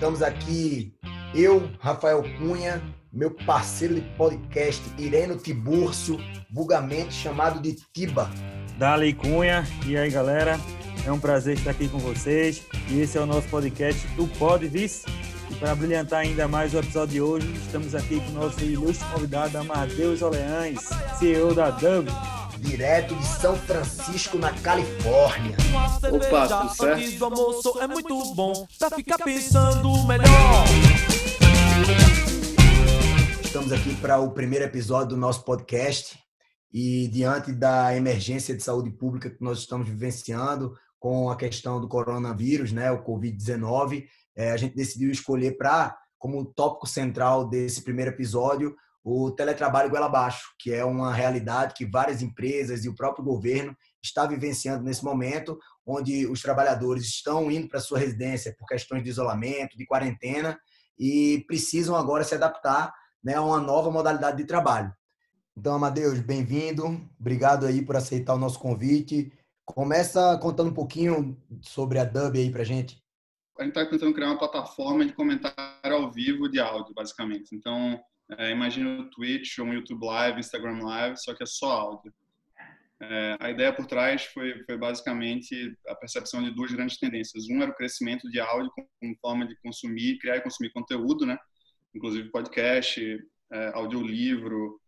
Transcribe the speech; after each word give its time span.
Estamos 0.00 0.22
aqui, 0.22 0.94
eu, 1.34 1.70
Rafael 1.78 2.24
Cunha, 2.38 2.82
meu 3.12 3.32
parceiro 3.32 3.96
de 3.96 4.00
podcast, 4.16 4.82
Ireno 4.96 5.36
Tibúrcio, 5.36 6.18
vulgarmente 6.50 7.12
chamado 7.12 7.60
de 7.60 7.76
Tiba. 7.92 8.30
Dali 8.78 9.12
Cunha, 9.12 9.62
e 9.84 9.98
aí 9.98 10.10
galera, 10.10 10.58
é 11.04 11.12
um 11.12 11.20
prazer 11.20 11.58
estar 11.58 11.72
aqui 11.72 11.86
com 11.86 11.98
vocês. 11.98 12.64
E 12.88 12.98
esse 12.98 13.18
é 13.18 13.20
o 13.20 13.26
nosso 13.26 13.46
podcast 13.48 14.06
do 14.16 14.26
Pod 14.38 14.66
Vice. 14.66 15.04
E 15.50 15.54
para 15.56 15.74
brilhantar 15.74 16.20
ainda 16.20 16.48
mais 16.48 16.72
o 16.72 16.78
episódio 16.78 17.12
de 17.12 17.20
hoje, 17.20 17.52
estamos 17.56 17.94
aqui 17.94 18.20
com 18.20 18.30
o 18.30 18.44
nosso 18.44 18.64
ilustre 18.64 19.06
convidado, 19.12 19.58
Amadeus 19.58 20.22
Oleães, 20.22 20.80
CEO 21.18 21.54
da 21.54 21.68
Dub 21.68 22.08
direto 22.60 23.16
de 23.16 23.26
São 23.26 23.56
Francisco, 23.56 24.36
na 24.36 24.52
Califórnia. 24.60 25.56
Opa, 26.12 26.46
tudo 26.46 26.74
certo? 26.76 27.18
do 27.18 27.24
almoço 27.24 27.80
é 27.80 27.86
muito 27.86 28.34
bom 28.34 28.66
pra 28.78 28.90
ficar 28.90 29.18
pensando 29.18 30.06
melhor. 30.06 30.64
Estamos 33.42 33.72
aqui 33.72 33.94
para 33.96 34.18
o 34.20 34.30
primeiro 34.32 34.64
episódio 34.66 35.10
do 35.10 35.16
nosso 35.16 35.42
podcast 35.44 36.18
e 36.72 37.08
diante 37.08 37.50
da 37.50 37.96
emergência 37.96 38.54
de 38.54 38.62
saúde 38.62 38.90
pública 38.90 39.30
que 39.30 39.42
nós 39.42 39.60
estamos 39.60 39.88
vivenciando 39.88 40.74
com 40.98 41.30
a 41.30 41.36
questão 41.36 41.80
do 41.80 41.88
coronavírus, 41.88 42.72
né, 42.72 42.90
o 42.90 43.02
COVID-19, 43.02 44.04
é, 44.36 44.52
a 44.52 44.56
gente 44.58 44.76
decidiu 44.76 45.10
escolher 45.10 45.56
para 45.56 45.96
como 46.18 46.44
tópico 46.44 46.86
central 46.86 47.48
desse 47.48 47.82
primeiro 47.82 48.10
episódio 48.10 48.76
o 49.02 49.30
teletrabalho 49.30 49.90
goela 49.90 50.06
abaixo, 50.06 50.54
que 50.58 50.72
é 50.72 50.84
uma 50.84 51.12
realidade 51.12 51.74
que 51.74 51.86
várias 51.86 52.20
empresas 52.20 52.84
e 52.84 52.88
o 52.88 52.94
próprio 52.94 53.24
governo 53.24 53.76
está 54.02 54.26
vivenciando 54.26 54.84
nesse 54.84 55.04
momento, 55.04 55.58
onde 55.86 56.26
os 56.26 56.42
trabalhadores 56.42 57.04
estão 57.04 57.50
indo 57.50 57.68
para 57.68 57.80
sua 57.80 57.98
residência 57.98 58.54
por 58.58 58.66
questões 58.66 59.02
de 59.02 59.10
isolamento, 59.10 59.76
de 59.76 59.86
quarentena 59.86 60.58
e 60.98 61.44
precisam 61.46 61.96
agora 61.96 62.24
se 62.24 62.34
adaptar 62.34 62.92
né, 63.24 63.34
a 63.34 63.42
uma 63.42 63.58
nova 63.58 63.90
modalidade 63.90 64.36
de 64.36 64.44
trabalho. 64.44 64.92
Então, 65.56 65.74
Amadeus, 65.74 66.20
bem-vindo. 66.20 67.00
Obrigado 67.18 67.66
aí 67.66 67.82
por 67.82 67.96
aceitar 67.96 68.34
o 68.34 68.38
nosso 68.38 68.58
convite. 68.58 69.32
Começa 69.64 70.38
contando 70.38 70.70
um 70.70 70.74
pouquinho 70.74 71.36
sobre 71.62 71.98
a 71.98 72.04
Dub 72.04 72.36
aí 72.36 72.50
para 72.50 72.64
gente. 72.64 73.02
A 73.58 73.62
gente 73.62 73.76
está 73.76 73.84
tentando 73.84 74.14
criar 74.14 74.28
uma 74.28 74.38
plataforma 74.38 75.04
de 75.04 75.12
comentário 75.12 75.56
ao 75.84 76.10
vivo 76.10 76.48
de 76.48 76.58
áudio, 76.58 76.94
basicamente. 76.94 77.54
Então, 77.54 78.00
é, 78.38 78.50
imagina 78.50 79.00
o 79.00 79.10
Twitch 79.10 79.58
um 79.58 79.72
YouTube 79.72 80.04
Live, 80.04 80.40
Instagram 80.40 80.78
Live, 80.82 81.16
só 81.18 81.34
que 81.34 81.42
é 81.42 81.46
só 81.46 81.70
áudio. 81.70 82.12
É, 83.02 83.36
a 83.40 83.50
ideia 83.50 83.72
por 83.72 83.86
trás 83.86 84.24
foi, 84.26 84.62
foi 84.64 84.76
basicamente 84.76 85.74
a 85.88 85.94
percepção 85.94 86.42
de 86.42 86.50
duas 86.50 86.70
grandes 86.70 86.98
tendências. 86.98 87.48
Um 87.48 87.62
era 87.62 87.70
o 87.70 87.74
crescimento 87.74 88.28
de 88.30 88.38
áudio 88.38 88.70
como 88.74 89.16
forma 89.20 89.46
de 89.46 89.56
consumir, 89.62 90.18
criar 90.18 90.36
e 90.36 90.42
consumir 90.42 90.70
conteúdo, 90.70 91.24
né? 91.24 91.38
Inclusive 91.94 92.30
podcast, 92.30 93.00
é, 93.52 93.68
audiolivro, 93.74 94.78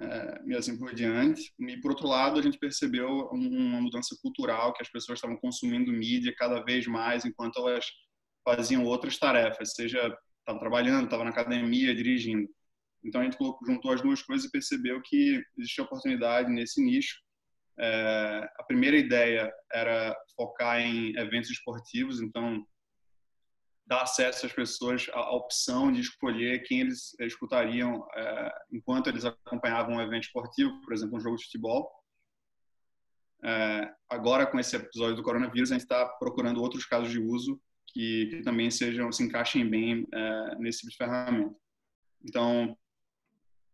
é, 0.00 0.42
e 0.46 0.54
assim 0.56 0.78
por 0.78 0.94
diante. 0.94 1.52
E 1.58 1.76
por 1.76 1.90
outro 1.90 2.08
lado, 2.08 2.40
a 2.40 2.42
gente 2.42 2.58
percebeu 2.58 3.28
uma 3.30 3.80
mudança 3.80 4.16
cultural 4.22 4.72
que 4.72 4.82
as 4.82 4.90
pessoas 4.90 5.18
estavam 5.18 5.36
consumindo 5.36 5.92
mídia 5.92 6.34
cada 6.36 6.62
vez 6.64 6.86
mais 6.86 7.24
enquanto 7.24 7.58
elas 7.58 7.84
faziam 8.44 8.84
outras 8.84 9.18
tarefas, 9.18 9.74
seja 9.74 10.16
estavam 10.40 10.58
trabalhando, 10.58 11.04
estavam 11.04 11.24
na 11.24 11.30
academia, 11.30 11.94
dirigindo. 11.94 12.48
Então 13.04 13.20
a 13.20 13.24
gente 13.24 13.36
juntou 13.66 13.92
as 13.92 14.00
duas 14.00 14.22
coisas 14.22 14.46
e 14.46 14.50
percebeu 14.50 15.00
que 15.02 15.42
existia 15.58 15.84
oportunidade 15.84 16.50
nesse 16.50 16.82
nicho. 16.82 17.16
É, 17.78 18.48
a 18.58 18.62
primeira 18.64 18.96
ideia 18.96 19.52
era 19.72 20.14
focar 20.36 20.80
em 20.80 21.16
eventos 21.16 21.50
esportivos, 21.50 22.20
então 22.20 22.64
dar 23.86 24.02
acesso 24.02 24.46
às 24.46 24.52
pessoas 24.52 25.06
à 25.12 25.34
opção 25.34 25.90
de 25.90 26.00
escolher 26.00 26.62
quem 26.62 26.80
eles 26.80 27.14
escutariam 27.20 28.06
é, 28.14 28.52
enquanto 28.70 29.08
eles 29.08 29.24
acompanhavam 29.24 29.96
um 29.96 30.00
evento 30.00 30.24
esportivo, 30.24 30.80
por 30.82 30.92
exemplo, 30.92 31.16
um 31.16 31.20
jogo 31.20 31.36
de 31.36 31.44
futebol. 31.44 31.90
É, 33.44 33.92
agora, 34.08 34.46
com 34.46 34.58
esse 34.60 34.76
episódio 34.76 35.16
do 35.16 35.22
coronavírus, 35.22 35.70
a 35.70 35.74
gente 35.74 35.82
está 35.82 36.06
procurando 36.06 36.62
outros 36.62 36.84
casos 36.84 37.10
de 37.10 37.18
uso 37.18 37.60
que, 37.88 38.26
que 38.26 38.42
também 38.42 38.70
sejam 38.70 39.10
se 39.10 39.24
encaixem 39.24 39.68
bem 39.68 40.06
é, 40.14 40.56
nesse 40.58 40.80
tipo 40.80 40.92
de 40.92 40.96
ferramenta. 40.96 41.54
Então, 42.24 42.76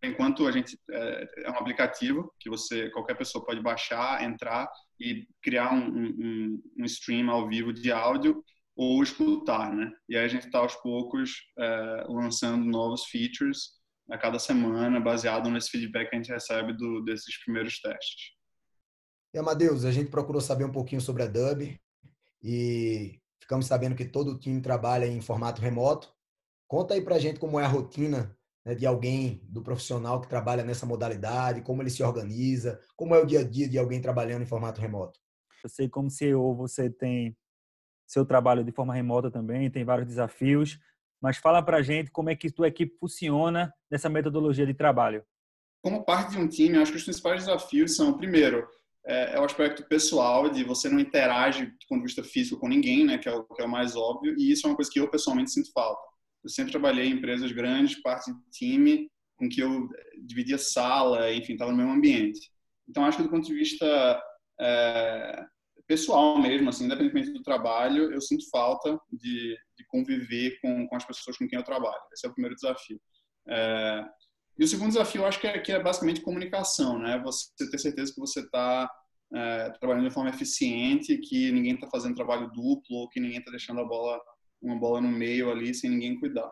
enquanto 0.02 0.46
a 0.46 0.52
gente 0.52 0.78
é, 0.90 1.28
é, 1.44 1.50
um 1.50 1.54
aplicativo 1.54 2.32
que 2.38 2.48
você 2.48 2.90
qualquer 2.90 3.16
pessoa 3.16 3.44
pode 3.44 3.60
baixar, 3.60 4.22
entrar 4.22 4.68
e 5.00 5.26
criar 5.42 5.72
um, 5.72 5.88
um, 5.88 6.62
um 6.78 6.84
stream 6.84 7.30
ao 7.30 7.48
vivo 7.48 7.72
de 7.72 7.90
áudio 7.90 8.42
ou 8.76 9.02
escutar, 9.02 9.74
né? 9.74 9.90
E 10.08 10.16
aí 10.16 10.24
a 10.24 10.28
gente 10.28 10.46
está 10.46 10.60
aos 10.60 10.76
poucos 10.76 11.42
é, 11.58 12.06
lançando 12.08 12.64
novos 12.64 13.04
features 13.06 13.78
a 14.08 14.16
cada 14.16 14.38
semana, 14.38 15.00
baseado 15.00 15.50
nesse 15.50 15.70
feedback 15.70 16.08
que 16.08 16.16
a 16.16 16.18
gente 16.18 16.32
recebe 16.32 16.72
do, 16.72 17.02
desses 17.02 17.42
primeiros 17.44 17.80
testes. 17.80 18.38
E 19.34 19.38
Amadeus, 19.38 19.84
a 19.84 19.90
gente 19.90 20.10
procurou 20.10 20.40
saber 20.40 20.64
um 20.64 20.72
pouquinho 20.72 21.00
sobre 21.00 21.24
a 21.24 21.26
Dub 21.26 21.78
e 22.42 23.20
ficamos 23.40 23.66
sabendo 23.66 23.96
que 23.96 24.06
todo 24.06 24.30
o 24.30 24.38
time 24.38 24.62
trabalha 24.62 25.06
em 25.06 25.20
formato 25.20 25.60
remoto. 25.60 26.14
Conta 26.66 26.94
aí 26.94 27.02
pra 27.02 27.18
gente 27.18 27.40
como 27.40 27.58
é 27.58 27.64
a 27.64 27.68
rotina 27.68 28.37
né, 28.68 28.74
de 28.74 28.86
alguém, 28.86 29.40
do 29.48 29.62
profissional 29.62 30.20
que 30.20 30.28
trabalha 30.28 30.62
nessa 30.62 30.84
modalidade, 30.84 31.62
como 31.62 31.82
ele 31.82 31.88
se 31.88 32.02
organiza, 32.02 32.78
como 32.94 33.14
é 33.14 33.18
o 33.18 33.24
dia 33.24 33.40
a 33.40 33.42
dia 33.42 33.66
de 33.66 33.78
alguém 33.78 33.98
trabalhando 33.98 34.42
em 34.42 34.46
formato 34.46 34.78
remoto? 34.78 35.18
Eu 35.64 35.70
sei 35.70 35.88
como 35.88 36.10
CEO 36.10 36.54
você 36.54 36.90
tem 36.90 37.34
seu 38.06 38.26
trabalho 38.26 38.62
de 38.62 38.70
forma 38.70 38.92
remota 38.92 39.30
também, 39.30 39.70
tem 39.70 39.84
vários 39.84 40.06
desafios, 40.06 40.78
mas 41.18 41.38
fala 41.38 41.62
para 41.62 41.80
gente 41.80 42.10
como 42.10 42.28
é 42.28 42.36
que 42.36 42.50
tua 42.50 42.68
equipe 42.68 42.94
funciona 42.98 43.72
nessa 43.90 44.10
metodologia 44.10 44.66
de 44.66 44.74
trabalho. 44.74 45.24
Como 45.82 46.04
parte 46.04 46.32
de 46.32 46.38
um 46.38 46.46
time, 46.46 46.76
acho 46.76 46.92
que 46.92 46.98
os 46.98 47.04
principais 47.04 47.46
desafios 47.46 47.96
são, 47.96 48.18
primeiro, 48.18 48.68
é, 49.06 49.36
é, 49.36 49.40
o 49.40 49.44
aspecto 49.44 49.82
pessoal, 49.84 50.50
de 50.50 50.62
você 50.62 50.90
não 50.90 51.00
interage 51.00 51.64
do 51.64 51.86
ponto 51.88 52.00
de 52.00 52.06
vista 52.06 52.22
físico 52.22 52.60
com 52.60 52.68
ninguém, 52.68 53.06
né, 53.06 53.16
que 53.16 53.30
é, 53.30 53.34
o, 53.34 53.44
que 53.44 53.62
é 53.62 53.64
o 53.64 53.70
mais 53.70 53.96
óbvio, 53.96 54.34
e 54.38 54.52
isso 54.52 54.66
é 54.66 54.70
uma 54.70 54.76
coisa 54.76 54.90
que 54.90 55.00
eu 55.00 55.08
pessoalmente 55.08 55.52
sinto 55.52 55.72
falta. 55.72 56.02
Eu 56.42 56.50
sempre 56.50 56.72
trabalhei 56.72 57.06
em 57.06 57.12
empresas 57.12 57.52
grandes, 57.52 58.00
parte 58.00 58.32
de 58.32 58.50
time, 58.50 59.10
com 59.36 59.48
que 59.48 59.60
eu 59.60 59.88
dividia 60.24 60.58
sala, 60.58 61.32
enfim, 61.32 61.52
estava 61.52 61.70
no 61.70 61.76
mesmo 61.76 61.92
ambiente. 61.92 62.50
Então, 62.88 63.04
acho 63.04 63.18
que 63.18 63.22
do 63.22 63.30
ponto 63.30 63.46
de 63.46 63.54
vista 63.54 64.22
é, 64.60 65.44
pessoal 65.88 66.38
mesmo, 66.38 66.68
assim, 66.68 66.84
independentemente 66.84 67.32
do 67.32 67.42
trabalho, 67.42 68.12
eu 68.12 68.20
sinto 68.20 68.48
falta 68.50 69.00
de, 69.10 69.56
de 69.76 69.86
conviver 69.88 70.60
com, 70.60 70.86
com, 70.86 70.96
as 70.96 71.04
pessoas 71.04 71.38
com 71.38 71.48
quem 71.48 71.58
eu 71.58 71.64
trabalho. 71.64 72.02
Esse 72.12 72.26
é 72.26 72.30
o 72.30 72.32
primeiro 72.34 72.54
desafio. 72.54 73.00
É, 73.48 74.04
e 74.58 74.64
o 74.64 74.68
segundo 74.68 74.88
desafio, 74.88 75.24
acho 75.24 75.40
que 75.40 75.46
é, 75.46 75.58
que 75.58 75.72
é 75.72 75.82
basicamente 75.82 76.20
comunicação, 76.20 76.98
né? 76.98 77.18
Você 77.24 77.70
ter 77.70 77.78
certeza 77.78 78.12
que 78.12 78.20
você 78.20 78.40
está 78.40 78.90
é, 79.34 79.70
trabalhando 79.80 80.08
de 80.08 80.14
forma 80.14 80.28
eficiente, 80.28 81.16
que 81.18 81.50
ninguém 81.52 81.74
está 81.74 81.88
fazendo 81.88 82.16
trabalho 82.16 82.50
duplo, 82.50 83.08
que 83.08 83.20
ninguém 83.20 83.38
está 83.38 83.50
deixando 83.50 83.80
a 83.80 83.84
bola 83.84 84.20
uma 84.60 84.76
bola 84.76 85.00
no 85.00 85.08
meio 85.08 85.50
ali 85.50 85.74
sem 85.74 85.90
ninguém 85.90 86.18
cuidar. 86.18 86.50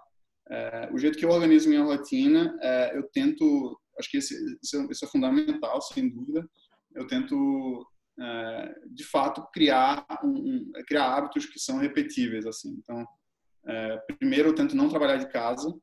É, 0.48 0.88
o 0.92 0.98
jeito 0.98 1.18
que 1.18 1.24
eu 1.24 1.30
organizo 1.30 1.68
minha 1.68 1.82
rotina, 1.82 2.56
é, 2.62 2.96
eu 2.96 3.02
tento, 3.10 3.78
acho 3.98 4.10
que 4.10 4.18
esse, 4.18 4.34
é, 4.34 5.04
é 5.04 5.08
fundamental, 5.08 5.80
sem 5.82 6.08
dúvida. 6.08 6.48
Eu 6.94 7.06
tento, 7.06 7.86
é, 8.18 8.74
de 8.86 9.04
fato, 9.04 9.46
criar 9.52 10.06
um, 10.22 10.28
um, 10.28 10.72
criar 10.86 11.16
hábitos 11.16 11.46
que 11.46 11.58
são 11.58 11.78
repetíveis, 11.78 12.46
assim. 12.46 12.76
Então, 12.78 13.04
é, 13.66 13.96
primeiro 14.18 14.50
eu 14.50 14.54
tento 14.54 14.76
não 14.76 14.88
trabalhar 14.88 15.16
de 15.16 15.28
casa. 15.28 15.74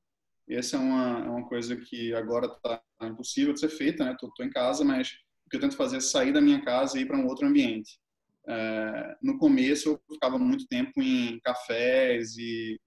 Essa 0.49 0.77
é 0.77 0.79
uma, 0.79 1.25
é 1.25 1.29
uma 1.29 1.47
coisa 1.47 1.75
que 1.75 2.13
agora 2.13 2.47
está 2.47 2.81
impossível 3.01 3.53
de 3.53 3.59
ser 3.59 3.69
feita, 3.69 4.03
né? 4.05 4.15
Tô 4.19 4.43
em 4.43 4.49
casa, 4.49 4.83
mas 4.83 5.09
o 5.45 5.49
que 5.49 5.57
eu 5.57 5.59
tento 5.59 5.75
fazer 5.75 5.97
é 5.97 6.01
sair 6.01 6.31
da 6.31 6.41
minha 6.41 6.63
casa 6.63 6.97
e 6.97 7.01
ir 7.01 7.05
para 7.05 7.17
um 7.17 7.27
outro 7.27 7.47
ambiente. 7.47 7.99
É, 8.47 9.17
no 9.21 9.37
começo 9.37 9.89
eu 9.89 10.01
ficava 10.13 10.37
muito 10.37 10.67
tempo 10.67 11.01
em 11.01 11.39
cafés 11.39 12.35
e, 12.37 12.79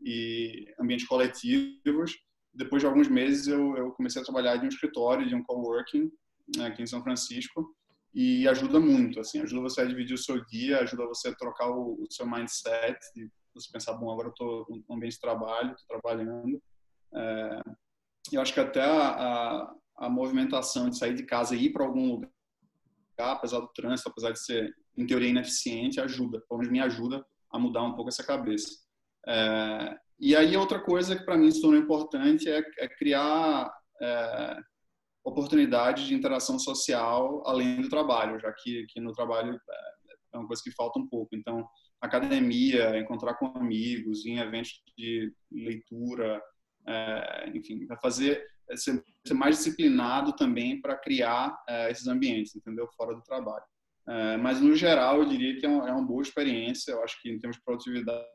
e 0.00 0.72
ambientes 0.78 1.06
coletivos. 1.06 2.16
Depois 2.52 2.82
de 2.82 2.86
alguns 2.86 3.08
meses 3.08 3.46
eu, 3.46 3.76
eu, 3.76 3.90
comecei 3.92 4.20
a 4.20 4.24
trabalhar 4.24 4.56
de 4.56 4.66
um 4.66 4.68
escritório, 4.68 5.28
de 5.28 5.34
um 5.34 5.42
coworking 5.42 6.10
né, 6.56 6.66
aqui 6.66 6.82
em 6.82 6.86
São 6.86 7.02
Francisco 7.02 7.74
e 8.12 8.48
ajuda 8.48 8.80
muito, 8.80 9.20
assim, 9.20 9.40
ajuda 9.40 9.62
você 9.62 9.82
a 9.82 9.84
dividir 9.84 10.14
o 10.14 10.18
seu 10.18 10.44
dia, 10.46 10.80
ajuda 10.80 11.06
você 11.06 11.28
a 11.28 11.34
trocar 11.34 11.70
o, 11.70 12.02
o 12.02 12.06
seu 12.10 12.28
mindset, 12.28 12.98
de 13.14 13.30
você 13.54 13.70
pensar, 13.72 13.92
bom, 13.94 14.10
agora 14.10 14.28
eu 14.28 14.32
estou 14.32 14.66
no 14.88 14.96
ambiente 14.96 15.14
de 15.14 15.20
trabalho, 15.20 15.72
estou 15.72 16.00
trabalhando. 16.00 16.60
É, 17.14 17.60
eu 18.32 18.40
acho 18.40 18.52
que 18.52 18.58
até 18.58 18.82
a, 18.82 19.08
a, 19.10 19.74
a 19.98 20.10
movimentação 20.10 20.90
de 20.90 20.98
sair 20.98 21.14
de 21.14 21.24
casa 21.24 21.54
e 21.54 21.66
ir 21.66 21.72
para 21.72 21.84
algum 21.84 22.14
lugar 22.14 22.30
apesar 23.28 23.60
do 23.60 23.68
trânsito, 23.68 24.08
apesar 24.08 24.32
de 24.32 24.42
ser, 24.42 24.74
em 25.00 25.06
teoria, 25.06 25.30
ineficiente, 25.30 26.00
ajuda, 26.00 26.40
pelo 26.48 26.58
menos 26.58 26.72
me 26.72 26.80
ajuda 26.80 27.24
a 27.50 27.58
mudar 27.58 27.82
um 27.82 27.94
pouco 27.94 28.10
essa 28.10 28.24
cabeça. 28.24 28.68
É, 29.26 29.96
e 30.18 30.36
aí, 30.36 30.56
outra 30.56 30.78
coisa 30.78 31.16
que 31.16 31.24
para 31.24 31.36
mim 31.36 31.50
se 31.50 31.60
tornou 31.60 31.80
importante 31.80 32.48
é, 32.48 32.62
é 32.78 32.88
criar 32.88 33.72
é, 34.00 34.56
oportunidades 35.24 36.04
de 36.04 36.14
interação 36.14 36.58
social 36.58 37.42
além 37.46 37.80
do 37.80 37.88
trabalho, 37.88 38.38
já 38.38 38.52
que, 38.52 38.86
que 38.88 39.00
no 39.00 39.12
trabalho 39.12 39.54
é, 39.54 39.90
é 40.34 40.38
uma 40.38 40.46
coisa 40.46 40.62
que 40.62 40.70
falta 40.72 40.98
um 40.98 41.06
pouco. 41.06 41.34
Então, 41.34 41.66
academia, 42.00 42.98
encontrar 42.98 43.34
com 43.34 43.46
amigos, 43.56 44.24
em 44.26 44.38
eventos 44.38 44.82
de 44.96 45.32
leitura, 45.50 46.42
é, 46.86 47.50
enfim, 47.54 47.86
para 47.86 47.96
fazer 47.98 48.46
ser, 48.76 49.02
mais 49.34 49.56
disciplinado 49.56 50.34
também 50.34 50.80
para 50.80 50.96
criar 50.96 51.56
é, 51.68 51.90
esses 51.90 52.06
ambientes, 52.06 52.54
entendeu? 52.54 52.88
Fora 52.96 53.14
do 53.14 53.22
trabalho. 53.22 53.64
É, 54.10 54.36
mas 54.36 54.60
no 54.60 54.74
geral, 54.74 55.18
eu 55.18 55.24
diria 55.24 55.56
que 55.56 55.64
é, 55.64 55.68
é, 55.68 55.72
uma 55.72 56.04
boa 56.04 56.20
experiência. 56.20 56.90
Eu 56.90 57.04
acho 57.04 57.20
que 57.22 57.30
em 57.30 57.38
termos 57.38 57.56
de 57.56 57.62
produtividade 57.62 58.26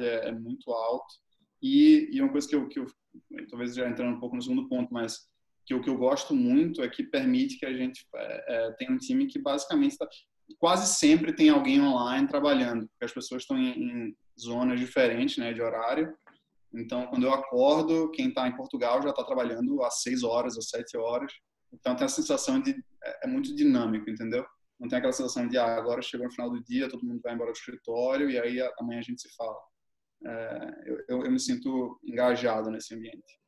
é, 0.00 0.28
é 0.28 0.32
muito 0.32 0.70
alto. 0.72 1.14
E, 1.62 2.08
uma 2.20 2.32
coisa 2.32 2.48
que 2.48 2.56
eu, 2.56 2.66
que 2.68 2.78
eu, 2.78 2.86
talvez 3.50 3.74
já 3.74 3.86
entrando 3.86 4.16
um 4.16 4.20
pouco 4.20 4.34
no 4.34 4.42
segundo 4.42 4.66
ponto, 4.66 4.92
mas 4.92 5.28
que 5.66 5.74
o 5.74 5.82
que 5.82 5.90
eu 5.90 5.98
gosto 5.98 6.34
muito 6.34 6.82
é 6.82 6.88
que 6.88 7.02
permite 7.02 7.58
que 7.58 7.66
a 7.66 7.72
gente 7.72 8.06
é, 8.14 8.72
tenha 8.78 8.92
um 8.92 8.98
time 8.98 9.26
que 9.26 9.38
basicamente 9.38 9.98
tá, 9.98 10.08
quase 10.58 10.94
sempre 10.94 11.34
tem 11.34 11.50
alguém 11.50 11.82
online 11.82 12.26
trabalhando, 12.26 12.86
porque 12.88 13.04
as 13.04 13.12
pessoas 13.12 13.42
estão 13.42 13.58
em, 13.58 13.72
em 13.78 14.16
zonas 14.40 14.80
diferentes, 14.80 15.36
né, 15.36 15.52
de 15.52 15.60
horário. 15.60 16.14
Então, 16.72 17.06
quando 17.06 17.24
eu 17.24 17.32
acordo, 17.32 18.10
quem 18.10 18.28
está 18.28 18.48
em 18.48 18.56
Portugal 18.56 19.02
já 19.02 19.10
está 19.10 19.22
trabalhando 19.22 19.82
às 19.82 20.02
seis 20.02 20.22
horas 20.22 20.56
ou 20.56 20.62
sete 20.62 20.96
horas. 20.96 21.32
Então, 21.72 21.94
tem 21.94 22.06
a 22.06 22.08
sensação 22.08 22.60
de 22.60 22.72
é, 23.02 23.26
é 23.26 23.28
muito 23.28 23.54
dinâmico, 23.54 24.08
entendeu? 24.08 24.44
Não 24.78 24.88
tem 24.88 24.98
aquela 24.98 25.12
sensação 25.12 25.46
de 25.46 25.56
ah, 25.56 25.76
agora 25.76 26.02
chegou 26.02 26.26
no 26.26 26.32
final 26.32 26.50
do 26.50 26.62
dia, 26.62 26.88
todo 26.88 27.04
mundo 27.04 27.20
vai 27.22 27.34
embora 27.34 27.52
do 27.52 27.56
escritório 27.56 28.28
e 28.28 28.38
aí 28.38 28.60
amanhã 28.78 28.98
a 28.98 29.02
gente 29.02 29.22
se 29.22 29.34
fala. 29.36 29.56
É, 30.26 30.82
eu, 30.86 31.24
eu, 31.24 31.30
me 31.30 31.38
sinto 31.38 32.00
engajado 32.02 32.70
nesse 32.70 32.94
ambiente. 32.94 33.38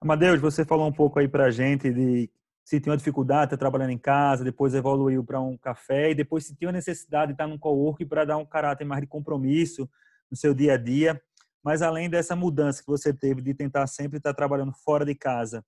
Amadeus, 0.00 0.40
você 0.40 0.64
falou 0.64 0.86
um 0.88 0.92
pouco 0.92 1.18
aí 1.18 1.28
para 1.28 1.46
a 1.46 1.50
gente 1.50 1.92
de 1.92 2.30
se 2.64 2.80
tinha 2.80 2.92
uma 2.92 2.96
dificuldade 2.96 3.50
de 3.50 3.58
trabalhando 3.58 3.90
em 3.90 3.98
casa, 3.98 4.42
depois 4.42 4.74
evoluiu 4.74 5.22
para 5.22 5.40
um 5.40 5.56
café 5.56 6.10
e 6.10 6.14
depois 6.14 6.46
se 6.46 6.56
tinha 6.56 6.72
necessidade 6.72 7.28
de 7.28 7.34
estar 7.34 7.46
num 7.46 7.58
coworking 7.58 8.06
para 8.06 8.24
dar 8.24 8.38
um 8.38 8.46
caráter 8.46 8.86
mais 8.86 9.02
de 9.02 9.06
compromisso 9.06 9.88
no 10.30 10.36
seu 10.36 10.54
dia 10.54 10.74
a 10.74 10.76
dia. 10.78 11.20
Mas 11.62 11.82
além 11.82 12.08
dessa 12.08 12.34
mudança 12.34 12.80
que 12.80 12.86
você 12.86 13.12
teve 13.12 13.42
de 13.42 13.52
tentar 13.54 13.86
sempre 13.86 14.16
estar 14.16 14.32
trabalhando 14.32 14.72
fora 14.72 15.04
de 15.04 15.14
casa, 15.14 15.64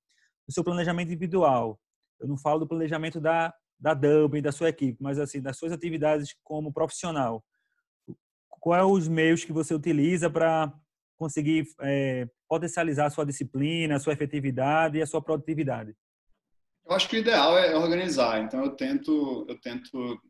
o 0.49 0.53
seu 0.53 0.65
planejamento 0.65 1.09
individual, 1.09 1.79
eu 2.19 2.27
não 2.27 2.39
falo 2.39 2.61
do 2.61 2.67
planejamento 2.67 3.21
da 3.21 3.53
da 3.79 3.95
Dublin, 3.95 4.43
da 4.43 4.53
sua 4.53 4.69
equipe, 4.69 4.97
mas 5.01 5.19
assim 5.19 5.41
das 5.41 5.57
suas 5.57 5.73
atividades 5.73 6.35
como 6.43 6.73
profissional, 6.73 7.45
quais 8.61 8.83
são 8.83 8.93
os 8.93 9.09
meios 9.09 9.45
que 9.45 9.53
você 9.53 9.75
utiliza 9.75 10.31
para 10.31 10.73
conseguir 11.19 11.67
é, 11.81 12.29
potencializar 12.49 13.07
a 13.07 13.11
sua 13.11 13.25
disciplina, 13.25 13.97
a 13.97 14.01
sua 14.01 14.13
efetividade 14.13 14.99
e 14.99 15.03
a 15.03 15.07
sua 15.07 15.23
produtividade? 15.23 15.95
Eu 16.87 16.95
acho 16.95 17.09
que 17.09 17.17
o 17.17 17.19
ideal 17.19 17.59
é 17.59 17.77
organizar. 17.77 18.43
Então 18.43 18.65
eu 18.65 18.71
tento, 18.71 19.45
eu 19.49 19.61
tento 19.61 20.21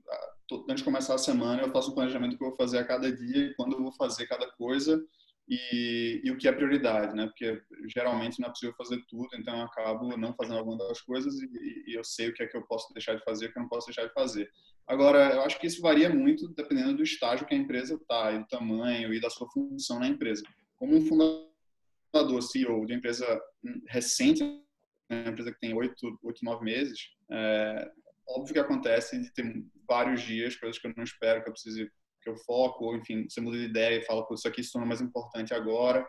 antes 0.68 0.76
de 0.76 0.84
começar 0.84 1.14
a 1.14 1.18
semana 1.18 1.62
eu 1.62 1.72
faço 1.72 1.90
um 1.90 1.94
planejamento 1.94 2.36
que 2.36 2.42
eu 2.42 2.48
vou 2.48 2.56
fazer 2.56 2.78
a 2.78 2.84
cada 2.84 3.10
dia 3.10 3.46
e 3.46 3.54
quando 3.54 3.74
eu 3.74 3.82
vou 3.82 3.92
fazer 3.92 4.26
cada 4.26 4.50
coisa 4.52 5.02
e, 5.48 6.20
e, 6.24 6.30
o 6.30 6.36
que 6.36 6.48
é 6.48 6.52
prioridade, 6.52 7.14
né? 7.14 7.26
Porque 7.26 7.62
geralmente 7.94 8.40
não 8.40 8.48
é 8.48 8.50
possível 8.50 8.74
fazer 8.76 9.00
tudo, 9.08 9.28
então 9.34 9.56
eu 9.56 9.64
acabo 9.64 10.16
não 10.16 10.34
fazendo 10.34 10.58
alguma 10.58 10.76
das 10.88 11.00
coisas 11.00 11.34
e, 11.40 11.84
e, 11.86 11.94
eu 11.94 12.02
sei 12.02 12.28
o 12.28 12.34
que 12.34 12.42
é 12.42 12.46
que 12.46 12.56
eu 12.56 12.62
posso 12.62 12.92
deixar 12.92 13.14
de 13.14 13.22
fazer 13.22 13.46
o 13.46 13.52
que 13.52 13.58
eu 13.58 13.62
não 13.62 13.68
posso 13.68 13.86
deixar 13.86 14.06
de 14.06 14.12
fazer. 14.12 14.50
Agora, 14.88 15.34
eu 15.34 15.42
acho 15.42 15.58
que 15.60 15.66
isso 15.68 15.80
varia 15.80 16.08
muito 16.08 16.48
dependendo 16.48 16.96
do 16.96 17.02
estágio 17.02 17.46
que 17.46 17.54
a 17.54 17.58
empresa 17.58 17.94
está, 17.94 18.32
e 18.32 18.40
do 18.40 18.46
tamanho 18.46 19.14
e 19.14 19.20
da 19.20 19.30
sua 19.30 19.48
função 19.50 20.00
na 20.00 20.08
empresa. 20.08 20.42
Como 20.76 20.96
um 20.96 21.00
fundador, 21.00 22.42
CEO 22.42 22.84
de 22.84 22.94
empresa 22.94 23.40
recente, 23.88 24.42
né, 24.42 25.22
uma 25.22 25.30
empresa 25.30 25.52
que 25.52 25.60
tem 25.60 25.74
oito, 25.74 26.18
oito, 26.24 26.44
nove 26.44 26.64
meses, 26.64 26.98
é 27.30 27.88
óbvio 28.28 28.52
que 28.52 28.60
acontece 28.60 29.20
de 29.20 29.32
ter 29.32 29.64
vários 29.88 30.22
dias, 30.22 30.56
coisas 30.56 30.78
que 30.78 30.88
eu 30.88 30.94
não 30.96 31.04
espero 31.04 31.42
que 31.42 31.48
eu 31.48 31.52
precise 31.52 31.88
que 32.26 32.30
eu 32.30 32.36
foco, 32.38 32.86
ou 32.86 32.96
enfim, 32.96 33.26
você 33.28 33.40
muda 33.40 33.56
de 33.56 33.64
ideia 33.64 33.98
e 33.98 34.04
fala, 34.04 34.26
isso 34.32 34.48
aqui 34.48 34.62
se 34.62 34.72
torna 34.72 34.86
mais 34.86 35.00
importante 35.00 35.54
agora. 35.54 36.04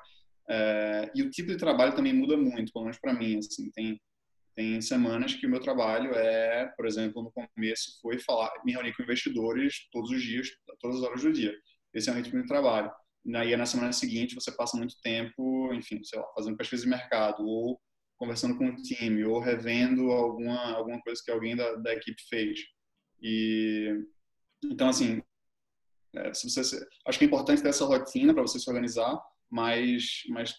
É, 0.50 1.12
e 1.14 1.22
o 1.22 1.30
tipo 1.30 1.50
de 1.50 1.58
trabalho 1.58 1.96
também 1.96 2.14
muda 2.14 2.36
muito, 2.36 2.74
pelo 2.74 2.86
menos 2.86 3.00
para 3.00 3.14
mim. 3.14 3.38
Assim, 3.38 3.70
tem, 3.72 4.02
tem 4.56 4.82
semanas 4.82 5.36
que 5.36 5.46
o 5.46 5.50
meu 5.50 5.60
trabalho 5.60 6.12
é, 6.16 6.66
por 6.76 6.88
exemplo, 6.88 7.22
no 7.22 7.32
começo 7.32 8.00
foi 8.02 8.18
falar, 8.18 8.52
me 8.66 8.72
reunir 8.74 8.96
com 8.96 9.04
investidores 9.04 9.88
todos 9.92 10.10
os 10.10 10.22
dias, 10.22 10.50
todas 10.80 10.98
as 10.98 11.04
horas 11.04 11.22
do 11.22 11.32
dia. 11.32 11.54
Esse 11.94 12.10
é 12.10 12.14
o 12.14 12.16
ritmo 12.16 12.42
de 12.42 12.48
trabalho. 12.48 12.92
Aí 13.36 13.56
na 13.56 13.66
semana 13.66 13.92
seguinte 13.92 14.36
você 14.36 14.52
passa 14.52 14.78
muito 14.78 14.96
tempo, 15.02 15.72
enfim, 15.74 16.02
sei 16.04 16.20
lá, 16.20 16.26
fazendo 16.34 16.58
pesquisa 16.58 16.84
de 16.84 16.90
mercado 16.90 17.46
ou 17.46 17.80
conversando 18.18 18.58
com 18.58 18.68
o 18.68 18.76
time 18.78 19.24
ou 19.26 19.40
revendo 19.40 20.10
alguma 20.12 20.72
alguma 20.76 21.00
coisa 21.02 21.22
que 21.24 21.30
alguém 21.30 21.56
da, 21.56 21.76
da 21.76 21.94
equipe 21.94 22.22
fez. 22.30 22.60
E 23.22 23.94
então 24.64 24.90
assim, 24.90 25.22
é, 26.18 26.34
se 26.34 26.50
você, 26.50 26.88
acho 27.06 27.20
que 27.20 27.26
é 27.26 27.28
importante 27.28 27.62
ter 27.62 27.70
essa 27.70 27.86
rotina 27.86 28.34
para 28.34 28.42
você 28.42 28.60
se 28.60 28.70
organizar, 28.70 29.20
mas, 29.50 30.24
mas 30.30 30.56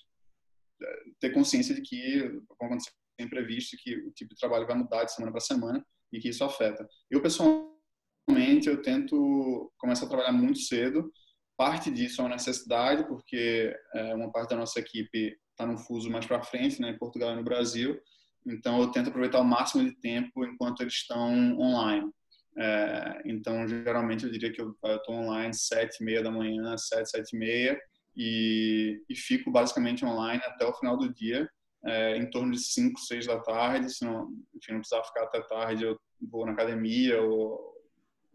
é, 0.82 0.96
ter 1.20 1.30
consciência 1.30 1.74
de 1.74 1.82
que 1.82 2.20
vão 2.58 2.68
acontecer 2.68 2.90
imprevistos, 3.18 3.80
que 3.82 3.96
o 3.96 4.12
tipo 4.12 4.34
de 4.34 4.40
trabalho 4.40 4.66
vai 4.66 4.76
mudar 4.76 5.04
de 5.04 5.12
semana 5.12 5.32
para 5.32 5.40
semana 5.40 5.84
e 6.12 6.20
que 6.20 6.28
isso 6.28 6.44
afeta. 6.44 6.86
Eu, 7.10 7.20
pessoalmente, 7.20 8.68
eu 8.68 8.80
tento 8.80 9.72
começar 9.76 10.06
a 10.06 10.08
trabalhar 10.08 10.32
muito 10.32 10.60
cedo. 10.60 11.12
Parte 11.56 11.90
disso 11.90 12.20
é 12.20 12.24
uma 12.24 12.34
necessidade, 12.34 13.06
porque 13.08 13.74
é, 13.94 14.14
uma 14.14 14.30
parte 14.30 14.50
da 14.50 14.56
nossa 14.56 14.78
equipe 14.78 15.36
está 15.50 15.66
no 15.66 15.76
fuso 15.76 16.08
mais 16.08 16.24
para 16.24 16.42
frente, 16.42 16.80
né, 16.80 16.90
em 16.90 16.98
Portugal 16.98 17.32
e 17.32 17.36
no 17.36 17.42
Brasil. 17.42 18.00
Então, 18.46 18.80
eu 18.80 18.92
tento 18.92 19.08
aproveitar 19.08 19.40
o 19.40 19.44
máximo 19.44 19.84
de 19.84 19.94
tempo 20.00 20.44
enquanto 20.44 20.80
eles 20.80 20.94
estão 20.94 21.58
online. 21.58 22.08
É, 22.58 23.22
então, 23.24 23.66
geralmente, 23.68 24.24
eu 24.24 24.30
diria 24.30 24.52
que 24.52 24.60
eu 24.60 24.76
estou 24.84 25.14
online 25.14 25.54
sete 25.54 26.00
e 26.00 26.04
meia 26.04 26.22
da 26.22 26.30
manhã, 26.30 26.76
sete, 26.76 27.10
sete 27.10 27.36
e 27.36 27.38
meia, 27.38 27.80
e, 28.16 29.00
e 29.08 29.14
fico 29.14 29.50
basicamente 29.50 30.04
online 30.04 30.42
até 30.44 30.66
o 30.66 30.74
final 30.74 30.96
do 30.96 31.12
dia, 31.14 31.48
é, 31.84 32.16
em 32.16 32.28
torno 32.28 32.50
de 32.50 32.58
cinco, 32.58 32.98
seis 32.98 33.26
da 33.26 33.38
tarde. 33.38 33.90
Se 33.90 34.04
não, 34.04 34.28
enfim, 34.56 34.72
não 34.72 34.80
precisar 34.80 35.04
ficar 35.04 35.22
até 35.22 35.40
tarde, 35.42 35.84
eu 35.84 35.96
vou 36.20 36.44
na 36.44 36.52
academia 36.52 37.22
ou 37.22 37.74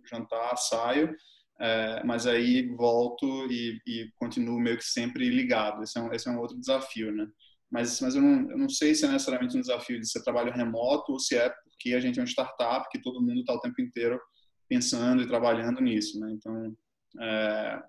jantar, 0.10 0.56
saio. 0.58 1.14
É, 1.60 2.04
mas 2.04 2.26
aí 2.26 2.68
volto 2.76 3.26
e, 3.52 3.80
e, 3.86 4.10
continuo 4.16 4.60
meio 4.60 4.78
que 4.78 4.86
sempre 4.86 5.30
ligado. 5.30 5.84
Esse 5.84 6.00
é 6.00 6.02
um, 6.02 6.14
esse 6.14 6.28
é 6.28 6.32
um 6.32 6.40
outro 6.40 6.58
desafio, 6.58 7.12
né? 7.12 7.28
Mas, 7.74 8.00
mas 8.02 8.14
eu, 8.14 8.22
não, 8.22 8.52
eu 8.52 8.58
não 8.58 8.70
sei 8.70 8.94
se 8.94 9.04
é 9.04 9.08
necessariamente 9.08 9.58
um 9.58 9.62
desafio 9.62 10.00
de 10.00 10.08
ser 10.08 10.22
trabalho 10.22 10.54
remoto 10.54 11.12
ou 11.12 11.20
se 11.20 11.36
é 11.36 11.50
porque 11.50 11.96
a 11.96 12.00
gente 12.00 12.20
é 12.20 12.22
uma 12.22 12.28
startup 12.28 12.88
que 12.92 13.02
todo 13.02 13.20
mundo 13.20 13.40
está 13.40 13.52
o 13.52 13.60
tempo 13.60 13.82
inteiro 13.82 14.22
pensando 14.70 15.24
e 15.24 15.28
trabalhando 15.28 15.82
nisso, 15.82 16.20
né? 16.20 16.32
Então, 16.34 16.78
é, 17.20 17.82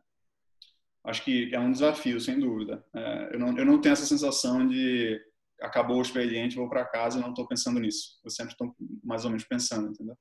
acho 1.04 1.22
que 1.22 1.54
é 1.54 1.60
um 1.60 1.70
desafio, 1.70 2.18
sem 2.18 2.40
dúvida. 2.40 2.82
É, 2.96 3.34
eu, 3.34 3.38
não, 3.38 3.58
eu 3.58 3.66
não 3.66 3.78
tenho 3.78 3.92
essa 3.92 4.06
sensação 4.06 4.66
de 4.66 5.20
acabou 5.60 5.98
o 5.98 6.02
expediente, 6.02 6.56
vou 6.56 6.68
para 6.68 6.86
casa 6.86 7.18
e 7.18 7.20
não 7.20 7.28
estou 7.28 7.46
pensando 7.46 7.78
nisso. 7.78 8.18
Eu 8.24 8.30
sempre 8.30 8.52
estou 8.52 8.74
mais 9.02 9.24
ou 9.24 9.30
menos 9.30 9.44
pensando, 9.44 9.90
entendeu? 9.90 10.16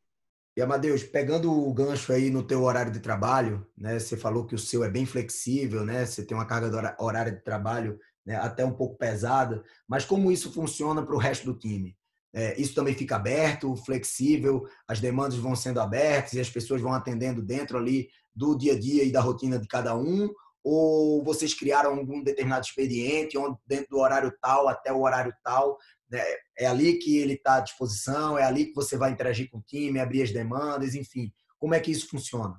E 0.57 0.61
Amadeus, 0.61 1.03
pegando 1.03 1.49
o 1.51 1.73
gancho 1.73 2.11
aí 2.11 2.29
no 2.29 2.43
teu 2.43 2.63
horário 2.63 2.91
de 2.91 2.99
trabalho, 2.99 3.65
né? 3.77 3.97
Você 3.97 4.17
falou 4.17 4.45
que 4.45 4.55
o 4.55 4.59
seu 4.59 4.83
é 4.83 4.89
bem 4.89 5.05
flexível, 5.05 5.85
né? 5.85 6.05
Você 6.05 6.25
tem 6.25 6.35
uma 6.35 6.45
carga 6.45 6.95
horária 6.99 7.31
de 7.31 7.41
trabalho 7.41 7.97
né, 8.25 8.35
até 8.37 8.65
um 8.65 8.73
pouco 8.73 8.97
pesada, 8.97 9.63
mas 9.87 10.05
como 10.05 10.31
isso 10.31 10.51
funciona 10.51 11.03
para 11.03 11.15
o 11.15 11.19
resto 11.19 11.45
do 11.45 11.57
time? 11.57 11.95
É, 12.35 12.59
isso 12.59 12.73
também 12.73 12.95
fica 12.95 13.15
aberto, 13.15 13.75
flexível, 13.75 14.67
as 14.87 14.99
demandas 14.99 15.37
vão 15.37 15.55
sendo 15.55 15.79
abertas 15.79 16.33
e 16.33 16.39
as 16.39 16.49
pessoas 16.49 16.81
vão 16.81 16.93
atendendo 16.93 17.43
dentro 17.43 17.77
ali 17.77 18.09
do 18.35 18.57
dia 18.57 18.73
a 18.73 18.79
dia 18.79 19.03
e 19.03 19.11
da 19.11 19.21
rotina 19.21 19.59
de 19.59 19.67
cada 19.67 19.95
um? 19.95 20.29
Ou 20.63 21.23
vocês 21.23 21.53
criaram 21.53 21.91
algum 21.91 22.23
determinado 22.23 22.65
expediente 22.65 23.37
onde 23.37 23.57
dentro 23.67 23.89
do 23.91 23.99
horário 23.99 24.33
tal 24.41 24.67
até 24.67 24.91
o 24.91 25.01
horário 25.01 25.33
tal 25.43 25.77
né, 26.09 26.23
é 26.57 26.65
ali 26.65 26.97
que 26.97 27.17
ele 27.17 27.33
está 27.33 27.55
à 27.55 27.59
disposição, 27.59 28.37
é 28.37 28.43
ali 28.43 28.67
que 28.67 28.75
você 28.75 28.97
vai 28.97 29.11
interagir 29.11 29.49
com 29.51 29.59
o 29.59 29.63
time, 29.63 29.99
abrir 29.99 30.23
as 30.23 30.31
demandas, 30.31 30.95
enfim. 30.95 31.31
Como 31.59 31.75
é 31.75 31.79
que 31.79 31.91
isso 31.91 32.07
funciona? 32.07 32.55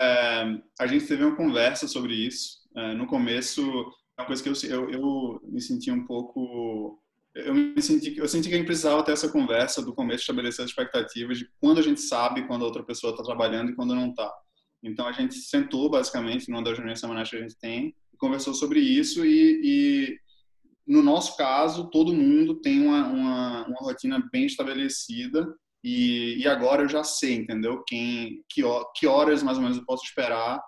É, 0.00 0.44
a 0.78 0.86
gente 0.86 1.06
teve 1.06 1.24
uma 1.24 1.36
conversa 1.36 1.88
sobre 1.88 2.14
isso. 2.14 2.60
É, 2.76 2.94
no 2.94 3.06
começo, 3.06 3.62
uma 4.18 4.26
coisa 4.26 4.42
que 4.42 4.48
eu, 4.48 4.54
eu, 4.70 4.90
eu 4.90 5.40
me 5.44 5.60
senti 5.60 5.90
um 5.90 6.06
pouco 6.06 7.00
eu 7.34 7.54
me 7.54 7.80
senti 7.82 8.16
eu 8.16 8.26
senti 8.26 8.48
que 8.48 8.54
a 8.54 8.58
gente 8.58 8.66
precisava 8.66 9.02
ter 9.02 9.12
essa 9.12 9.28
conversa 9.28 9.82
do 9.82 9.94
começo 9.94 10.22
estabelecer 10.22 10.64
as 10.64 10.70
expectativas 10.70 11.38
de 11.38 11.50
quando 11.60 11.78
a 11.78 11.82
gente 11.82 12.00
sabe 12.00 12.46
quando 12.46 12.62
a 12.62 12.66
outra 12.66 12.82
pessoa 12.82 13.10
está 13.12 13.22
trabalhando 13.22 13.70
e 13.70 13.74
quando 13.74 13.94
não 13.94 14.10
está 14.10 14.32
então 14.82 15.06
a 15.06 15.12
gente 15.12 15.34
sentou 15.34 15.90
basicamente 15.90 16.48
numa 16.48 16.62
das 16.62 16.76
reuniões 16.76 17.00
semanais 17.00 17.28
que 17.28 17.36
a 17.36 17.40
gente 17.40 17.56
tem 17.58 17.94
conversou 18.16 18.54
sobre 18.54 18.80
isso 18.80 19.24
e, 19.24 19.60
e 19.62 20.18
no 20.86 21.02
nosso 21.02 21.36
caso 21.36 21.90
todo 21.90 22.14
mundo 22.14 22.60
tem 22.60 22.80
uma, 22.80 23.06
uma, 23.08 23.66
uma 23.66 23.80
rotina 23.80 24.22
bem 24.32 24.46
estabelecida 24.46 25.46
e, 25.84 26.38
e, 26.38 26.48
agora 26.48 26.82
eu 26.82 26.88
já 26.88 27.04
sei 27.04 27.34
entendeu? 27.34 27.84
Quem 27.86 28.42
que, 28.48 28.62
que 28.94 29.06
horas 29.06 29.42
mais 29.42 29.58
ou 29.58 29.62
menos 29.62 29.76
eu 29.76 29.84
posso 29.84 30.04
esperar 30.04 30.60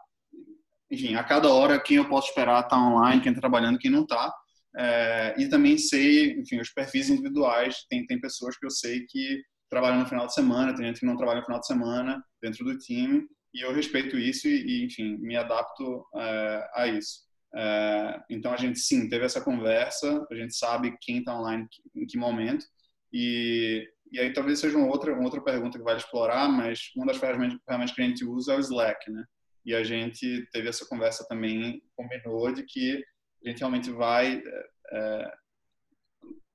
enfim 0.91 1.15
a 1.15 1.25
cada 1.25 1.49
hora 1.53 1.81
quem 1.81 1.97
eu 1.97 2.09
posso 2.09 2.29
esperar 2.29 2.63
está 2.63 2.77
online 2.77 3.21
quem 3.21 3.31
está 3.31 3.41
trabalhando 3.41 3.79
quem 3.79 3.91
não 3.91 4.03
está 4.03 4.33
é, 4.77 5.35
e 5.37 5.49
também 5.49 5.77
sei, 5.77 6.33
enfim, 6.33 6.61
os 6.61 6.71
perfis 6.71 7.11
individuais. 7.11 7.85
Tem, 7.89 8.07
tem 8.07 8.21
pessoas 8.21 8.57
que 8.57 8.65
eu 8.65 8.71
sei 8.71 9.05
que 9.09 9.43
trabalham 9.69 9.99
no 10.01 10.07
final 10.07 10.27
de 10.27 10.35
semana, 10.35 10.75
tem 10.75 10.87
gente 10.87 11.01
que 11.01 11.07
não 11.07 11.17
trabalha 11.17 11.41
no 11.41 11.47
final 11.47 11.61
de 11.61 11.67
semana 11.67 12.23
dentro 12.41 12.65
do 12.65 12.79
time. 12.79 13.27
e 13.55 13.63
eu 13.63 13.73
respeito 13.73 14.19
isso 14.19 14.47
e, 14.49 14.85
enfim, 14.85 15.17
me 15.19 15.37
adapto 15.37 16.05
é, 16.17 16.71
a 16.75 16.87
isso. 16.87 17.27
É, 17.55 18.21
então 18.31 18.53
a 18.53 18.57
gente 18.57 18.79
sim 18.79 19.09
teve 19.09 19.25
essa 19.25 19.41
conversa, 19.41 20.27
a 20.31 20.35
gente 20.35 20.55
sabe 20.55 20.97
quem 21.01 21.19
está 21.19 21.39
online 21.39 21.67
em 21.97 22.07
que 22.07 22.19
momento 22.19 22.65
e, 23.13 23.89
e 24.13 24.21
aí 24.21 24.33
talvez 24.35 24.61
seja 24.61 24.77
uma 24.77 24.87
outra 24.87 25.15
uma 25.15 25.25
outra 25.25 25.41
pergunta 25.43 25.79
que 25.79 25.85
vale 25.85 25.99
explorar, 25.99 26.47
mas 26.49 26.91
uma 26.95 27.07
das 27.07 27.17
ferramentas 27.17 27.95
que 27.95 28.03
a 28.03 28.05
gente 28.05 28.25
usa 28.25 28.53
é 28.53 28.57
o 28.57 28.61
Slack, 28.61 29.11
né? 29.11 29.25
E 29.69 29.75
a 29.75 29.85
gente 29.85 30.49
teve 30.51 30.67
essa 30.67 30.87
conversa 30.87 31.27
também, 31.29 31.83
combinou 31.95 32.51
de 32.51 32.63
que 32.63 33.05
a 33.45 33.51
gente 33.51 33.59
realmente 33.59 33.91
vai 33.91 34.43
é, 34.91 35.33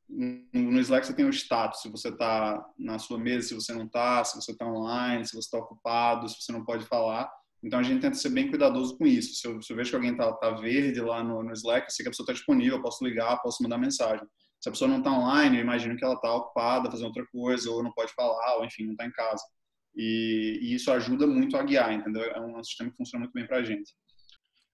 no 0.10 0.80
Slack 0.80 1.06
você 1.06 1.14
tem 1.14 1.26
o 1.26 1.30
status, 1.30 1.82
se 1.82 1.90
você 1.90 2.10
está 2.10 2.60
na 2.76 2.98
sua 2.98 3.20
mesa, 3.20 3.50
se 3.50 3.54
você 3.54 3.72
não 3.72 3.86
está, 3.86 4.24
se 4.24 4.36
você 4.36 4.52
está 4.52 4.66
online, 4.66 5.26
se 5.26 5.32
você 5.32 5.46
está 5.46 5.60
ocupado, 5.60 6.28
se 6.28 6.42
você 6.42 6.52
não 6.52 6.66
pode 6.66 6.86
falar. 6.86 7.32
Então 7.64 7.80
a 7.80 7.84
gente 7.84 8.02
tenta 8.02 8.16
ser 8.16 8.30
bem 8.30 8.50
cuidadoso 8.50 8.98
com 8.98 9.06
isso. 9.06 9.36
Se 9.36 9.48
eu, 9.48 9.62
se 9.62 9.72
eu 9.72 9.78
vejo 9.78 9.92
que 9.92 9.96
alguém 9.96 10.14
está 10.14 10.34
tá 10.34 10.50
verde 10.52 11.00
lá 11.00 11.24
no, 11.24 11.44
no, 11.44 11.54
Slack, 11.54 11.86
eu 11.86 11.92
sei 11.92 12.04
que 12.04 12.10
a 12.10 12.12
pessoa 12.12 12.26
está 12.26 12.34
disponível, 12.34 12.78
eu 12.78 12.82
posso 12.82 13.06
ligar, 13.06 13.42
posso 13.44 13.62
mandar 13.62 13.78
mensagem. 13.78 14.26
Se 14.60 14.70
a 14.70 14.72
pessoa 14.72 14.90
não 14.90 14.98
está 14.98 15.12
online, 15.12 15.58
eu 15.58 15.62
imagino 15.62 15.96
que 15.96 16.04
ela 16.04 16.16
está 16.16 16.34
ocupada, 16.34 16.90
fazendo 16.90 17.08
outra 17.08 17.26
coisa, 17.32 17.70
ou 17.70 17.84
não 17.84 17.94
pode 17.94 18.12
falar, 18.14 18.58
ou 18.58 18.66
enfim, 18.66 18.86
não 18.86 18.94
está 18.94 19.06
em 19.06 19.12
casa. 19.12 19.44
E, 19.96 20.60
e, 20.62 20.76
isso 20.76 20.92
ajuda 20.92 21.28
muito 21.28 21.56
a 21.56 21.64
guiar, 21.64 21.94
entendeu? 21.94 22.24
É 22.24 22.42
um 22.42 22.64
sistema 22.64 22.90
que 22.90 22.98
funciona 22.98 23.24
muito 23.24 23.34
bem 23.34 23.46
para 23.46 23.58
a 23.58 23.64
gente. 23.64 23.94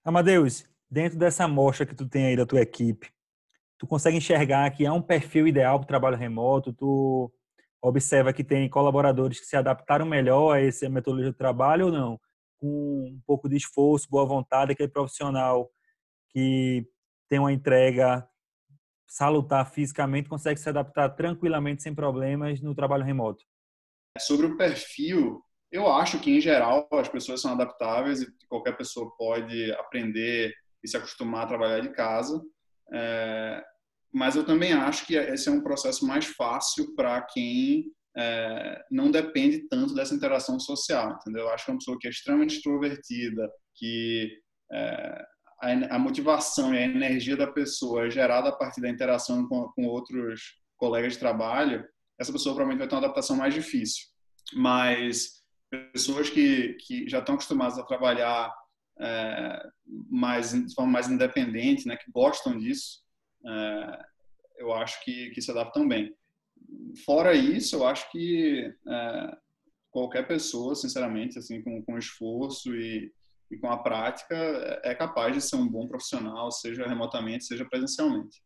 Amadeus, 0.04 0.66
dentro 0.90 1.18
dessa 1.18 1.44
amostra 1.44 1.86
que 1.86 1.96
tu 1.96 2.08
tem 2.08 2.28
aí 2.28 2.36
da 2.36 2.46
tua 2.46 2.62
equipe, 2.62 3.12
tu 3.78 3.86
consegue 3.86 4.18
enxergar 4.18 4.70
que 4.72 4.86
há 4.86 4.94
um 4.94 5.02
perfil 5.02 5.48
ideal 5.48 5.78
para 5.80 5.86
o 5.86 5.88
trabalho 5.88 6.18
remoto, 6.18 6.74
tu 6.74 7.32
observa 7.82 8.34
que 8.34 8.44
tem 8.44 8.70
colaboradores 8.70 9.40
que 9.40 9.46
se 9.46 9.56
adaptaram 9.56 10.06
melhor 10.06 10.56
a 10.56 10.62
essa 10.62 10.90
metodologia 10.90 11.32
de 11.32 11.38
trabalho 11.38 11.88
ou 11.88 11.92
não? 11.92 12.20
Com 12.58 12.68
um 13.16 13.22
pouco 13.26 13.48
de 13.48 13.56
esforço, 13.56 14.10
boa 14.10 14.26
vontade, 14.26 14.72
aquele 14.72 14.90
profissional 14.90 15.70
que 16.30 16.86
tem 17.30 17.40
uma 17.40 17.54
entrega 17.54 18.28
salutar 19.08 19.70
fisicamente 19.72 20.30
consegue 20.30 20.60
se 20.60 20.70
adaptar 20.70 21.10
tranquilamente, 21.10 21.82
sem 21.82 21.96
problemas, 21.96 22.62
no 22.62 22.76
trabalho 22.76 23.04
remoto? 23.04 23.44
Sobre 24.18 24.48
o 24.48 24.58
perfil, 24.58 25.44
eu 25.72 25.88
acho 25.92 26.20
que, 26.20 26.32
em 26.32 26.42
geral, 26.42 26.88
as 26.94 27.08
pessoas 27.08 27.42
são 27.42 27.52
adaptáveis 27.52 28.22
e 28.22 28.28
qualquer 28.48 28.76
pessoa 28.76 29.12
pode 29.18 29.72
aprender 29.74 30.54
e 30.84 30.88
se 30.88 30.98
acostumar 30.98 31.44
a 31.44 31.48
trabalhar 31.48 31.80
de 31.82 31.92
casa. 31.92 32.42
É, 32.92 33.64
mas 34.12 34.36
eu 34.36 34.44
também 34.44 34.74
acho 34.74 35.06
que 35.06 35.16
esse 35.16 35.48
é 35.48 35.52
um 35.52 35.62
processo 35.62 36.06
mais 36.06 36.26
fácil 36.26 36.96
para 36.96 37.22
quem 37.22 37.86
é, 38.18 38.84
não 38.90 39.12
depende 39.12 39.68
tanto 39.70 39.94
dessa 39.94 40.16
interação 40.16 40.60
social, 40.60 41.12
entendeu? 41.12 41.44
Eu 41.44 41.50
acho 41.50 41.66
que 41.66 41.72
uma 41.72 41.78
pessoa 41.78 41.98
que 42.00 42.08
é 42.08 42.10
extremamente 42.10 42.56
extrovertida, 42.56 43.50
que 43.76 44.32
é, 44.72 45.26
a, 45.62 45.96
a, 45.96 46.00
motivação 46.00 46.74
e 46.74 46.78
a 46.78 46.82
energia 46.82 47.38
da 47.38 47.48
pessoa 47.48 48.08
é 48.08 48.10
gerada 48.10 48.50
a 48.50 48.56
partir 48.56 48.82
da 48.82 48.90
interação 48.90 49.48
com, 49.48 49.72
com 49.74 49.86
outros 49.86 50.42
colegas 50.78 51.14
de 51.14 51.20
trabalho, 51.20 51.86
essa 52.20 52.32
pessoa 52.32 52.54
provavelmente 52.54 52.80
vai 52.80 52.88
ter 52.88 52.96
uma 52.96 53.06
adaptação 53.06 53.36
mais 53.36 53.54
difícil. 53.54 54.08
Mas 54.54 55.44
pessoas 55.70 56.30
que, 56.30 56.74
que 56.74 57.08
já 57.08 57.20
estão 57.20 57.36
acostumadas 57.36 57.78
a 57.78 57.84
trabalhar 57.84 58.54
é, 59.00 59.70
mais, 60.10 60.52
de 60.52 60.74
forma 60.74 60.92
mais 60.92 61.10
independente, 61.10 61.88
né, 61.88 61.96
que 61.96 62.12
gostam 62.12 62.58
disso, 62.58 63.02
é, 63.46 64.06
eu 64.58 64.74
acho 64.74 65.04
que, 65.04 65.30
que 65.30 65.42
se 65.42 65.52
adaptam 65.52 65.88
bem. 65.88 66.14
Fora 67.06 67.34
isso, 67.34 67.78
eu 67.78 67.88
acho 67.88 68.12
que 68.12 68.74
é, 68.88 69.38
qualquer 69.90 70.28
pessoa, 70.28 70.76
sinceramente, 70.76 71.40
assim, 71.40 71.62
com, 71.62 71.82
com 71.84 71.98
esforço 71.98 72.76
e, 72.76 73.12
e 73.50 73.58
com 73.58 73.70
a 73.72 73.78
prática, 73.78 74.36
é 74.84 74.94
capaz 74.94 75.34
de 75.34 75.42
ser 75.42 75.56
um 75.56 75.68
bom 75.68 75.88
profissional, 75.88 76.52
seja 76.52 76.86
remotamente, 76.86 77.46
seja 77.46 77.66
presencialmente. 77.66 78.42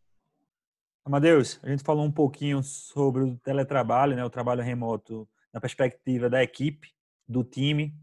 Amadeus, 1.06 1.60
a 1.62 1.70
gente 1.70 1.84
falou 1.84 2.06
um 2.06 2.12
pouquinho 2.12 2.64
sobre 2.64 3.24
o 3.24 3.38
teletrabalho, 3.40 4.16
né, 4.16 4.24
o 4.24 4.30
trabalho 4.30 4.64
remoto, 4.64 5.28
na 5.54 5.60
perspectiva 5.60 6.30
da 6.30 6.42
equipe, 6.42 6.90
do 7.28 7.44
time, 7.44 7.94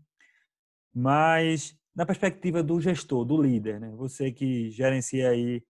mas 0.92 1.74
na 1.94 2.04
perspectiva 2.04 2.62
do 2.62 2.78
gestor, 2.78 3.24
do 3.24 3.40
líder, 3.40 3.80
né? 3.80 3.90
Você 3.96 4.30
que 4.30 4.70
gerencia 4.70 5.30
aí 5.30 5.64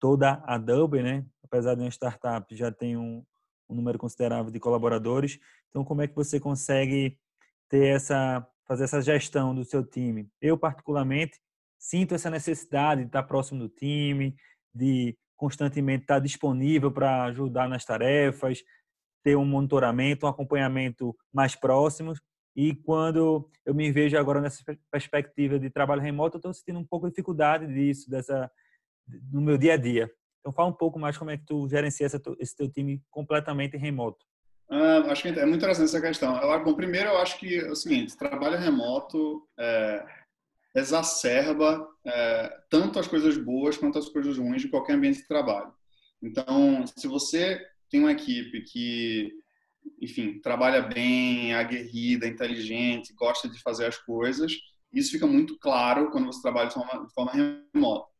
toda 0.00 0.42
a 0.46 0.54
Adobe, 0.54 1.02
né? 1.02 1.24
Apesar 1.44 1.74
de 1.74 1.82
uma 1.82 1.90
startup, 1.90 2.56
já 2.56 2.72
tem 2.72 2.96
um, 2.96 3.24
um 3.68 3.74
número 3.74 3.98
considerável 3.98 4.50
de 4.50 4.58
colaboradores. 4.58 5.38
Então, 5.68 5.84
como 5.84 6.02
é 6.02 6.08
que 6.08 6.14
você 6.14 6.40
consegue 6.40 7.18
ter 7.68 7.94
essa 7.94 8.46
fazer 8.66 8.84
essa 8.84 9.02
gestão 9.02 9.54
do 9.54 9.64
seu 9.64 9.84
time? 9.84 10.28
Eu 10.40 10.56
particularmente 10.56 11.38
sinto 11.78 12.14
essa 12.14 12.30
necessidade 12.30 13.02
de 13.02 13.08
estar 13.08 13.22
próximo 13.24 13.60
do 13.60 13.68
time, 13.68 14.34
de 14.74 15.16
constantemente 15.42 16.04
estar 16.04 16.20
disponível 16.20 16.92
para 16.92 17.24
ajudar 17.24 17.68
nas 17.68 17.84
tarefas, 17.84 18.62
ter 19.24 19.36
um 19.36 19.44
monitoramento, 19.44 20.24
um 20.24 20.28
acompanhamento 20.28 21.16
mais 21.34 21.56
próximo. 21.56 22.14
E 22.54 22.76
quando 22.76 23.50
eu 23.66 23.74
me 23.74 23.90
vejo 23.90 24.16
agora 24.16 24.40
nessa 24.40 24.62
perspectiva 24.88 25.58
de 25.58 25.68
trabalho 25.68 26.00
remoto, 26.00 26.36
eu 26.36 26.38
estou 26.38 26.54
sentindo 26.54 26.78
um 26.78 26.86
pouco 26.86 27.06
de 27.06 27.10
dificuldade 27.10 27.66
disso, 27.66 28.08
dessa 28.08 28.48
no 29.32 29.40
meu 29.40 29.58
dia 29.58 29.74
a 29.74 29.76
dia. 29.76 30.08
Então 30.38 30.52
fala 30.52 30.68
um 30.68 30.74
pouco 30.74 30.96
mais 30.96 31.18
como 31.18 31.32
é 31.32 31.36
que 31.36 31.44
tu 31.44 31.68
gerencia 31.68 32.06
esse 32.06 32.56
teu 32.56 32.70
time 32.70 33.02
completamente 33.10 33.76
remoto. 33.76 34.24
Ah, 34.70 34.98
acho 35.10 35.22
que 35.22 35.28
é 35.28 35.44
muito 35.44 35.56
interessante 35.56 35.86
essa 35.86 36.00
questão. 36.00 36.40
Eu, 36.40 36.64
bom, 36.64 36.72
primeiro 36.74 37.08
eu 37.08 37.18
acho 37.18 37.36
que 37.36 37.58
é 37.58 37.68
o 37.68 37.74
seguinte, 37.74 38.16
trabalho 38.16 38.58
remoto 38.58 39.42
é, 39.58 40.06
exacerba 40.74 41.86
é, 42.04 42.60
tanto 42.70 42.98
as 42.98 43.06
coisas 43.06 43.36
boas 43.36 43.76
quanto 43.76 43.98
as 43.98 44.08
coisas 44.08 44.38
ruins 44.38 44.62
de 44.62 44.68
qualquer 44.68 44.94
ambiente 44.94 45.20
de 45.20 45.28
trabalho. 45.28 45.72
Então, 46.22 46.86
se 46.86 47.06
você 47.06 47.60
tem 47.90 48.00
uma 48.00 48.12
equipe 48.12 48.62
que, 48.62 49.32
enfim, 50.00 50.40
trabalha 50.40 50.80
bem, 50.80 51.52
é 51.52 51.56
aguerrida, 51.56 52.26
inteligente, 52.26 53.12
gosta 53.14 53.48
de 53.48 53.60
fazer 53.60 53.86
as 53.86 53.98
coisas, 53.98 54.52
isso 54.92 55.10
fica 55.10 55.26
muito 55.26 55.58
claro 55.58 56.10
quando 56.10 56.26
você 56.26 56.40
trabalha 56.40 56.68
de 56.68 56.74
forma, 56.74 57.06
de 57.06 57.12
forma 57.12 57.32
remota 57.32 58.12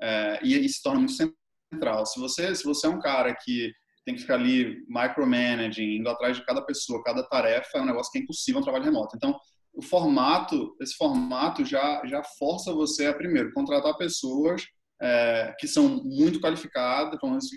é, 0.00 0.40
e, 0.42 0.54
e 0.56 0.68
se 0.68 0.82
torna 0.82 1.00
muito 1.00 1.14
central. 1.14 2.06
Se 2.06 2.18
você, 2.18 2.54
se 2.54 2.64
você 2.64 2.86
é 2.86 2.90
um 2.90 3.00
cara 3.00 3.34
que 3.34 3.72
tem 4.04 4.14
que 4.14 4.22
ficar 4.22 4.34
ali 4.34 4.84
micromanaging, 4.88 5.96
indo 5.96 6.08
atrás 6.08 6.36
de 6.36 6.44
cada 6.44 6.62
pessoa, 6.62 7.02
cada 7.02 7.22
tarefa, 7.22 7.78
é 7.78 7.80
um 7.80 7.86
negócio 7.86 8.10
que 8.10 8.18
é 8.18 8.22
impossível 8.22 8.60
no 8.60 8.64
trabalho 8.64 8.84
remoto. 8.84 9.16
Então, 9.16 9.38
o 9.78 9.82
formato, 9.82 10.76
esse 10.80 10.96
formato 10.96 11.64
já, 11.64 12.04
já 12.04 12.20
força 12.36 12.72
você 12.72 13.06
a, 13.06 13.14
primeiro, 13.14 13.52
contratar 13.52 13.96
pessoas 13.96 14.66
é, 15.00 15.54
que 15.56 15.68
são 15.68 16.02
muito 16.02 16.40
qualificadas, 16.40 17.16
pelo 17.20 17.30
menos 17.30 17.48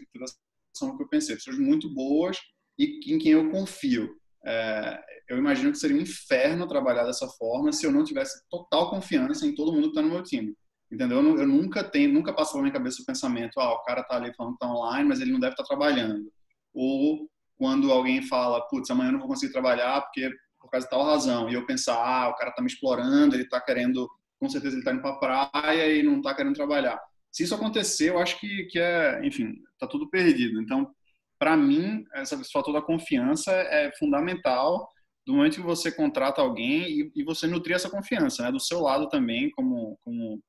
são 0.78 0.90
o 0.90 0.98
que 0.98 1.04
eu 1.04 1.10
pensei, 1.10 1.36
pessoas 1.36 1.58
muito 1.58 1.92
boas 1.92 2.38
e 2.78 3.12
em 3.12 3.18
quem 3.18 3.32
eu 3.32 3.50
confio. 3.50 4.16
É, 4.46 5.00
eu 5.30 5.40
imagino 5.40 5.72
que 5.72 5.80
seria 5.80 5.98
um 5.98 6.01
inferno 6.01 6.68
trabalhar 6.68 7.06
dessa 7.06 7.28
forma 7.28 7.72
se 7.72 7.88
eu 7.88 7.92
não 7.92 8.04
tivesse 8.04 8.40
total 8.51 8.92
confiança 8.92 9.48
em 9.48 9.56
todo 9.56 9.74
mundo 9.74 9.86
que 9.86 9.90
está 9.90 10.04
no 10.04 10.10
meu 10.10 10.22
time. 10.22 10.56
Entendeu? 10.92 11.24
Eu, 11.24 11.40
eu, 11.40 11.48
nunca 11.48 11.84
tenho, 11.84 12.13
nunca 12.13 12.32
passou 12.32 12.58
na 12.58 12.63
minha 12.63 12.74
cabeça 12.74 13.01
o 13.01 13.06
pensamento, 13.06 13.60
ah, 13.60 13.74
o 13.74 13.82
cara 13.82 14.04
tá 14.04 14.18
ali 14.18 14.32
falando 14.36 14.54
que 14.54 14.60
tá 14.60 14.72
online, 14.72 15.10
mas 15.10 15.20
ele 15.20 15.32
não 15.32 15.40
deve 15.40 15.54
estar 15.54 15.63
tá 15.63 15.70
trabalhando. 15.70 16.32
Ou 16.72 17.28
quando 17.58 17.92
alguém 17.92 18.22
fala, 18.22 18.62
putz, 18.68 18.92
amanhã 18.92 19.08
eu 19.08 19.13
não 19.13 19.20
vou 19.22 19.30
conseguir 19.30 19.54
trabalhar 19.54 20.01
porque 20.01 20.30
por 20.62 20.70
causa 20.70 20.86
de 20.86 20.91
tal 20.91 21.03
razão, 21.03 21.50
e 21.50 21.53
eu 21.53 21.65
pensar, 21.65 21.96
ah, 21.96 22.30
o 22.30 22.36
cara 22.36 22.51
tá 22.51 22.62
me 22.62 22.68
explorando, 22.68 23.36
ele 23.36 23.48
tá 23.48 23.60
querendo, 23.60 24.10
com 24.39 24.50
certeza 24.50 24.75
ele 24.75 24.84
tá 24.84 24.94
indo 24.94 25.01
pra 25.01 25.15
praia 25.15 25.94
e 25.96 26.03
não 26.03 26.22
tá 26.22 26.34
querendo 26.34 26.56
trabalhar. 26.56 27.00
Se 27.32 27.44
isso 27.44 27.56
acontecer, 27.56 28.10
eu 28.10 28.20
acho 28.20 28.39
que, 28.39 28.65
que 28.65 28.80
é, 28.80 29.25
enfim, 29.25 29.56
tá 29.80 29.88
tudo 29.88 30.10
perdido. 30.10 30.62
Então, 30.62 30.94
para 31.39 31.58
mim, 31.58 32.03
essa, 32.13 32.36
esse 32.36 32.51
fator 32.51 32.74
da 32.74 32.82
confiança 32.82 33.51
é 33.51 33.91
fundamental 33.98 34.88
do 35.25 35.34
momento 35.34 35.56
que 35.56 35.62
você 35.62 35.91
contrata 35.91 36.41
alguém 36.41 36.84
e, 36.89 37.12
e 37.15 37.24
você 37.24 37.48
nutrir 37.48 37.75
essa 37.75 37.89
confiança, 37.89 38.44
né, 38.44 38.51
do 38.51 38.60
seu 38.60 38.82
lado 38.82 39.08
também, 39.10 39.50
como, 39.51 39.98
como 40.03 40.41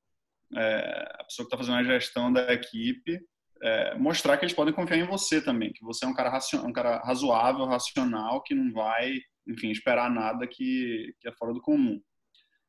é, 0.54 1.08
a 1.20 1.24
pessoa 1.24 1.46
que 1.46 1.54
está 1.54 1.56
fazendo 1.56 1.76
a 1.76 1.84
gestão 1.84 2.32
da 2.32 2.52
equipe, 2.52 3.20
é, 3.62 3.94
mostrar 3.96 4.36
que 4.36 4.44
eles 4.44 4.54
podem 4.54 4.74
confiar 4.74 4.98
em 4.98 5.06
você 5.06 5.40
também, 5.40 5.72
que 5.72 5.84
você 5.84 6.04
é 6.04 6.08
um 6.08 6.14
cara, 6.14 6.38
um 6.64 6.72
cara 6.72 6.98
razoável, 6.98 7.64
racional, 7.64 8.42
que 8.42 8.54
não 8.54 8.72
vai, 8.72 9.20
enfim, 9.46 9.70
esperar 9.70 10.10
nada 10.10 10.46
que, 10.46 11.14
que 11.20 11.28
é 11.28 11.32
fora 11.32 11.52
do 11.52 11.60
comum. 11.60 12.00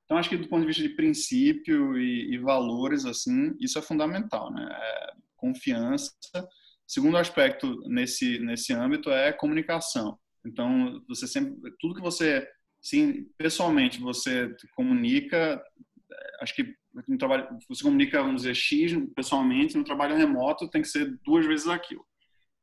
Então, 0.05 0.17
acho 0.17 0.29
que 0.29 0.37
do 0.37 0.47
ponto 0.47 0.61
de 0.61 0.67
vista 0.67 0.83
de 0.83 0.95
princípio 0.95 1.97
e, 1.97 2.33
e 2.33 2.37
valores, 2.37 3.05
assim, 3.05 3.55
isso 3.59 3.79
é 3.79 3.81
fundamental, 3.81 4.51
né? 4.53 4.67
É, 4.71 5.13
confiança. 5.37 6.13
Segundo 6.85 7.17
aspecto 7.17 7.81
nesse, 7.87 8.39
nesse 8.39 8.73
âmbito 8.73 9.09
é 9.09 9.31
comunicação. 9.31 10.19
Então, 10.45 11.01
você 11.07 11.25
sempre, 11.25 11.55
tudo 11.79 11.95
que 11.95 12.01
você, 12.01 12.47
sim, 12.81 13.25
pessoalmente, 13.37 13.99
você 13.99 14.53
comunica, 14.75 15.63
acho 16.41 16.53
que 16.53 16.75
no 17.07 17.17
trabalho, 17.17 17.47
você 17.67 17.81
comunica, 17.81 18.21
vamos 18.21 18.43
dizer, 18.43 18.55
X 18.55 18.93
pessoalmente, 19.15 19.77
no 19.77 19.83
trabalho 19.83 20.15
remoto 20.15 20.69
tem 20.69 20.81
que 20.81 20.87
ser 20.87 21.17
duas 21.23 21.45
vezes 21.45 21.67
aquilo. 21.67 22.05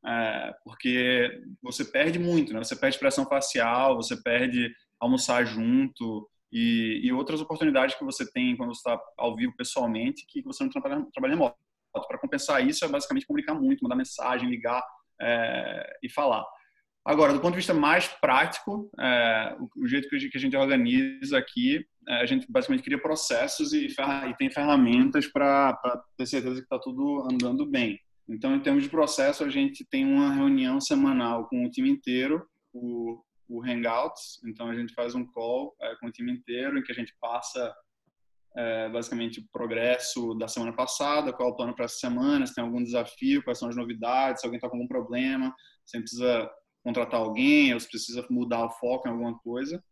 É, 0.06 0.54
porque 0.64 1.42
você 1.62 1.84
perde 1.84 2.18
muito, 2.18 2.52
né? 2.52 2.62
Você 2.62 2.76
perde 2.76 2.96
expressão 2.96 3.26
facial, 3.26 3.96
você 3.96 4.16
perde 4.16 4.72
almoçar 4.98 5.44
junto, 5.44 6.28
e, 6.52 7.00
e 7.04 7.12
outras 7.12 7.40
oportunidades 7.40 7.94
que 7.94 8.04
você 8.04 8.30
tem 8.30 8.56
quando 8.56 8.74
você 8.74 8.80
está 8.80 9.00
ao 9.16 9.36
vivo 9.36 9.54
pessoalmente 9.56 10.26
que 10.28 10.42
você 10.42 10.64
não 10.64 10.70
trabalha, 10.70 11.06
trabalha 11.12 11.34
remoto. 11.34 11.56
Para 11.92 12.18
compensar 12.18 12.66
isso, 12.66 12.84
é 12.84 12.88
basicamente 12.88 13.26
comunicar 13.26 13.54
muito, 13.54 13.82
mandar 13.82 13.96
mensagem, 13.96 14.48
ligar 14.48 14.82
é, 15.20 15.98
e 16.02 16.08
falar. 16.08 16.44
Agora, 17.04 17.32
do 17.32 17.40
ponto 17.40 17.52
de 17.52 17.56
vista 17.56 17.74
mais 17.74 18.06
prático, 18.06 18.90
é, 18.98 19.56
o, 19.58 19.84
o, 19.84 19.88
jeito 19.88 20.08
que 20.08 20.36
a 20.36 20.40
gente 20.40 20.56
organiza 20.56 21.38
aqui, 21.38 21.84
é, 22.08 22.20
a 22.20 22.26
gente 22.26 22.46
basicamente 22.48 22.84
cria 22.84 23.00
processos 23.00 23.72
e, 23.72 23.86
e 23.86 24.36
tem 24.36 24.50
ferramentas 24.50 25.26
para 25.26 25.76
ter 26.16 26.26
certeza 26.26 26.56
que 26.56 26.62
está 26.62 26.78
tudo 26.78 27.26
andando 27.30 27.66
bem. 27.66 27.98
Então, 28.30 28.54
em 28.54 28.60
termos 28.60 28.84
de 28.84 28.88
processo, 28.88 29.42
a 29.42 29.48
gente 29.48 29.84
tem 29.84 30.06
uma 30.06 30.32
reunião 30.32 30.80
semanal 30.80 31.48
com 31.48 31.64
o 31.64 31.70
time 31.70 31.90
inteiro, 31.90 32.46
o, 32.72 33.20
o 33.48 33.60
Hangouts. 33.62 34.40
Então, 34.46 34.68
a 34.68 34.74
gente 34.74 34.94
faz 34.94 35.16
um 35.16 35.26
call 35.26 35.74
é, 35.80 35.96
com 35.96 36.06
o 36.06 36.12
time 36.12 36.30
inteiro, 36.32 36.78
em 36.78 36.82
que 36.82 36.92
a 36.92 36.94
gente 36.94 37.12
passa 37.20 37.74
é, 38.56 38.88
basicamente 38.88 39.40
o 39.40 39.48
progresso 39.52 40.34
da 40.34 40.46
semana 40.46 40.72
passada, 40.72 41.32
qual 41.32 41.48
é 41.48 41.52
o 41.52 41.56
plano 41.56 41.74
para 41.74 41.86
essa 41.86 41.96
semana, 41.96 42.46
se 42.46 42.54
tem 42.54 42.62
algum 42.62 42.82
desafio, 42.82 43.42
quais 43.42 43.58
são 43.58 43.68
as 43.68 43.76
novidades, 43.76 44.40
se 44.40 44.46
alguém 44.46 44.58
está 44.58 44.68
com 44.68 44.76
algum 44.76 44.88
problema, 44.88 45.54
se 45.84 45.98
precisa 45.98 46.48
contratar 46.84 47.20
alguém, 47.20 47.74
ou 47.74 47.80
se 47.80 47.88
precisa 47.88 48.24
mudar 48.30 48.64
o 48.64 48.70
foco 48.70 49.08
em 49.08 49.10
alguma 49.10 49.36
coisa. 49.40 49.82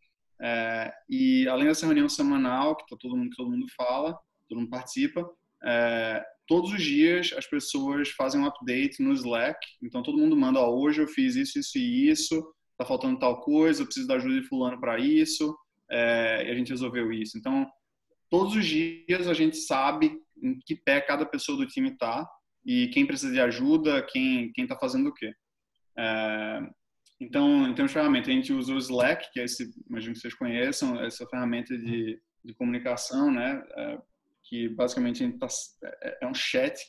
É, 0.41 0.93
e 1.09 1.49
além 1.49 1.67
dessa 1.67 1.87
reunião 1.87 2.09
semanal, 2.09 2.77
que 2.77 2.87
tá 2.87 2.97
todo 2.99 3.17
mundo, 3.17 3.31
que 3.31 3.37
todo 3.37 3.51
mundo 3.51 3.67
fala, 3.77 4.17
todo 4.49 4.61
mundo 4.61 4.71
participa, 4.71 5.29
é, 5.65 6.25
todos 6.47 6.73
os 6.73 6.83
dias 6.83 7.33
as 7.37 7.47
pessoas 7.47 8.11
fazem 8.11 8.41
um 8.41 8.47
update 8.47 9.03
no 9.03 9.13
Slack. 9.13 9.59
Então 9.83 10.03
todo 10.03 10.19
mundo 10.19 10.37
manda, 10.37 10.61
ó, 10.61 10.71
hoje 10.75 11.03
eu 11.03 11.09
fiz 11.09 11.37
isso, 11.37 11.59
isso 11.59 11.79
e 11.79 12.09
isso, 12.09 12.55
tá 12.77 12.85
faltando 12.85 13.19
tal 13.19 13.41
coisa, 13.41 13.83
eu 13.83 13.87
preciso 13.87 14.07
da 14.07 14.15
ajuda 14.15 14.41
de 14.41 14.47
fulano 14.47 14.81
para 14.81 14.99
isso, 14.99 15.57
é, 15.91 16.47
e 16.47 16.51
a 16.51 16.55
gente 16.55 16.71
resolveu 16.71 17.13
isso. 17.13 17.37
Então 17.39 17.67
todos 18.31 18.55
os 18.55 18.67
dias 18.67 19.27
a 19.27 19.35
gente 19.35 19.57
sabe 19.57 20.13
em 20.43 20.59
que 20.65 20.77
pé 20.77 21.01
cada 21.01 21.27
pessoa 21.27 21.59
do 21.59 21.67
time 21.67 21.97
tá 21.97 22.29
e 22.65 22.89
quem 22.89 23.07
precisa 23.07 23.33
de 23.33 23.41
ajuda, 23.41 24.03
quem 24.03 24.53
quem 24.53 24.65
está 24.65 24.77
fazendo 24.79 25.09
o 25.09 25.15
quê. 25.15 25.33
É, 25.99 26.61
então, 27.21 27.67
em 27.69 27.75
termos 27.75 27.91
de 27.91 27.99
ferramenta, 27.99 28.31
a 28.31 28.33
gente 28.33 28.53
usa 28.53 28.73
o 28.73 28.79
Slack, 28.79 29.33
que 29.33 29.41
é 29.41 29.45
esse, 29.45 29.69
imagino 29.89 30.15
que 30.15 30.21
vocês 30.21 30.35
conheçam, 30.35 31.03
essa 31.03 31.27
ferramenta 31.27 31.77
de, 31.77 32.21
de 32.45 32.55
comunicação, 32.55 33.33
né? 33.33 33.61
É, 33.77 33.99
que 34.49 34.69
basicamente 34.69 35.23
a 35.23 35.27
gente 35.27 35.39
tá, 35.39 35.47
é, 36.03 36.19
é 36.23 36.27
um 36.27 36.33
chat, 36.33 36.81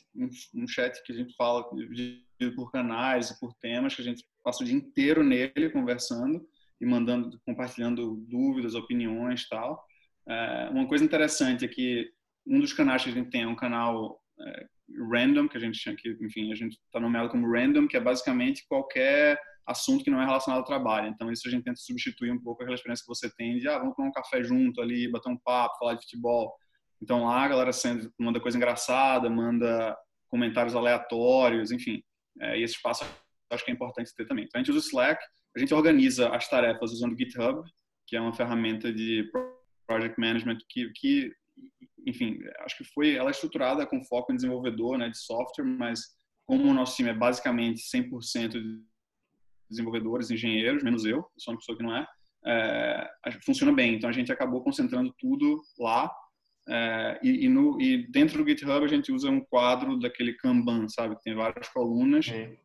um, 0.54 0.66
chat 0.66 1.02
que 1.04 1.12
a 1.12 1.14
gente 1.14 1.34
fala 1.36 1.68
dividido 1.74 2.54
por 2.56 2.72
canais 2.72 3.30
e 3.30 3.38
por 3.38 3.52
temas, 3.54 3.94
que 3.94 4.00
a 4.00 4.04
gente 4.04 4.24
passa 4.42 4.62
o 4.62 4.66
dia 4.66 4.74
inteiro 4.74 5.22
nele 5.22 5.68
conversando 5.70 6.40
e 6.80 6.86
mandando, 6.86 7.38
compartilhando 7.44 8.16
dúvidas, 8.28 8.74
opiniões 8.74 9.46
tal. 9.46 9.84
É, 10.26 10.68
uma 10.70 10.88
coisa 10.88 11.04
interessante 11.04 11.64
é 11.64 11.68
que 11.68 12.10
um 12.46 12.58
dos 12.60 12.72
canais 12.72 13.04
que 13.04 13.10
a 13.10 13.12
gente 13.12 13.30
tem 13.30 13.42
é 13.42 13.46
um 13.46 13.56
canal 13.56 14.18
é, 14.40 14.66
random, 15.12 15.46
que 15.46 15.58
a 15.58 15.60
gente 15.60 15.76
chama 15.76 15.98
que, 15.98 16.16
enfim, 16.22 16.50
a 16.50 16.54
gente 16.54 16.78
está 16.86 16.98
nomeado 16.98 17.28
como 17.28 17.50
random, 17.50 17.86
que 17.86 17.96
é 17.96 18.00
basicamente 18.00 18.66
qualquer 18.66 19.38
assunto 19.66 20.02
que 20.02 20.10
não 20.10 20.20
é 20.20 20.24
relacionado 20.24 20.60
ao 20.60 20.66
trabalho. 20.66 21.08
Então, 21.08 21.30
isso 21.30 21.46
a 21.46 21.50
gente 21.50 21.64
tenta 21.64 21.78
substituir 21.78 22.32
um 22.32 22.40
pouco 22.40 22.62
aquela 22.62 22.74
experiência 22.74 23.04
que 23.04 23.14
você 23.14 23.30
tem 23.36 23.58
de, 23.58 23.68
ah, 23.68 23.78
vamos 23.78 23.94
tomar 23.94 24.08
um 24.08 24.12
café 24.12 24.42
junto 24.42 24.80
ali, 24.80 25.10
bater 25.10 25.30
um 25.30 25.36
papo, 25.36 25.78
falar 25.78 25.94
de 25.94 26.02
futebol. 26.02 26.54
Então, 27.02 27.24
lá 27.24 27.44
a 27.44 27.48
galera 27.48 27.70
manda 28.18 28.40
coisa 28.40 28.56
engraçada, 28.56 29.30
manda 29.30 29.96
comentários 30.28 30.74
aleatórios, 30.74 31.72
enfim. 31.72 32.02
É, 32.40 32.58
e 32.58 32.62
esse 32.62 32.74
espaço 32.74 33.04
acho 33.50 33.64
que 33.64 33.70
é 33.70 33.74
importante 33.74 34.14
ter 34.14 34.26
também. 34.26 34.44
Então, 34.44 34.60
a 34.60 34.64
gente 34.64 34.70
usa 34.70 34.84
o 34.84 34.88
Slack, 34.88 35.24
a 35.56 35.58
gente 35.58 35.74
organiza 35.74 36.28
as 36.28 36.48
tarefas 36.48 36.92
usando 36.92 37.12
o 37.12 37.18
GitHub, 37.18 37.62
que 38.06 38.16
é 38.16 38.20
uma 38.20 38.32
ferramenta 38.32 38.92
de 38.92 39.28
project 39.86 40.20
management 40.20 40.58
que, 40.68 40.90
que 40.94 41.32
enfim, 42.06 42.38
acho 42.60 42.78
que 42.78 42.84
foi, 42.84 43.16
ela 43.16 43.30
é 43.30 43.32
estruturada 43.32 43.86
com 43.86 44.04
foco 44.04 44.32
em 44.32 44.36
desenvolvedor, 44.36 44.96
né, 44.96 45.08
de 45.08 45.18
software, 45.18 45.64
mas 45.64 46.00
como 46.46 46.68
o 46.68 46.74
nosso 46.74 46.96
time 46.96 47.10
é 47.10 47.14
basicamente 47.14 47.82
100% 47.82 48.50
de 48.52 48.82
desenvolvedores, 49.68 50.30
engenheiros, 50.30 50.82
menos 50.82 51.04
eu, 51.04 51.24
sou 51.38 51.54
uma 51.54 51.58
pessoa 51.58 51.76
que 51.76 51.82
não 51.82 51.96
é, 51.96 52.06
é 52.44 53.32
funciona 53.44 53.72
bem. 53.72 53.94
Então 53.94 54.10
a 54.10 54.12
gente 54.12 54.32
acabou 54.32 54.62
concentrando 54.62 55.14
tudo 55.18 55.62
lá 55.78 56.10
é, 56.68 57.18
e, 57.22 57.46
e, 57.46 57.48
no, 57.48 57.80
e, 57.80 58.06
dentro 58.10 58.42
do 58.42 58.48
GitHub 58.48 58.84
a 58.84 58.88
gente 58.88 59.10
usa 59.10 59.30
um 59.30 59.40
quadro 59.40 59.98
daquele 59.98 60.34
Kanban, 60.34 60.88
sabe, 60.88 61.16
que 61.16 61.22
tem 61.22 61.34
várias 61.34 61.68
colunas, 61.68 62.28
é. 62.28 62.56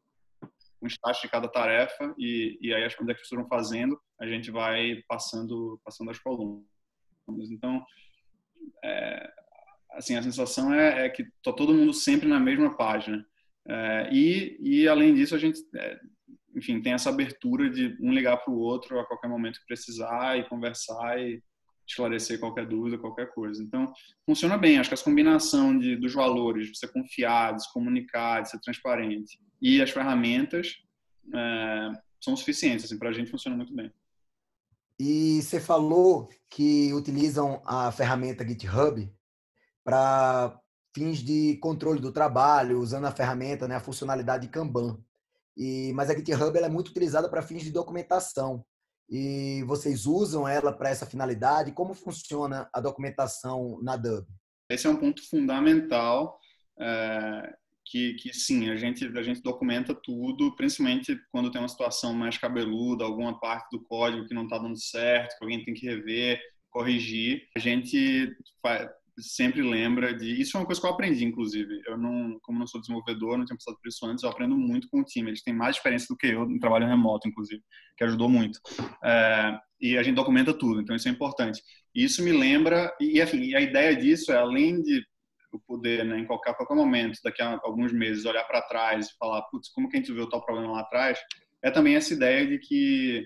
um 0.81 0.87
status 0.87 1.21
de 1.21 1.29
cada 1.29 1.47
tarefa 1.47 2.13
e, 2.17 2.57
e 2.61 2.73
aí 2.73 2.83
as 2.83 2.93
coisas 2.93 3.15
que 3.15 3.21
as 3.21 3.27
pessoas 3.27 3.41
vão 3.41 3.49
fazendo, 3.49 3.99
a 4.19 4.27
gente 4.27 4.51
vai 4.51 5.01
passando 5.07 5.79
passando 5.83 6.11
as 6.11 6.19
colunas. 6.19 6.63
Então 7.51 7.83
é, 8.83 9.31
assim 9.93 10.15
a 10.15 10.21
sensação 10.23 10.73
é, 10.73 11.05
é 11.05 11.09
que 11.09 11.23
tá 11.43 11.51
todo 11.51 11.73
mundo 11.73 11.93
sempre 11.93 12.27
na 12.27 12.39
mesma 12.39 12.75
página. 12.75 13.25
É, 13.67 14.09
e, 14.11 14.57
e 14.61 14.87
além 14.87 15.15
disso 15.15 15.33
a 15.33 15.39
gente 15.39 15.59
é, 15.75 15.99
enfim, 16.55 16.81
tem 16.81 16.93
essa 16.93 17.09
abertura 17.09 17.69
de 17.69 17.97
um 17.99 18.13
ligar 18.13 18.37
para 18.37 18.53
o 18.53 18.59
outro 18.59 18.99
a 18.99 19.05
qualquer 19.05 19.27
momento 19.27 19.59
que 19.59 19.65
precisar 19.65 20.37
e 20.37 20.47
conversar 20.47 21.19
e 21.19 21.41
esclarecer 21.87 22.39
qualquer 22.39 22.65
dúvida, 22.65 22.97
qualquer 22.97 23.33
coisa. 23.33 23.61
Então, 23.61 23.93
funciona 24.25 24.57
bem. 24.57 24.77
Acho 24.77 24.89
que 24.89 24.93
essa 24.93 25.03
combinação 25.03 25.77
de, 25.77 25.95
dos 25.95 26.13
valores, 26.13 26.71
de 26.71 26.77
ser 26.77 26.87
confiar, 26.87 27.55
de 27.55 27.63
se 27.63 27.73
comunicar, 27.73 28.41
de 28.41 28.49
ser 28.49 28.59
transparente 28.59 29.39
e 29.61 29.81
as 29.81 29.89
ferramentas 29.89 30.77
é, 31.33 31.91
são 32.21 32.35
suficientes. 32.35 32.85
Assim, 32.85 32.97
para 32.97 33.09
a 33.09 33.13
gente 33.13 33.31
funciona 33.31 33.55
muito 33.55 33.73
bem. 33.73 33.91
E 34.99 35.41
você 35.41 35.59
falou 35.59 36.29
que 36.49 36.93
utilizam 36.93 37.61
a 37.65 37.91
ferramenta 37.91 38.47
GitHub 38.47 39.11
para 39.83 40.57
fins 40.95 41.19
de 41.19 41.57
controle 41.57 41.99
do 41.99 42.11
trabalho, 42.11 42.79
usando 42.79 43.05
a 43.05 43.11
ferramenta, 43.11 43.67
né, 43.67 43.75
a 43.75 43.81
funcionalidade 43.81 44.45
de 44.47 44.51
Kanban. 44.51 44.97
E, 45.57 45.91
mas 45.93 46.09
a 46.09 46.15
GitHub 46.15 46.57
é 46.57 46.69
muito 46.69 46.89
utilizada 46.89 47.29
para 47.29 47.41
fins 47.41 47.63
de 47.63 47.71
documentação. 47.71 48.65
E 49.09 49.63
vocês 49.67 50.05
usam 50.05 50.47
ela 50.47 50.73
para 50.73 50.89
essa 50.89 51.05
finalidade? 51.05 51.71
Como 51.71 51.93
funciona 51.93 52.69
a 52.73 52.79
documentação 52.79 53.79
na 53.81 53.95
Dub? 53.95 54.25
Esse 54.69 54.87
é 54.87 54.89
um 54.89 54.95
ponto 54.95 55.21
fundamental. 55.29 56.39
É, 56.79 57.55
que, 57.85 58.15
que 58.15 58.33
sim, 58.33 58.69
a 58.69 58.75
gente, 58.75 59.05
a 59.05 59.21
gente 59.21 59.41
documenta 59.41 59.93
tudo, 59.93 60.55
principalmente 60.55 61.19
quando 61.31 61.51
tem 61.51 61.61
uma 61.61 61.67
situação 61.67 62.13
mais 62.13 62.37
cabeluda, 62.37 63.05
alguma 63.05 63.39
parte 63.39 63.69
do 63.71 63.83
código 63.83 64.27
que 64.27 64.33
não 64.33 64.45
está 64.45 64.57
dando 64.57 64.77
certo, 64.77 65.37
que 65.37 65.43
alguém 65.43 65.63
tem 65.63 65.73
que 65.73 65.85
rever, 65.85 66.41
corrigir. 66.71 67.47
A 67.55 67.59
gente 67.59 68.35
sempre 69.19 69.61
lembra 69.61 70.13
de. 70.13 70.39
Isso 70.39 70.55
é 70.55 70.59
uma 70.59 70.65
coisa 70.65 70.79
que 70.79 70.87
eu 70.87 70.91
aprendi, 70.91 71.23
inclusive. 71.23 71.81
Eu 71.85 71.97
não, 71.97 72.37
como 72.41 72.59
não 72.59 72.67
sou 72.67 72.81
desenvolvedor, 72.81 73.37
não 73.37 73.45
tinha 73.45 73.57
passado 73.57 73.77
por 73.81 73.87
isso 73.87 74.05
antes, 74.05 74.23
eu 74.23 74.29
aprendo 74.29 74.57
muito 74.57 74.87
com 74.89 74.99
o 74.99 75.03
time. 75.03 75.29
Eles 75.29 75.43
têm 75.43 75.53
mais 75.53 75.75
experiência 75.77 76.07
do 76.09 76.17
que 76.17 76.27
eu 76.27 76.47
no 76.47 76.59
trabalho 76.59 76.87
remoto, 76.87 77.27
inclusive, 77.27 77.61
que 77.97 78.03
ajudou 78.03 78.29
muito. 78.29 78.59
É, 79.03 79.57
e 79.79 79.97
a 79.97 80.03
gente 80.03 80.15
documenta 80.15 80.53
tudo, 80.53 80.81
então 80.81 80.95
isso 80.95 81.07
é 81.07 81.11
importante. 81.11 81.61
E 81.93 82.03
isso 82.03 82.23
me 82.23 82.31
lembra, 82.31 82.93
e 82.99 83.21
enfim, 83.21 83.53
a 83.55 83.61
ideia 83.61 83.95
disso 83.95 84.31
é 84.31 84.37
além 84.37 84.81
de 84.81 85.03
eu 85.53 85.61
poder, 85.65 86.03
né, 86.03 86.19
em 86.19 86.25
qualquer, 86.25 86.53
qualquer 86.55 86.75
momento, 86.75 87.19
daqui 87.23 87.41
a 87.41 87.59
alguns 87.63 87.93
meses, 87.93 88.25
olhar 88.25 88.43
para 88.43 88.61
trás 88.61 89.07
e 89.07 89.17
falar, 89.17 89.41
putz, 89.43 89.69
como 89.69 89.89
que 89.89 89.95
a 89.95 89.99
gente 89.99 90.11
viu 90.11 90.27
tal 90.27 90.43
problema 90.43 90.73
lá 90.73 90.81
atrás, 90.81 91.17
é 91.63 91.71
também 91.71 91.95
essa 91.95 92.13
ideia 92.13 92.45
de 92.45 92.59
que 92.59 93.25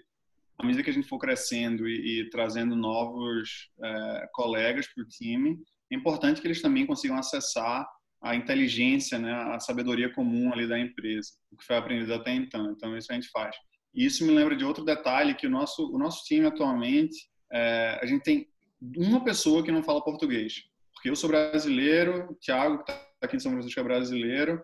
à 0.60 0.66
medida 0.66 0.84
que 0.84 0.90
a 0.90 0.94
gente 0.94 1.08
for 1.08 1.18
crescendo 1.18 1.88
e, 1.88 2.22
e 2.22 2.30
trazendo 2.30 2.76
novos 2.76 3.70
é, 3.82 4.28
colegas 4.34 4.88
para 4.88 5.04
o 5.04 5.08
time, 5.08 5.58
é 5.92 5.96
importante 5.96 6.42
que 6.42 6.48
eles 6.48 6.62
também 6.62 6.86
consigam 6.86 7.18
acessar 7.18 7.88
a 8.22 8.36
inteligência, 8.36 9.18
né, 9.18 9.32
a 9.32 9.60
sabedoria 9.60 10.14
comum 10.14 10.52
ali 10.52 10.68
da 10.68 10.78
empresa, 10.78 11.32
o 11.52 11.56
que 11.56 11.66
foi 11.66 11.78
aprendido 11.78 12.14
até 12.14 12.34
então. 12.34 12.72
Então 12.72 12.98
isso 12.98 13.12
a 13.12 13.16
gente 13.16 13.30
faz. 13.30 13.56
E 13.94 14.06
isso 14.06 14.26
me 14.26 14.32
lembra 14.32 14.56
de 14.56 14.66
outro 14.66 14.84
detalhe 14.84 15.36
que 15.36 15.48
o 15.48 15.50
nosso 15.50 15.90
o 15.94 15.98
nosso 15.98 16.24
time 16.26 16.46
atualmente 16.46 17.30
é, 17.52 18.00
a 18.02 18.06
gente 18.06 18.24
tem 18.24 18.48
uma 18.96 19.24
pessoa 19.24 19.64
que 19.64 19.72
não 19.72 19.84
fala 19.84 20.04
português, 20.04 20.64
porque 20.94 21.10
eu 21.10 21.16
sou 21.16 21.30
brasileiro, 21.30 22.32
o 22.32 22.36
Thiago 22.36 22.84
que 22.84 22.92
está 22.92 23.08
aqui 23.22 23.36
em 23.36 23.40
São 23.40 23.52
Francisco 23.52 23.80
é 23.80 23.84
brasileiro, 23.84 24.62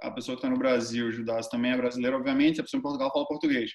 a 0.00 0.10
pessoa 0.10 0.36
que 0.36 0.40
está 0.40 0.50
no 0.50 0.58
Brasil, 0.58 1.06
o 1.06 1.12
Judas 1.12 1.48
também 1.48 1.72
é 1.72 1.76
brasileiro, 1.76 2.16
obviamente, 2.16 2.60
a 2.60 2.64
pessoa 2.64 2.78
em 2.78 2.82
Portugal 2.82 3.10
fala 3.12 3.26
português. 3.26 3.72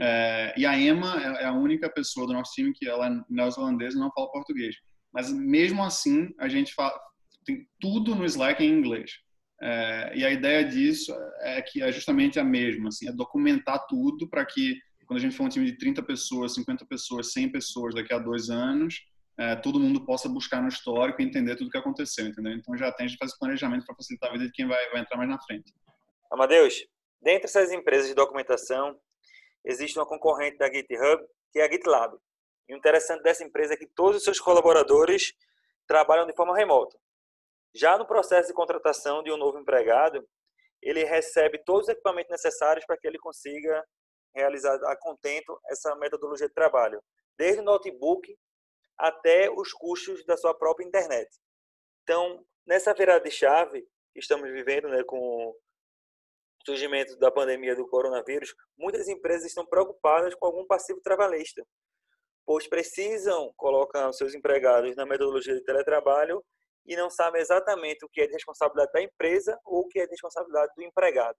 É, 0.00 0.54
e 0.56 0.66
a 0.66 0.78
Emma 0.78 1.20
é, 1.22 1.42
é 1.42 1.46
a 1.46 1.52
única 1.52 1.88
pessoa 1.90 2.26
do 2.26 2.32
nosso 2.32 2.52
time 2.52 2.72
que 2.72 2.88
ela 2.88 3.06
é 3.06 3.10
neozelandesa 3.28 3.96
e 3.96 4.00
não 4.00 4.10
fala 4.12 4.30
português. 4.30 4.76
Mas 5.12 5.30
mesmo 5.32 5.82
assim, 5.82 6.32
a 6.38 6.48
gente 6.48 6.74
fala, 6.74 6.98
tem 7.44 7.66
tudo 7.80 8.14
no 8.14 8.24
Slack 8.24 8.62
em 8.62 8.70
inglês. 8.70 9.12
É, 9.60 10.12
e 10.16 10.24
a 10.24 10.30
ideia 10.30 10.64
disso 10.64 11.14
é 11.40 11.62
que 11.62 11.82
é 11.82 11.92
justamente 11.92 12.38
a 12.40 12.44
mesma, 12.44 12.88
assim, 12.88 13.08
é 13.08 13.12
documentar 13.12 13.86
tudo 13.86 14.28
para 14.28 14.44
que 14.44 14.76
quando 15.06 15.18
a 15.18 15.22
gente 15.22 15.36
for 15.36 15.44
um 15.44 15.48
time 15.48 15.66
de 15.66 15.76
30 15.76 16.02
pessoas, 16.02 16.54
50 16.54 16.86
pessoas, 16.86 17.32
100 17.32 17.52
pessoas 17.52 17.94
daqui 17.94 18.14
a 18.14 18.18
dois 18.18 18.48
anos, 18.48 19.04
é, 19.38 19.54
todo 19.56 19.78
mundo 19.78 20.04
possa 20.04 20.28
buscar 20.28 20.62
no 20.62 20.68
histórico 20.68 21.20
e 21.20 21.24
entender 21.24 21.56
tudo 21.56 21.68
o 21.68 21.70
que 21.70 21.78
aconteceu, 21.78 22.26
entendeu? 22.26 22.52
Então 22.52 22.76
já 22.76 22.90
tem, 22.92 23.06
a 23.06 23.08
gente 23.08 23.18
faz 23.18 23.36
planejamento 23.38 23.84
para 23.84 23.94
facilitar 23.94 24.30
a 24.30 24.32
vida 24.32 24.46
de 24.46 24.52
quem 24.52 24.66
vai, 24.66 24.90
vai 24.90 25.00
entrar 25.00 25.16
mais 25.16 25.28
na 25.28 25.40
frente. 25.42 25.72
Amadeus, 26.30 26.86
dentre 27.20 27.44
essas 27.44 27.70
empresas 27.72 28.08
de 28.08 28.14
documentação, 28.14 28.98
existe 29.64 29.98
uma 29.98 30.06
concorrente 30.06 30.58
da 30.58 30.72
GitHub, 30.72 31.22
que 31.52 31.58
é 31.58 31.66
a 31.66 31.70
GitLab. 31.70 32.16
E 32.68 32.74
o 32.74 32.76
interessante 32.76 33.22
dessa 33.22 33.44
empresa 33.44 33.74
é 33.74 33.76
que 33.76 33.86
todos 33.86 34.18
os 34.18 34.24
seus 34.24 34.40
colaboradores 34.40 35.32
trabalham 35.86 36.26
de 36.26 36.34
forma 36.34 36.56
remota. 36.56 36.98
Já 37.74 37.96
no 37.96 38.06
processo 38.06 38.48
de 38.48 38.54
contratação 38.54 39.22
de 39.22 39.32
um 39.32 39.36
novo 39.36 39.58
empregado, 39.58 40.26
ele 40.80 41.04
recebe 41.04 41.62
todos 41.64 41.82
os 41.82 41.88
equipamentos 41.88 42.30
necessários 42.30 42.84
para 42.84 42.96
que 42.96 43.06
ele 43.06 43.18
consiga 43.18 43.84
realizar 44.34 44.74
a 44.86 44.96
contento 44.96 45.58
essa 45.68 45.94
metodologia 45.96 46.48
de 46.48 46.54
trabalho, 46.54 47.02
desde 47.36 47.60
o 47.60 47.64
notebook 47.64 48.36
até 48.98 49.50
os 49.50 49.72
custos 49.72 50.24
da 50.24 50.36
sua 50.36 50.54
própria 50.54 50.84
internet. 50.84 51.30
Então, 52.02 52.44
nessa 52.66 52.92
virada 52.94 53.24
de 53.24 53.30
chave 53.30 53.82
que 54.12 54.20
estamos 54.20 54.50
vivendo, 54.50 54.88
né, 54.88 55.02
com 55.04 55.18
o 55.18 55.56
surgimento 56.64 57.16
da 57.18 57.30
pandemia 57.30 57.74
do 57.74 57.86
coronavírus, 57.86 58.54
muitas 58.76 59.08
empresas 59.08 59.46
estão 59.46 59.66
preocupadas 59.66 60.34
com 60.34 60.46
algum 60.46 60.66
passivo 60.66 61.00
trabalhista, 61.00 61.66
pois 62.44 62.66
precisam 62.68 63.52
colocar 63.56 64.08
os 64.08 64.16
seus 64.16 64.34
empregados 64.34 64.94
na 64.96 65.06
metodologia 65.06 65.54
de 65.54 65.64
teletrabalho 65.64 66.42
e 66.86 66.96
não 66.96 67.08
sabem 67.08 67.40
exatamente 67.40 68.04
o 68.04 68.08
que 68.08 68.20
é 68.20 68.26
de 68.26 68.32
responsabilidade 68.32 68.92
da 68.92 69.02
empresa 69.02 69.58
ou 69.64 69.80
o 69.80 69.88
que 69.88 70.00
é 70.00 70.04
de 70.04 70.10
responsabilidade 70.10 70.72
do 70.76 70.82
empregado. 70.82 71.36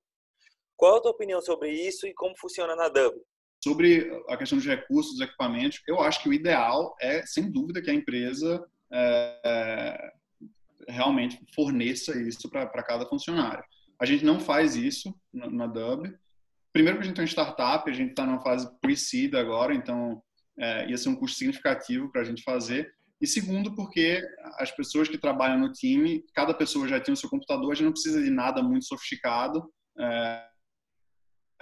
Qual 0.76 0.98
a 0.98 1.02
tua 1.02 1.12
opinião 1.12 1.42
sobre 1.42 1.72
isso 1.72 2.08
e 2.08 2.14
como 2.14 2.38
funciona 2.38 2.76
na 2.76 2.90
Dub? 2.90 3.16
Sobre 3.64 4.12
a 4.28 4.38
questão 4.38 4.58
dos 4.58 4.68
recursos, 4.68 5.14
dos 5.14 5.22
equipamentos, 5.22 5.82
eu 5.88 6.02
acho 6.02 6.22
que 6.22 6.30
o 6.30 6.34
ideal 6.34 6.96
é, 7.00 7.26
sem 7.26 7.52
dúvida, 7.52 7.82
que 7.82 7.90
a 7.90 7.94
empresa 7.94 8.66
é, 8.92 10.12
realmente 10.88 11.40
forneça 11.56 12.18
isso 12.20 12.50
para 12.50 12.84
cada 12.84 13.06
funcionário. 13.06 13.64
A 14.00 14.06
gente 14.06 14.26
não 14.26 14.40
faz 14.40 14.76
isso 14.76 15.14
na, 15.32 15.50
na 15.50 15.68
Dub. 15.68 16.14
Primeiro, 16.74 16.98
porque 16.98 17.06
a 17.06 17.08
gente 17.08 17.16
tem 17.16 17.24
uma 17.24 17.30
startup, 17.30 17.90
a 17.90 17.94
gente 17.94 18.10
está 18.10 18.26
numa 18.26 18.42
fase 18.42 18.70
pre-seed 18.82 19.36
agora, 19.36 19.74
então 19.74 20.22
é, 20.60 20.90
ia 20.90 20.98
ser 20.98 21.10
um 21.10 21.16
custo 21.16 21.38
significativo 21.38 22.12
para 22.12 22.22
a 22.22 22.24
gente 22.24 22.44
fazer. 22.44 22.94
E 23.22 23.28
segundo, 23.28 23.74
porque 23.76 24.22
as 24.60 24.70
pessoas 24.72 25.08
que 25.08 25.18
trabalham 25.18 25.58
no 25.58 25.72
time, 25.72 26.24
cada 26.34 26.54
pessoa 26.54 26.88
já 26.88 27.00
tem 27.00 27.14
o 27.14 27.18
seu 27.18 27.30
computador, 27.30 27.72
a 27.72 27.76
gente 27.76 27.86
não 27.86 27.94
precisa 27.94 28.22
de 28.22 28.30
nada 28.30 28.62
muito 28.62 28.86
sofisticado. 28.86 29.64
É, 29.98 30.48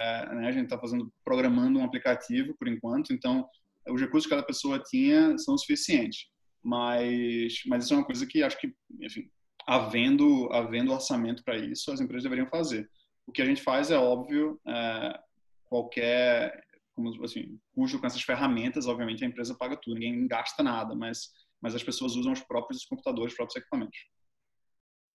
é, 0.00 0.34
né, 0.34 0.48
a 0.48 0.52
gente 0.52 0.64
está 0.64 0.78
fazendo, 0.78 1.12
programando 1.24 1.78
um 1.78 1.84
aplicativo 1.84 2.56
por 2.58 2.66
enquanto, 2.66 3.12
então 3.12 3.48
os 3.88 4.00
recursos 4.00 4.26
que 4.26 4.34
cada 4.34 4.46
pessoa 4.46 4.82
tinha 4.82 5.38
são 5.38 5.56
suficientes. 5.56 6.26
Mas, 6.62 7.62
mas 7.66 7.84
isso 7.84 7.94
é 7.94 7.96
uma 7.96 8.06
coisa 8.06 8.26
que 8.26 8.42
acho 8.42 8.58
que, 8.58 8.72
enfim, 9.00 9.28
havendo, 9.66 10.52
havendo 10.52 10.92
orçamento 10.92 11.44
para 11.44 11.56
isso, 11.56 11.92
as 11.92 12.00
empresas 12.00 12.24
deveriam 12.24 12.48
fazer. 12.48 12.88
O 13.26 13.32
que 13.32 13.42
a 13.42 13.46
gente 13.46 13.62
faz 13.62 13.90
é 13.90 13.96
óbvio, 13.96 14.60
é, 14.66 15.18
qualquer 15.66 16.60
como 16.94 17.24
assim, 17.24 17.58
custo 17.74 17.98
com 17.98 18.06
essas 18.06 18.22
ferramentas, 18.22 18.86
obviamente 18.86 19.24
a 19.24 19.28
empresa 19.28 19.54
paga 19.54 19.76
tudo, 19.76 19.94
ninguém 19.94 20.26
gasta 20.26 20.62
nada, 20.62 20.94
mas 20.94 21.30
mas 21.62 21.76
as 21.76 21.84
pessoas 21.84 22.16
usam 22.16 22.32
os 22.32 22.40
próprios 22.40 22.84
computadores, 22.84 23.32
os 23.32 23.36
próprios 23.36 23.62
equipamentos. 23.62 23.96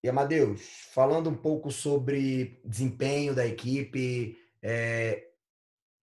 E 0.02 0.08
Amadeus, 0.08 0.62
falando 0.94 1.30
um 1.30 1.36
pouco 1.36 1.70
sobre 1.70 2.62
desempenho 2.64 3.36
da 3.36 3.46
equipe, 3.46 4.38
é, 4.62 5.28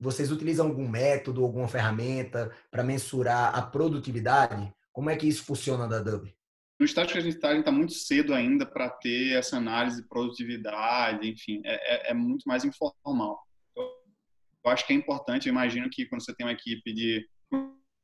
vocês 0.01 0.33
utilizam 0.33 0.67
algum 0.67 0.89
método, 0.89 1.45
alguma 1.45 1.69
ferramenta 1.69 2.51
para 2.71 2.83
mensurar 2.83 3.57
a 3.57 3.63
produtividade? 3.63 4.75
Como 4.93 5.09
é 5.09 5.17
que 5.17 5.29
isso 5.29 5.45
funciona 5.45 5.87
da 5.87 6.01
Dub? 6.01 6.29
No 6.81 6.85
estágio 6.85 7.13
que 7.13 7.19
a 7.19 7.23
gente 7.23 7.37
está, 7.37 7.51
a 7.51 7.53
gente 7.53 7.61
está 7.61 7.71
muito 7.71 7.93
cedo 7.93 8.35
ainda 8.35 8.67
para 8.67 8.91
ter 8.91 9.37
essa 9.37 9.59
análise 9.59 10.03
de 10.03 10.09
produtividade, 10.09 11.29
enfim, 11.29 11.63
é, 11.65 12.09
é, 12.09 12.11
é 12.11 12.15
muito 12.15 12.43
mais 12.49 12.65
informal. 12.65 13.41
Eu 14.64 14.70
acho 14.70 14.87
que 14.87 14.92
é 14.92 14.96
importante, 14.96 15.46
eu 15.48 15.53
imagino 15.53 15.88
que 15.90 16.07
quando 16.07 16.25
você 16.25 16.35
tem 16.35 16.46
uma 16.46 16.53
equipe 16.53 16.92
de 16.92 17.27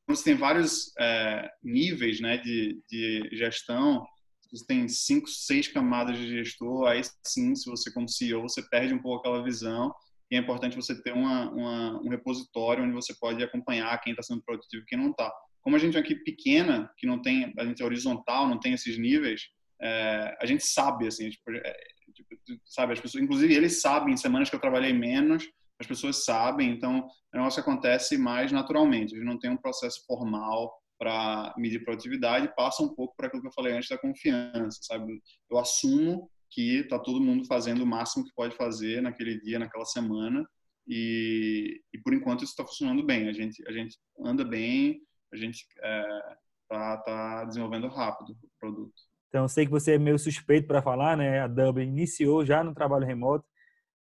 você 0.08 0.24
tem 0.24 0.34
vários 0.34 0.90
é, 0.98 1.50
níveis 1.62 2.18
né, 2.18 2.38
de, 2.38 2.80
de 2.88 3.28
gestão, 3.32 4.06
você 4.50 4.64
tem 4.66 4.88
cinco, 4.88 5.28
seis 5.28 5.68
camadas 5.68 6.16
de 6.16 6.26
gestor, 6.26 6.88
aí 6.88 7.02
sim, 7.26 7.54
se 7.54 7.68
você 7.68 7.92
como 7.92 8.08
CEO, 8.08 8.40
você 8.40 8.62
perde 8.70 8.94
um 8.94 9.02
pouco 9.02 9.20
aquela 9.20 9.44
visão 9.44 9.92
e 10.30 10.36
é 10.36 10.38
importante 10.38 10.76
você 10.76 11.00
ter 11.02 11.12
uma, 11.12 11.50
uma, 11.50 12.02
um 12.02 12.08
repositório 12.08 12.84
onde 12.84 12.94
você 12.94 13.14
pode 13.18 13.42
acompanhar 13.42 14.00
quem 14.00 14.12
está 14.12 14.22
sendo 14.22 14.42
produtivo 14.42 14.82
e 14.82 14.86
quem 14.86 14.98
não 14.98 15.10
está. 15.10 15.30
Como 15.60 15.76
a 15.76 15.78
gente 15.78 15.96
é 15.96 16.00
uma 16.00 16.04
equipe 16.04 16.24
pequena, 16.24 16.90
que 16.96 17.06
não 17.06 17.20
tem, 17.20 17.52
a 17.58 17.64
gente 17.64 17.82
é 17.82 17.84
horizontal, 17.84 18.48
não 18.48 18.58
tem 18.58 18.72
esses 18.72 18.98
níveis, 18.98 19.42
é, 19.80 20.36
a 20.40 20.46
gente 20.46 20.64
sabe, 20.64 21.06
assim, 21.06 21.28
tipo, 21.30 21.50
é, 21.50 21.76
tipo, 22.14 22.28
sabe, 22.64 22.92
as 22.94 23.00
pessoas, 23.00 23.22
inclusive 23.22 23.54
eles 23.54 23.80
sabem, 23.80 24.14
em 24.14 24.16
semanas 24.16 24.48
que 24.48 24.56
eu 24.56 24.60
trabalhei 24.60 24.92
menos, 24.92 25.46
as 25.80 25.86
pessoas 25.86 26.24
sabem, 26.24 26.70
então 26.70 27.06
o 27.32 27.36
negócio 27.36 27.60
acontece 27.60 28.18
mais 28.18 28.50
naturalmente. 28.50 29.14
A 29.14 29.18
gente 29.18 29.26
não 29.26 29.38
tem 29.38 29.50
um 29.50 29.56
processo 29.56 30.04
formal 30.06 30.72
para 30.98 31.54
medir 31.56 31.84
produtividade, 31.84 32.52
passa 32.56 32.82
um 32.82 32.92
pouco 32.94 33.14
para 33.16 33.28
aquilo 33.28 33.42
que 33.42 33.48
eu 33.48 33.52
falei 33.52 33.72
antes 33.72 33.88
da 33.88 33.96
confiança, 33.98 34.80
sabe? 34.82 35.22
Eu 35.48 35.58
assumo 35.58 36.28
que 36.50 36.78
está 36.80 36.98
todo 36.98 37.20
mundo 37.20 37.46
fazendo 37.46 37.82
o 37.82 37.86
máximo 37.86 38.24
que 38.24 38.34
pode 38.34 38.56
fazer 38.56 39.00
naquele 39.00 39.38
dia, 39.40 39.58
naquela 39.58 39.84
semana, 39.84 40.44
e, 40.88 41.80
e 41.92 41.98
por 41.98 42.14
enquanto 42.14 42.42
isso 42.42 42.52
está 42.52 42.64
funcionando 42.64 43.04
bem. 43.04 43.28
A 43.28 43.32
gente 43.32 43.62
a 43.68 43.72
gente 43.72 43.96
anda 44.24 44.44
bem, 44.44 45.00
a 45.32 45.36
gente 45.36 45.58
está 45.58 46.94
é, 46.96 46.96
tá 47.04 47.44
desenvolvendo 47.44 47.86
rápido 47.88 48.32
o 48.32 48.48
produto. 48.58 48.94
Então, 49.28 49.46
sei 49.46 49.66
que 49.66 49.70
você 49.70 49.94
é 49.94 49.98
meio 49.98 50.18
suspeito 50.18 50.66
para 50.66 50.82
falar, 50.82 51.16
né? 51.16 51.40
A 51.40 51.46
Dublin 51.46 51.86
iniciou 51.86 52.46
já 52.46 52.64
no 52.64 52.74
trabalho 52.74 53.06
remoto, 53.06 53.44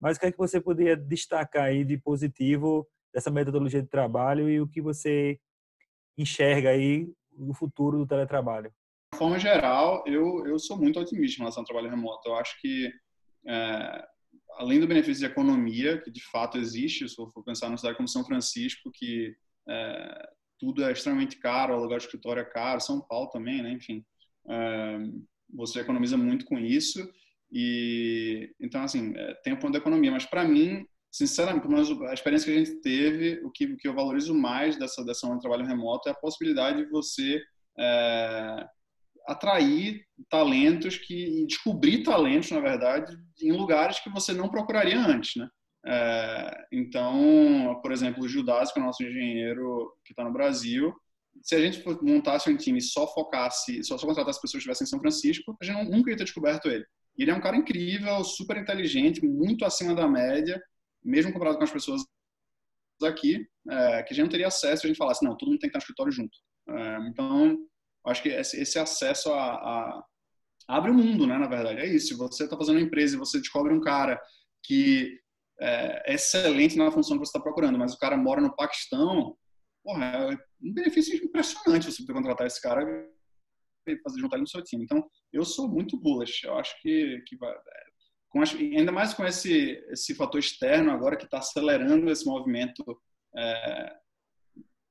mas 0.04 0.18
o 0.18 0.20
que 0.20 0.26
é 0.26 0.32
que 0.34 0.38
você 0.38 0.60
poderia 0.60 0.98
destacar 0.98 1.64
aí 1.64 1.86
de 1.86 1.98
positivo 1.98 2.86
dessa 3.14 3.32
metodologia 3.32 3.82
de 3.82 3.88
trabalho 3.88 4.50
e 4.50 4.60
o 4.60 4.68
que 4.68 4.82
você 4.82 5.40
enxerga 6.18 6.72
aí 6.72 7.08
no 7.32 7.54
futuro 7.54 8.00
do 8.00 8.06
teletrabalho? 8.06 8.70
De 9.14 9.18
forma 9.18 9.40
geral, 9.40 10.04
eu, 10.06 10.46
eu 10.46 10.60
sou 10.60 10.78
muito 10.78 11.00
otimista 11.00 11.38
em 11.38 11.40
relação 11.40 11.62
ao 11.62 11.66
trabalho 11.66 11.90
remoto. 11.90 12.28
Eu 12.28 12.36
acho 12.36 12.60
que, 12.60 12.92
é, 13.48 14.06
além 14.58 14.82
do 14.82 14.88
benefício 14.88 15.26
de 15.26 15.32
economia, 15.32 16.02
que 16.02 16.12
de 16.12 16.22
fato 16.26 16.58
existe, 16.58 17.08
se 17.08 17.18
eu 17.18 17.30
for 17.30 17.42
pensar 17.42 17.68
numa 17.68 17.78
cidade 17.78 17.96
como 17.96 18.10
São 18.10 18.26
Francisco, 18.26 18.92
que 18.94 19.34
é, 19.70 20.30
tudo 20.60 20.84
é 20.84 20.92
extremamente 20.92 21.38
caro, 21.38 21.76
alugar 21.76 21.98
escritório 21.98 22.42
é 22.42 22.46
caro, 22.46 22.82
São 22.82 23.00
Paulo 23.00 23.30
também, 23.30 23.64
né? 23.64 23.72
enfim, 23.72 24.04
é, 24.50 24.98
você 25.50 25.80
economiza 25.80 26.18
muito 26.18 26.44
com 26.44 26.60
isso 26.60 27.10
e 27.54 28.52
então 28.60 28.84
assim 28.84 29.14
é, 29.16 29.36
tem 29.44 29.54
o 29.54 29.60
ponto 29.60 29.74
da 29.74 29.78
economia, 29.78 30.12
mas 30.12 30.26
para 30.26 30.44
mim, 30.44 30.86
sinceramente, 31.12 31.68
a 32.08 32.14
experiência 32.14 32.52
que 32.52 32.58
a 32.60 32.66
gente 32.66 32.82
teve, 32.82 33.40
o 33.46 33.52
que, 33.52 33.66
o 33.66 33.78
que 33.78 33.88
eu 33.88 33.94
valorizo 33.94 34.34
mais 34.34 34.76
dessa 34.78 35.06
dessa 35.06 35.30
de 35.30 35.40
trabalho 35.40 35.66
remoto 35.66 36.10
é 36.10 36.12
a 36.12 36.16
possibilidade 36.16 36.84
de 36.84 36.90
você 36.90 37.40
é, 37.80 38.66
atrair 39.28 40.04
talentos 40.30 40.98
que 40.98 41.46
descobrir 41.46 42.04
talentos, 42.04 42.50
na 42.50 42.60
verdade, 42.60 43.16
em 43.42 43.52
lugares 43.52 44.00
que 44.00 44.10
você 44.10 44.34
não 44.34 44.50
procuraria 44.50 45.00
antes, 45.00 45.36
né? 45.36 45.48
É, 45.86 46.66
então, 46.72 47.80
por 47.82 47.92
exemplo, 47.92 48.24
o 48.24 48.28
Judas, 48.28 48.72
que 48.72 48.80
é 48.80 48.82
o 48.82 48.86
nosso 48.86 49.04
engenheiro 49.04 49.94
que 50.04 50.14
está 50.14 50.24
no 50.24 50.34
Brasil, 50.34 50.94
se 51.42 51.56
a 51.56 51.60
gente 51.60 51.84
montasse 52.02 52.50
um 52.50 52.58
time 52.58 52.80
e 52.80 52.82
só 52.82 53.06
focasse, 53.14 53.84
só, 53.84 53.98
só 53.98 54.08
contratasse 54.08 54.42
pessoas 54.42 54.64
que 54.64 54.70
estivessem 54.70 54.86
em 54.86 54.90
São 54.90 55.00
Francisco, 55.00 55.56
a 55.62 55.66
gente 55.66 55.90
nunca 55.90 56.10
ia 56.10 56.18
ter 56.18 56.24
descoberto 56.24 56.70
ele. 56.70 56.86
Ele 57.18 57.32
é 57.32 57.34
um 57.34 57.42
cara 57.42 57.56
incrível, 57.56 58.24
super 58.24 58.58
inteligente, 58.58 59.26
muito 59.26 59.66
acima 59.66 59.94
da 59.94 60.08
média, 60.08 60.62
mesmo 61.04 61.32
comparado 61.32 61.58
com 61.58 61.64
as 61.64 61.72
pessoas 61.72 62.02
aqui, 63.04 63.46
é, 63.70 64.04
que 64.04 64.14
a 64.14 64.16
gente 64.16 64.24
não 64.24 64.30
teria 64.30 64.48
acesso 64.48 64.82
se 64.82 64.88
a 64.88 64.90
gente 64.90 64.98
falasse, 64.98 65.24
não, 65.24 65.36
todo 65.36 65.50
mundo 65.50 65.60
tem 65.60 65.70
que 65.70 65.78
estar 65.78 65.80
no 65.80 65.84
escritório 65.84 66.12
junto. 66.12 66.38
É, 66.70 67.08
então, 67.08 67.58
acho 68.08 68.22
que 68.24 68.30
esse, 68.30 68.80
acesso 68.80 69.32
a, 69.32 69.54
a, 69.54 70.04
abre 70.68 70.92
o 70.92 70.94
mundo, 70.94 71.28
né, 71.28 71.38
na 71.38 71.48
verdade. 71.48 71.82
É 71.82 71.86
isso, 71.86 72.18
você 72.18 72.46
está 72.46 72.58
fazendo 72.58 72.78
uma 72.78 72.86
empresa 72.86 73.16
e 73.16 73.20
você 73.20 73.40
descobre 73.40 73.74
um 73.74 73.82
cara 73.82 74.20
que 74.64 75.20
é, 75.60 76.12
é 76.12 76.16
excelente 76.16 76.78
na 76.78 76.92
função 76.92 77.18
que 77.18 77.26
você 77.26 77.30
está 77.30 77.40
procurando, 77.40 77.78
mas 77.78 77.94
o 77.94 77.98
cara 77.98 78.18
mora 78.18 78.42
no 78.42 78.56
Paquistão, 78.56 79.36
porra, 79.84 80.06
é 80.06 80.38
um 80.62 80.74
benefício 80.74 81.16
impressionante 81.24 81.92
você 81.92 82.04
poder 82.04 82.14
contratar 82.14 82.48
esse 82.48 82.62
cara 82.62 82.86
fazer 84.04 84.20
juntar 84.20 84.36
ele 84.36 84.44
no 84.44 84.48
seu 84.48 84.64
time. 84.64 84.84
Então, 84.84 85.04
eu 85.32 85.44
sou 85.44 85.68
muito 85.68 86.00
bullish. 86.00 86.44
Eu 86.46 86.58
acho 86.58 86.80
que, 86.82 87.22
que 87.28 87.36
vai, 87.38 87.54
com 88.30 88.42
as, 88.42 88.54
ainda 88.54 88.92
mais 88.92 89.14
com 89.14 89.24
esse, 89.24 89.84
esse 89.90 90.16
fator 90.16 90.40
externo 90.40 90.92
agora 90.92 91.16
que 91.16 91.26
está 91.26 91.38
acelerando 91.38 92.10
esse 92.10 92.26
movimento 92.26 92.84
é, 93.36 93.96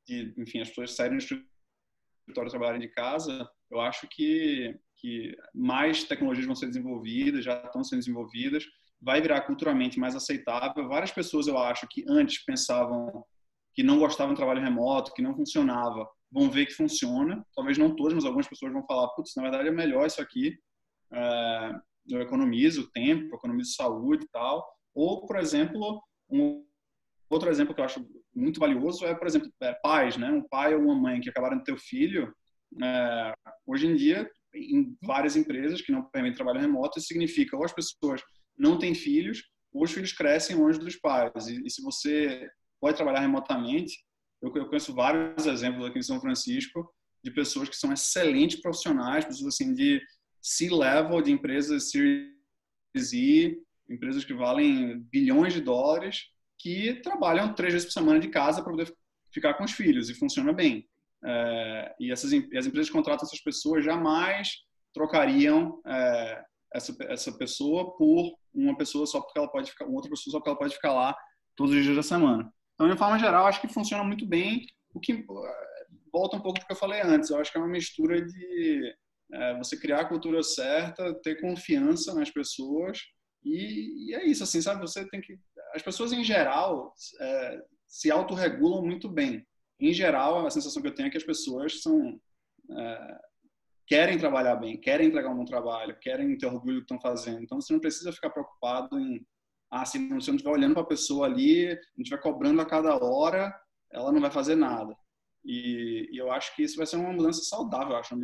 de, 0.06 0.34
enfim, 0.38 0.60
as 0.60 0.68
pessoas 0.68 0.94
saírem 0.94 1.18
do 1.18 1.22
escritório 1.22 2.50
trabalharem 2.50 2.80
de 2.80 2.88
casa, 2.88 3.48
eu 3.70 3.80
acho 3.80 4.06
que, 4.08 4.78
que 4.96 5.36
mais 5.54 6.04
tecnologias 6.04 6.46
vão 6.46 6.54
ser 6.54 6.66
desenvolvidas, 6.66 7.44
já 7.44 7.62
estão 7.64 7.82
sendo 7.82 7.98
desenvolvidas, 7.98 8.64
vai 9.00 9.20
virar 9.20 9.40
culturalmente 9.42 9.98
mais 9.98 10.14
aceitável. 10.14 10.88
Várias 10.88 11.10
pessoas, 11.10 11.48
eu 11.48 11.58
acho, 11.58 11.88
que 11.88 12.04
antes 12.08 12.44
pensavam 12.44 13.24
que 13.74 13.82
não 13.82 13.98
gostavam 13.98 14.34
do 14.34 14.36
trabalho 14.36 14.62
remoto, 14.62 15.12
que 15.14 15.22
não 15.22 15.34
funcionava, 15.34 16.08
vão 16.32 16.50
ver 16.50 16.66
que 16.66 16.74
funciona. 16.74 17.44
Talvez 17.54 17.76
não 17.76 17.94
todas, 17.94 18.14
mas 18.14 18.24
algumas 18.24 18.48
pessoas 18.48 18.72
vão 18.72 18.84
falar, 18.86 19.08
putz, 19.08 19.34
na 19.36 19.42
verdade 19.42 19.68
é 19.68 19.72
melhor 19.72 20.06
isso 20.06 20.20
aqui. 20.20 20.58
É, 21.12 21.72
eu 22.08 22.20
economizo 22.20 22.90
tempo, 22.90 23.34
economizo 23.36 23.74
saúde 23.74 24.24
e 24.24 24.28
tal. 24.28 24.66
Ou, 24.94 25.26
por 25.26 25.36
exemplo, 25.36 26.02
um 26.30 26.64
outro 27.28 27.50
exemplo 27.50 27.74
que 27.74 27.80
eu 27.80 27.84
acho 27.84 28.06
muito 28.34 28.58
valioso 28.58 29.04
é, 29.04 29.14
por 29.14 29.26
exemplo, 29.26 29.50
é, 29.60 29.74
pais, 29.74 30.16
né? 30.16 30.30
Um 30.30 30.46
pai 30.48 30.74
ou 30.74 30.82
uma 30.82 30.94
mãe 30.94 31.20
que 31.20 31.28
acabaram 31.28 31.58
de 31.58 31.64
ter 31.64 31.72
o 31.72 31.78
filho, 31.78 32.34
é, 32.82 33.34
hoje 33.66 33.86
em 33.86 33.94
dia, 33.94 34.28
em 34.54 34.96
várias 35.02 35.36
empresas 35.36 35.80
que 35.80 35.92
não 35.92 36.02
permitem 36.02 36.36
trabalho 36.36 36.60
remoto, 36.60 36.98
isso 36.98 37.08
significa 37.08 37.56
ou 37.56 37.64
as 37.64 37.72
pessoas 37.72 38.22
não 38.56 38.78
têm 38.78 38.94
filhos, 38.94 39.42
ou 39.72 39.84
os 39.84 39.92
filhos 39.92 40.12
crescem 40.12 40.56
longe 40.56 40.78
dos 40.78 40.96
pais. 40.96 41.48
E, 41.48 41.62
e 41.64 41.70
se 41.70 41.82
você 41.82 42.48
pode 42.80 42.96
trabalhar 42.96 43.20
remotamente, 43.20 44.04
eu, 44.42 44.52
eu 44.54 44.66
conheço 44.66 44.94
vários 44.94 45.46
exemplos 45.46 45.86
aqui 45.86 45.98
em 45.98 46.02
São 46.02 46.20
Francisco 46.20 46.92
de 47.22 47.30
pessoas 47.30 47.68
que 47.68 47.76
são 47.76 47.92
excelentes 47.92 48.60
profissionais, 48.60 49.24
pessoas 49.24 49.54
assim 49.54 49.72
de 49.72 50.02
C-level 50.40 51.22
de 51.22 51.30
empresas 51.30 51.90
Series 51.90 53.12
E, 53.12 53.62
empresas 53.88 54.24
que 54.24 54.34
valem 54.34 54.98
bilhões 55.10 55.52
de 55.52 55.60
dólares, 55.60 56.24
que 56.58 56.94
trabalham 57.02 57.54
três 57.54 57.72
vezes 57.72 57.86
por 57.86 57.92
semana 57.92 58.18
de 58.18 58.28
casa 58.28 58.62
para 58.62 58.72
poder 58.72 58.92
ficar 59.32 59.54
com 59.54 59.64
os 59.64 59.72
filhos 59.72 60.10
e 60.10 60.14
funciona 60.14 60.52
bem. 60.52 60.88
É, 61.24 61.94
e 62.00 62.10
essas 62.10 62.32
as 62.32 62.66
empresas 62.66 62.88
que 62.88 62.96
contratam 62.96 63.24
essas 63.24 63.40
pessoas 63.40 63.84
jamais 63.84 64.56
trocariam 64.92 65.80
é, 65.86 66.44
essa, 66.74 66.96
essa 67.04 67.32
pessoa 67.32 67.96
por 67.96 68.36
uma 68.52 68.76
pessoa 68.76 69.06
só 69.06 69.20
porque 69.20 69.38
ela 69.38 69.48
pode 69.48 69.70
ficar, 69.70 69.86
outra 69.86 70.10
pessoa 70.10 70.32
só 70.32 70.38
porque 70.38 70.50
ela 70.50 70.58
pode 70.58 70.74
ficar 70.74 70.92
lá 70.92 71.16
todos 71.56 71.74
os 71.74 71.82
dias 71.82 71.96
da 71.96 72.02
semana. 72.02 72.52
Então, 72.82 72.90
de 72.92 72.98
forma 72.98 73.16
geral, 73.16 73.46
acho 73.46 73.60
que 73.60 73.68
funciona 73.68 74.02
muito 74.02 74.26
bem. 74.26 74.66
O 74.92 74.98
que 74.98 75.24
volta 76.12 76.36
um 76.36 76.40
pouco 76.40 76.58
do 76.58 76.66
que 76.66 76.72
eu 76.72 76.76
falei 76.76 77.00
antes. 77.00 77.30
Eu 77.30 77.38
acho 77.38 77.52
que 77.52 77.56
é 77.56 77.60
uma 77.60 77.70
mistura 77.70 78.20
de 78.20 78.94
é, 79.32 79.56
você 79.56 79.78
criar 79.78 80.00
a 80.00 80.08
cultura 80.08 80.42
certa, 80.42 81.14
ter 81.22 81.40
confiança 81.40 82.12
nas 82.12 82.28
pessoas 82.28 82.98
e, 83.44 84.10
e, 84.10 84.14
é 84.14 84.26
isso, 84.26 84.42
assim, 84.42 84.60
sabe? 84.60 84.80
Você 84.80 85.08
tem 85.08 85.20
que 85.20 85.38
as 85.74 85.82
pessoas 85.82 86.12
em 86.12 86.24
geral 86.24 86.92
é, 87.20 87.62
se 87.86 88.10
autorregulam 88.10 88.82
muito 88.82 89.08
bem. 89.08 89.46
Em 89.80 89.92
geral, 89.92 90.44
a 90.44 90.50
sensação 90.50 90.82
que 90.82 90.88
eu 90.88 90.94
tenho 90.94 91.06
é 91.06 91.10
que 91.10 91.16
as 91.16 91.24
pessoas 91.24 91.80
são 91.82 92.20
é, 92.70 93.18
querem 93.86 94.18
trabalhar 94.18 94.56
bem, 94.56 94.78
querem 94.80 95.06
entregar 95.06 95.30
um 95.30 95.36
bom 95.36 95.44
trabalho, 95.44 95.98
querem 96.00 96.36
ter 96.36 96.46
orgulho 96.46 96.80
do 96.80 96.86
que 96.86 96.92
estão 96.92 97.00
fazendo. 97.00 97.42
Então 97.42 97.60
você 97.60 97.72
não 97.72 97.80
precisa 97.80 98.12
ficar 98.12 98.30
preocupado 98.30 98.98
em 98.98 99.24
ah, 99.72 99.86
se 99.86 99.98
você 100.08 100.30
não 100.30 100.36
estiver 100.36 100.50
olhando 100.50 100.74
para 100.74 100.82
a 100.82 100.86
pessoa 100.86 101.24
ali, 101.24 101.66
não 101.96 102.02
estiver 102.02 102.20
cobrando 102.20 102.60
a 102.60 102.66
cada 102.66 102.94
hora, 102.94 103.58
ela 103.90 104.12
não 104.12 104.20
vai 104.20 104.30
fazer 104.30 104.54
nada. 104.54 104.94
E, 105.42 106.10
e 106.12 106.18
eu 106.18 106.30
acho 106.30 106.54
que 106.54 106.62
isso 106.62 106.76
vai 106.76 106.86
ser 106.86 106.96
uma 106.96 107.10
mudança 107.10 107.42
saudável, 107.42 107.96
acho, 107.96 108.14
no 108.14 108.20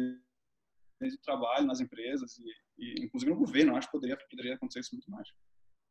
de 1.01 1.17
trabalho, 1.23 1.65
nas 1.65 1.81
empresas 1.81 2.37
e, 2.39 2.45
e, 2.85 3.05
inclusive 3.07 3.33
no 3.33 3.39
governo. 3.39 3.75
Acho 3.77 3.87
que 3.87 3.93
poderia, 3.93 4.19
poderia 4.31 4.55
acontecer 4.57 4.81
isso 4.81 4.95
muito 4.95 5.11
mais. 5.11 5.27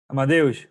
Amadeus, 0.08 0.68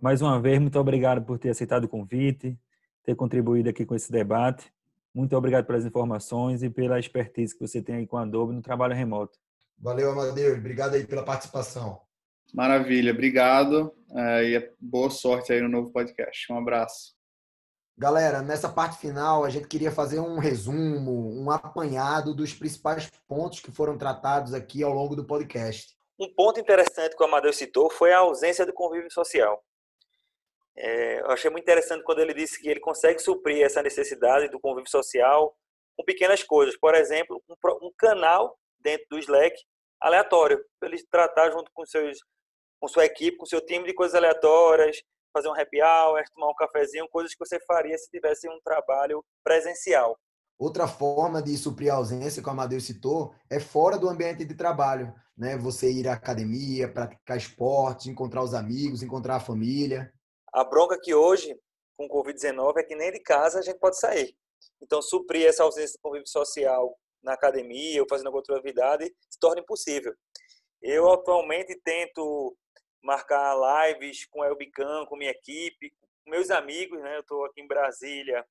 mais 0.00 0.22
uma 0.22 0.40
vez, 0.40 0.58
muito 0.58 0.78
obrigado 0.78 1.22
por 1.26 1.38
ter 1.38 1.50
aceitado 1.50 1.84
o 1.84 1.88
convite, 1.88 2.58
ter 3.04 3.14
contribuído 3.14 3.68
aqui 3.68 3.84
com 3.84 3.94
esse 3.94 4.10
debate. 4.10 4.72
Muito 5.14 5.36
obrigado 5.36 5.66
pelas 5.66 5.84
informações 5.84 6.62
e 6.62 6.70
pela 6.70 6.98
expertise 6.98 7.52
que 7.52 7.60
você 7.60 7.82
tem 7.82 7.96
aí 7.96 8.06
com 8.06 8.16
a 8.16 8.22
Adobe 8.22 8.54
no 8.54 8.62
trabalho 8.62 8.94
remoto. 8.94 9.38
Valeu, 9.76 10.12
Amadeus. 10.12 10.56
Obrigado 10.56 10.94
aí 10.94 11.06
pela 11.06 11.22
participação. 11.22 12.00
Maravilha, 12.52 13.12
obrigado 13.12 13.94
é, 14.14 14.44
e 14.44 14.74
boa 14.78 15.08
sorte 15.08 15.52
aí 15.52 15.60
no 15.62 15.68
novo 15.68 15.90
podcast. 15.90 16.52
Um 16.52 16.58
abraço. 16.58 17.14
Galera, 17.96 18.42
nessa 18.42 18.68
parte 18.68 18.98
final, 18.98 19.44
a 19.44 19.48
gente 19.48 19.68
queria 19.68 19.90
fazer 19.90 20.20
um 20.20 20.38
resumo, 20.38 21.32
um 21.40 21.50
apanhado 21.50 22.34
dos 22.34 22.52
principais 22.52 23.10
pontos 23.26 23.60
que 23.60 23.70
foram 23.70 23.96
tratados 23.96 24.52
aqui 24.52 24.82
ao 24.82 24.92
longo 24.92 25.16
do 25.16 25.24
podcast. 25.24 25.96
Um 26.18 26.28
ponto 26.34 26.60
interessante 26.60 27.16
que 27.16 27.22
o 27.22 27.26
Amadeu 27.26 27.52
citou 27.52 27.90
foi 27.90 28.12
a 28.12 28.18
ausência 28.18 28.66
do 28.66 28.72
convívio 28.72 29.10
social. 29.10 29.62
É, 30.76 31.20
eu 31.20 31.30
achei 31.30 31.50
muito 31.50 31.64
interessante 31.64 32.02
quando 32.02 32.20
ele 32.20 32.34
disse 32.34 32.60
que 32.60 32.68
ele 32.68 32.80
consegue 32.80 33.18
suprir 33.18 33.62
essa 33.64 33.82
necessidade 33.82 34.48
do 34.48 34.60
convívio 34.60 34.90
social 34.90 35.54
com 35.96 36.04
pequenas 36.04 36.42
coisas. 36.42 36.76
Por 36.78 36.94
exemplo, 36.94 37.42
um, 37.48 37.86
um 37.86 37.92
canal 37.96 38.58
dentro 38.78 39.06
do 39.10 39.18
Slack 39.18 39.54
aleatório, 40.00 40.62
para 40.80 40.88
ele 40.88 41.02
tratar 41.10 41.50
junto 41.50 41.70
com, 41.72 41.86
seus, 41.86 42.18
com 42.82 42.88
sua 42.88 43.04
equipe, 43.04 43.36
com 43.36 43.46
seu 43.46 43.64
time 43.64 43.86
de 43.86 43.94
coisas 43.94 44.16
aleatórias, 44.16 45.00
fazer 45.32 45.48
um 45.48 45.54
happy 45.54 45.80
hour, 45.80 46.20
tomar 46.34 46.50
um 46.50 46.54
cafezinho, 46.54 47.08
coisas 47.08 47.32
que 47.32 47.38
você 47.38 47.60
faria 47.60 47.96
se 47.96 48.10
tivesse 48.10 48.48
um 48.48 48.60
trabalho 48.64 49.24
presencial. 49.44 50.18
Outra 50.58 50.88
forma 50.88 51.40
de 51.40 51.56
suprir 51.56 51.92
a 51.92 51.96
ausência, 51.96 52.42
como 52.42 52.60
a 52.60 52.64
Amadeu 52.64 52.80
citou, 52.80 53.32
é 53.48 53.60
fora 53.60 53.96
do 53.96 54.08
ambiente 54.08 54.44
de 54.44 54.56
trabalho. 54.56 55.14
Né? 55.38 55.56
Você 55.58 55.92
ir 55.92 56.08
à 56.08 56.14
academia, 56.14 56.92
praticar 56.92 57.36
esporte, 57.36 58.10
encontrar 58.10 58.42
os 58.42 58.52
amigos, 58.52 59.00
encontrar 59.00 59.36
a 59.36 59.40
família. 59.40 60.12
A 60.52 60.64
bronca 60.64 60.98
que 61.00 61.14
hoje, 61.14 61.56
com 61.96 62.06
o 62.06 62.08
Covid-19, 62.08 62.78
é 62.78 62.82
que 62.82 62.96
nem 62.96 63.12
de 63.12 63.20
casa 63.20 63.60
a 63.60 63.62
gente 63.62 63.78
pode 63.78 63.96
sair. 63.96 64.34
Então, 64.82 65.00
suprir 65.00 65.46
essa 65.46 65.62
ausência 65.62 65.92
de 65.92 66.02
convívio 66.02 66.26
social 66.26 66.98
na 67.22 67.34
academia 67.34 68.02
ou 68.02 68.08
fazendo 68.08 68.26
alguma 68.26 68.40
outra 68.40 68.56
atividade 68.56 69.04
se 69.30 69.38
torna 69.38 69.60
impossível. 69.60 70.12
Eu 70.82 71.12
atualmente 71.12 71.80
tento 71.84 72.56
marcar 73.02 73.54
lives 73.54 74.24
com 74.26 74.42
a 74.42 74.46
Elbican, 74.46 75.06
com 75.06 75.16
minha 75.16 75.30
equipe, 75.30 75.92
com 76.24 76.30
meus 76.30 76.50
amigos, 76.50 77.00
né? 77.00 77.16
Eu 77.16 77.20
estou 77.20 77.44
aqui 77.44 77.60
em 77.60 77.66
Brasília, 77.66 78.46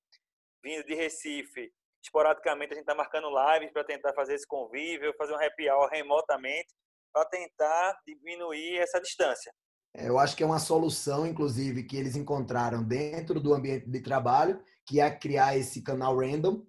vindo 0.63 0.85
de 0.85 0.93
Recife. 0.93 1.71
Esporadicamente 2.03 2.73
a 2.73 2.75
gente 2.75 2.83
está 2.83 2.95
marcando 2.95 3.29
lives 3.29 3.71
para 3.71 3.83
tentar 3.83 4.13
fazer 4.13 4.33
esse 4.33 4.47
convívio, 4.47 5.15
fazer 5.17 5.33
um 5.33 5.39
happy 5.43 5.69
hour 5.69 5.87
remotamente, 5.89 6.73
para 7.13 7.25
tentar 7.25 7.99
diminuir 8.05 8.77
essa 8.77 8.99
distância. 8.99 9.53
É, 9.93 10.07
eu 10.07 10.17
acho 10.17 10.35
que 10.35 10.43
é 10.43 10.45
uma 10.45 10.59
solução, 10.59 11.27
inclusive, 11.27 11.83
que 11.83 11.97
eles 11.97 12.15
encontraram 12.15 12.83
dentro 12.83 13.39
do 13.39 13.53
ambiente 13.53 13.89
de 13.89 14.01
trabalho, 14.01 14.61
que 14.85 14.99
é 14.99 15.11
criar 15.11 15.57
esse 15.57 15.81
canal 15.81 16.17
random. 16.17 16.65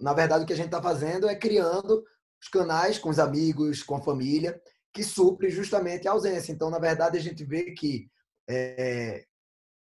Na 0.00 0.14
verdade, 0.14 0.44
o 0.44 0.46
que 0.46 0.52
a 0.52 0.56
gente 0.56 0.66
está 0.66 0.82
fazendo 0.82 1.28
é 1.28 1.36
criando 1.36 2.02
os 2.40 2.48
canais 2.48 2.98
com 2.98 3.08
os 3.08 3.18
amigos, 3.18 3.82
com 3.82 3.96
a 3.96 4.02
família, 4.02 4.60
que 4.92 5.02
supre 5.02 5.50
justamente 5.50 6.06
a 6.06 6.12
ausência. 6.12 6.52
Então, 6.52 6.70
na 6.70 6.78
verdade, 6.78 7.16
a 7.16 7.20
gente 7.20 7.44
vê 7.44 7.72
que 7.72 8.10
é, 8.48 9.24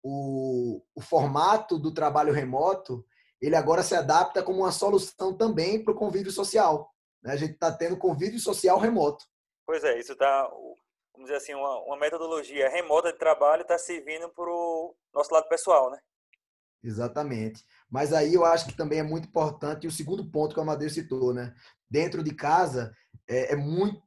o, 0.02 0.82
o 0.94 1.00
formato 1.00 1.78
do 1.78 1.92
trabalho 1.92 2.32
remoto 2.32 3.04
ele 3.40 3.54
agora 3.54 3.82
se 3.82 3.94
adapta 3.94 4.42
como 4.42 4.60
uma 4.60 4.72
solução 4.72 5.36
também 5.36 5.82
para 5.82 5.92
o 5.92 5.96
convívio 5.96 6.32
social. 6.32 6.92
Né? 7.22 7.32
A 7.32 7.36
gente 7.36 7.52
está 7.52 7.70
tendo 7.70 7.96
convívio 7.96 8.40
social 8.40 8.78
remoto. 8.78 9.24
Pois 9.64 9.84
é, 9.84 9.98
isso 9.98 10.12
está 10.12 10.50
vamos 11.18 11.30
dizer 11.30 11.36
assim, 11.36 11.54
uma, 11.54 11.80
uma 11.80 11.96
metodologia 11.96 12.68
remota 12.68 13.12
de 13.12 13.18
trabalho 13.18 13.62
está 13.62 13.76
servindo 13.76 14.28
para 14.28 14.48
o 14.48 14.94
nosso 15.12 15.34
lado 15.34 15.48
pessoal, 15.48 15.90
né? 15.90 15.98
Exatamente. 16.82 17.64
Mas 17.90 18.12
aí 18.12 18.34
eu 18.34 18.44
acho 18.44 18.68
que 18.68 18.76
também 18.76 19.00
é 19.00 19.02
muito 19.02 19.26
importante 19.26 19.86
o 19.86 19.90
segundo 19.90 20.30
ponto 20.30 20.54
que 20.54 20.60
o 20.60 20.62
Amadeus 20.62 20.94
citou, 20.94 21.34
né? 21.34 21.52
Dentro 21.90 22.22
de 22.22 22.32
casa 22.32 22.94
é, 23.28 23.52
é 23.52 23.56
muito 23.56 24.06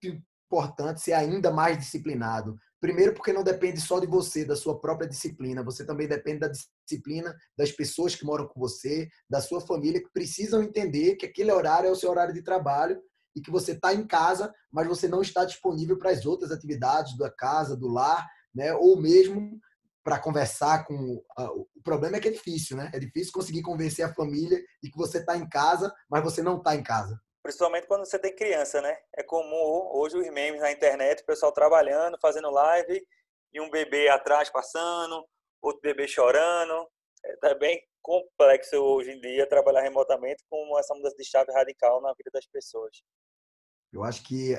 importante 0.51 0.99
ser 0.99 1.13
ainda 1.13 1.49
mais 1.49 1.77
disciplinado. 1.77 2.57
Primeiro, 2.81 3.13
porque 3.13 3.31
não 3.31 3.43
depende 3.43 3.79
só 3.79 3.99
de 3.99 4.07
você, 4.07 4.43
da 4.43 4.55
sua 4.55 4.79
própria 4.79 5.07
disciplina. 5.07 5.63
Você 5.63 5.85
também 5.85 6.07
depende 6.07 6.39
da 6.39 6.49
disciplina 6.49 7.33
das 7.57 7.71
pessoas 7.71 8.15
que 8.15 8.25
moram 8.25 8.47
com 8.47 8.59
você, 8.59 9.07
da 9.29 9.39
sua 9.39 9.61
família, 9.61 10.01
que 10.01 10.11
precisam 10.11 10.61
entender 10.61 11.15
que 11.15 11.25
aquele 11.25 11.51
horário 11.51 11.87
é 11.87 11.91
o 11.91 11.95
seu 11.95 12.09
horário 12.09 12.33
de 12.33 12.41
trabalho 12.41 12.99
e 13.35 13.41
que 13.41 13.51
você 13.51 13.71
está 13.71 13.93
em 13.93 14.05
casa, 14.05 14.53
mas 14.69 14.87
você 14.87 15.07
não 15.07 15.21
está 15.21 15.45
disponível 15.45 15.97
para 15.97 16.11
as 16.11 16.25
outras 16.25 16.51
atividades 16.51 17.15
da 17.17 17.31
casa, 17.31 17.77
do 17.77 17.87
lar, 17.87 18.27
né? 18.53 18.73
Ou 18.73 18.99
mesmo 18.99 19.59
para 20.03 20.19
conversar 20.19 20.85
com. 20.85 21.21
O 21.37 21.81
problema 21.83 22.17
é 22.17 22.19
que 22.19 22.27
é 22.27 22.31
difícil, 22.31 22.75
né? 22.75 22.89
É 22.93 22.99
difícil 22.99 23.31
conseguir 23.31 23.61
convencer 23.61 24.03
a 24.03 24.13
família 24.13 24.59
de 24.83 24.89
que 24.89 24.97
você 24.97 25.19
está 25.19 25.37
em 25.37 25.47
casa, 25.47 25.93
mas 26.09 26.23
você 26.23 26.41
não 26.41 26.57
está 26.57 26.75
em 26.75 26.83
casa. 26.83 27.21
Principalmente 27.43 27.87
quando 27.87 28.05
você 28.05 28.19
tem 28.19 28.35
criança, 28.35 28.81
né? 28.81 28.95
É 29.15 29.23
comum 29.23 29.89
hoje 29.93 30.17
os 30.17 30.29
memes 30.29 30.61
na 30.61 30.71
internet, 30.71 31.21
o 31.21 31.25
pessoal 31.25 31.51
trabalhando, 31.51 32.17
fazendo 32.21 32.51
live 32.51 33.05
e 33.53 33.59
um 33.59 33.69
bebê 33.69 34.09
atrás 34.09 34.49
passando, 34.49 35.25
outro 35.61 35.81
bebê 35.81 36.07
chorando. 36.07 36.87
É 37.23 37.35
tá 37.37 37.53
bem 37.55 37.81
complexo 38.01 38.75
hoje 38.77 39.11
em 39.11 39.19
dia 39.19 39.47
trabalhar 39.47 39.81
remotamente 39.81 40.43
com 40.49 40.77
essa 40.79 40.93
mudança 40.93 41.15
de 41.15 41.25
chave 41.25 41.51
radical 41.51 42.01
na 42.01 42.13
vida 42.13 42.31
das 42.31 42.45
pessoas. 42.47 43.03
Eu 43.91 44.03
acho 44.03 44.23
que 44.23 44.55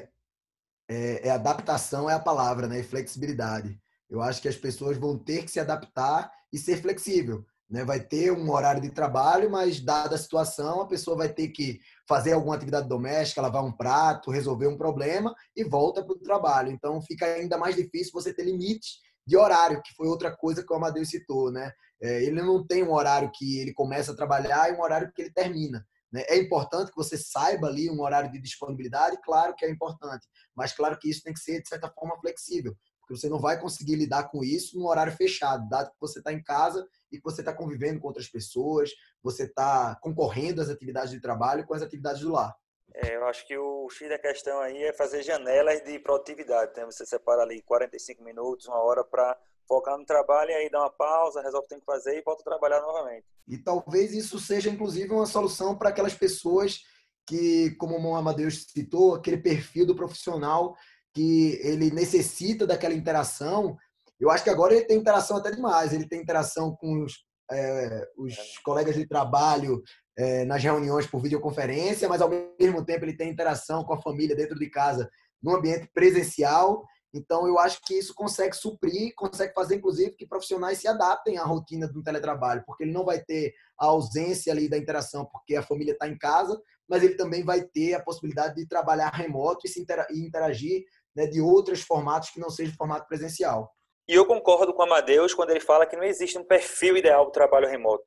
é, 0.88 1.28
é 1.28 1.30
adaptação 1.30 2.08
é 2.10 2.14
a 2.14 2.20
palavra, 2.20 2.66
né? 2.66 2.80
E 2.80 2.84
flexibilidade. 2.84 3.78
Eu 4.10 4.20
acho 4.20 4.42
que 4.42 4.48
as 4.48 4.56
pessoas 4.56 4.98
vão 4.98 5.18
ter 5.18 5.44
que 5.44 5.50
se 5.50 5.58
adaptar 5.58 6.30
e 6.52 6.58
ser 6.58 6.76
flexível. 6.82 7.44
Né? 7.68 7.82
Vai 7.84 7.98
ter 8.00 8.30
um 8.30 8.50
horário 8.50 8.82
de 8.82 8.90
trabalho, 8.90 9.50
mas 9.50 9.80
dada 9.80 10.14
a 10.14 10.18
situação, 10.18 10.82
a 10.82 10.86
pessoa 10.86 11.16
vai 11.16 11.32
ter 11.32 11.48
que 11.48 11.80
fazer 12.12 12.34
alguma 12.34 12.54
atividade 12.54 12.86
doméstica, 12.86 13.40
lavar 13.40 13.64
um 13.64 13.72
prato, 13.72 14.30
resolver 14.30 14.66
um 14.66 14.76
problema 14.76 15.34
e 15.56 15.64
volta 15.64 16.04
para 16.04 16.12
o 16.12 16.18
trabalho. 16.18 16.70
Então 16.70 17.00
fica 17.00 17.24
ainda 17.24 17.56
mais 17.56 17.74
difícil 17.74 18.12
você 18.12 18.34
ter 18.34 18.44
limite 18.44 18.98
de 19.26 19.34
horário, 19.34 19.80
que 19.82 19.94
foi 19.94 20.08
outra 20.08 20.30
coisa 20.30 20.62
que 20.62 20.70
o 20.70 20.76
Amadeus 20.76 21.08
citou, 21.08 21.50
né? 21.50 21.72
É, 22.02 22.22
ele 22.22 22.42
não 22.42 22.66
tem 22.66 22.82
um 22.82 22.92
horário 22.92 23.30
que 23.34 23.60
ele 23.60 23.72
começa 23.72 24.12
a 24.12 24.14
trabalhar 24.14 24.68
e 24.68 24.76
um 24.76 24.82
horário 24.82 25.10
que 25.14 25.22
ele 25.22 25.32
termina. 25.32 25.86
Né? 26.12 26.22
É 26.28 26.36
importante 26.36 26.90
que 26.90 26.96
você 26.96 27.16
saiba 27.16 27.68
ali 27.68 27.88
um 27.88 28.02
horário 28.02 28.30
de 28.30 28.38
disponibilidade, 28.38 29.16
claro 29.24 29.54
que 29.56 29.64
é 29.64 29.70
importante, 29.70 30.26
mas 30.54 30.74
claro 30.74 30.98
que 30.98 31.08
isso 31.08 31.22
tem 31.22 31.32
que 31.32 31.40
ser, 31.40 31.62
de 31.62 31.68
certa 31.68 31.88
forma, 31.88 32.20
flexível, 32.20 32.76
porque 33.02 33.16
você 33.16 33.28
não 33.28 33.40
vai 33.40 33.60
conseguir 33.60 33.96
lidar 33.96 34.30
com 34.30 34.42
isso 34.42 34.78
num 34.78 34.86
horário 34.86 35.12
fechado, 35.12 35.68
dado 35.68 35.90
que 35.90 36.00
você 36.00 36.20
está 36.20 36.32
em 36.32 36.42
casa 36.42 36.86
e 37.10 37.18
que 37.18 37.24
você 37.24 37.42
está 37.42 37.52
convivendo 37.52 38.00
com 38.00 38.06
outras 38.06 38.28
pessoas, 38.28 38.90
você 39.22 39.44
está 39.44 39.96
concorrendo 40.00 40.62
às 40.62 40.70
atividades 40.70 41.10
de 41.10 41.20
trabalho 41.20 41.66
com 41.66 41.74
as 41.74 41.82
atividades 41.82 42.22
do 42.22 42.30
lar. 42.30 42.56
É, 42.94 43.16
eu 43.16 43.24
acho 43.26 43.46
que 43.46 43.56
o 43.56 43.88
X 43.90 44.08
da 44.08 44.18
questão 44.18 44.60
aí 44.60 44.84
é 44.84 44.92
fazer 44.92 45.22
janelas 45.22 45.82
de 45.82 45.98
produtividade. 45.98 46.72
Né? 46.76 46.84
Você 46.84 47.04
separa 47.04 47.42
ali 47.42 47.60
45 47.62 48.22
minutos, 48.22 48.66
uma 48.66 48.82
hora 48.82 49.02
para 49.02 49.36
focar 49.66 49.98
no 49.98 50.04
trabalho 50.04 50.50
e 50.50 50.54
aí 50.54 50.70
dá 50.70 50.80
uma 50.80 50.90
pausa, 50.90 51.42
resolve 51.42 51.64
o 51.64 51.68
que 51.68 51.74
tem 51.74 51.80
que 51.80 51.86
fazer 51.86 52.18
e 52.18 52.22
volta 52.22 52.42
a 52.42 52.44
trabalhar 52.44 52.80
novamente. 52.80 53.26
E 53.48 53.58
talvez 53.58 54.12
isso 54.12 54.38
seja, 54.38 54.70
inclusive, 54.70 55.12
uma 55.12 55.26
solução 55.26 55.76
para 55.76 55.88
aquelas 55.88 56.14
pessoas 56.14 56.80
que, 57.26 57.70
como 57.76 57.98
o 57.98 58.16
Amadeus 58.16 58.64
citou, 58.64 59.14
aquele 59.14 59.38
perfil 59.38 59.86
do 59.86 59.96
profissional 59.96 60.76
que 61.14 61.60
ele 61.62 61.90
necessita 61.90 62.66
daquela 62.66 62.94
interação. 62.94 63.76
Eu 64.18 64.30
acho 64.30 64.44
que 64.44 64.50
agora 64.50 64.74
ele 64.74 64.84
tem 64.84 64.98
interação 64.98 65.36
até 65.36 65.50
demais. 65.50 65.92
Ele 65.92 66.08
tem 66.08 66.20
interação 66.20 66.74
com 66.76 67.02
os, 67.02 67.24
é, 67.50 68.08
os 68.16 68.34
colegas 68.64 68.94
de 68.94 69.06
trabalho 69.06 69.82
é, 70.16 70.44
nas 70.44 70.62
reuniões 70.62 71.06
por 71.06 71.22
videoconferência, 71.22 72.08
mas 72.08 72.20
ao 72.20 72.30
mesmo 72.58 72.84
tempo 72.84 73.04
ele 73.04 73.16
tem 73.16 73.30
interação 73.30 73.84
com 73.84 73.94
a 73.94 74.00
família 74.02 74.36
dentro 74.36 74.58
de 74.58 74.68
casa 74.68 75.08
no 75.42 75.56
ambiente 75.56 75.88
presencial. 75.92 76.84
Então, 77.14 77.46
eu 77.46 77.58
acho 77.58 77.80
que 77.84 77.94
isso 77.94 78.14
consegue 78.14 78.56
suprir, 78.56 79.12
consegue 79.14 79.52
fazer, 79.52 79.76
inclusive, 79.76 80.16
que 80.16 80.26
profissionais 80.26 80.78
se 80.78 80.88
adaptem 80.88 81.36
à 81.36 81.44
rotina 81.44 81.86
do 81.86 82.02
teletrabalho, 82.02 82.62
porque 82.66 82.84
ele 82.84 82.92
não 82.92 83.04
vai 83.04 83.22
ter 83.22 83.52
a 83.78 83.86
ausência 83.86 84.50
ali 84.50 84.66
da 84.66 84.78
interação, 84.78 85.26
porque 85.26 85.54
a 85.54 85.62
família 85.62 85.92
está 85.92 86.08
em 86.08 86.16
casa, 86.16 86.58
mas 86.88 87.02
ele 87.02 87.14
também 87.14 87.44
vai 87.44 87.62
ter 87.62 87.94
a 87.94 88.02
possibilidade 88.02 88.54
de 88.54 88.66
trabalhar 88.66 89.10
remoto 89.10 89.66
e, 89.66 89.68
se 89.68 89.84
interagir 90.10 90.84
né, 91.14 91.26
de 91.26 91.40
outros 91.40 91.82
formatos 91.82 92.30
que 92.30 92.40
não 92.40 92.50
seja 92.50 92.74
formato 92.76 93.06
presencial. 93.06 93.72
E 94.08 94.14
eu 94.14 94.26
concordo 94.26 94.74
com 94.74 94.80
o 94.80 94.84
Amadeus 94.84 95.34
quando 95.34 95.50
ele 95.50 95.60
fala 95.60 95.86
que 95.86 95.96
não 95.96 96.04
existe 96.04 96.36
um 96.38 96.44
perfil 96.44 96.96
ideal 96.96 97.24
do 97.24 97.30
trabalho 97.30 97.68
remoto. 97.68 98.04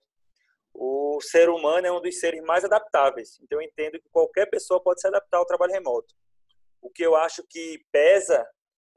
O 0.74 1.20
ser 1.22 1.50
humano 1.50 1.88
é 1.88 1.92
um 1.92 2.02
dos 2.02 2.20
seres 2.20 2.44
mais 2.44 2.66
adaptáveis, 2.66 3.40
então 3.42 3.62
eu 3.62 3.66
entendo 3.66 4.00
que 4.00 4.10
qualquer 4.12 4.50
pessoa 4.50 4.82
pode 4.84 5.00
se 5.00 5.08
adaptar 5.08 5.38
ao 5.38 5.46
trabalho 5.46 5.72
remoto. 5.72 6.14
O 6.82 6.90
que 6.90 7.04
eu 7.04 7.16
acho 7.16 7.44
que 7.50 7.80
pesa 7.92 8.46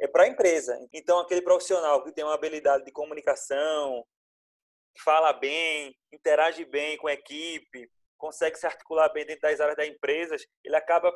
é 0.01 0.07
para 0.07 0.25
a 0.25 0.29
empresa. 0.29 0.79
Então, 0.92 1.18
aquele 1.18 1.42
profissional 1.42 2.03
que 2.03 2.12
tem 2.12 2.25
uma 2.25 2.35
habilidade 2.35 2.85
de 2.85 2.92
comunicação, 2.92 4.05
fala 4.99 5.33
bem, 5.33 5.94
interage 6.12 6.64
bem 6.64 6.97
com 6.97 7.07
a 7.07 7.12
equipe, 7.12 7.90
consegue 8.16 8.59
se 8.59 8.66
articular 8.66 9.09
bem 9.11 9.25
dentro 9.25 9.42
das 9.42 9.61
áreas 9.61 9.77
da 9.77 9.87
empresa, 9.87 10.37
ele 10.64 10.77
acaba 10.77 11.12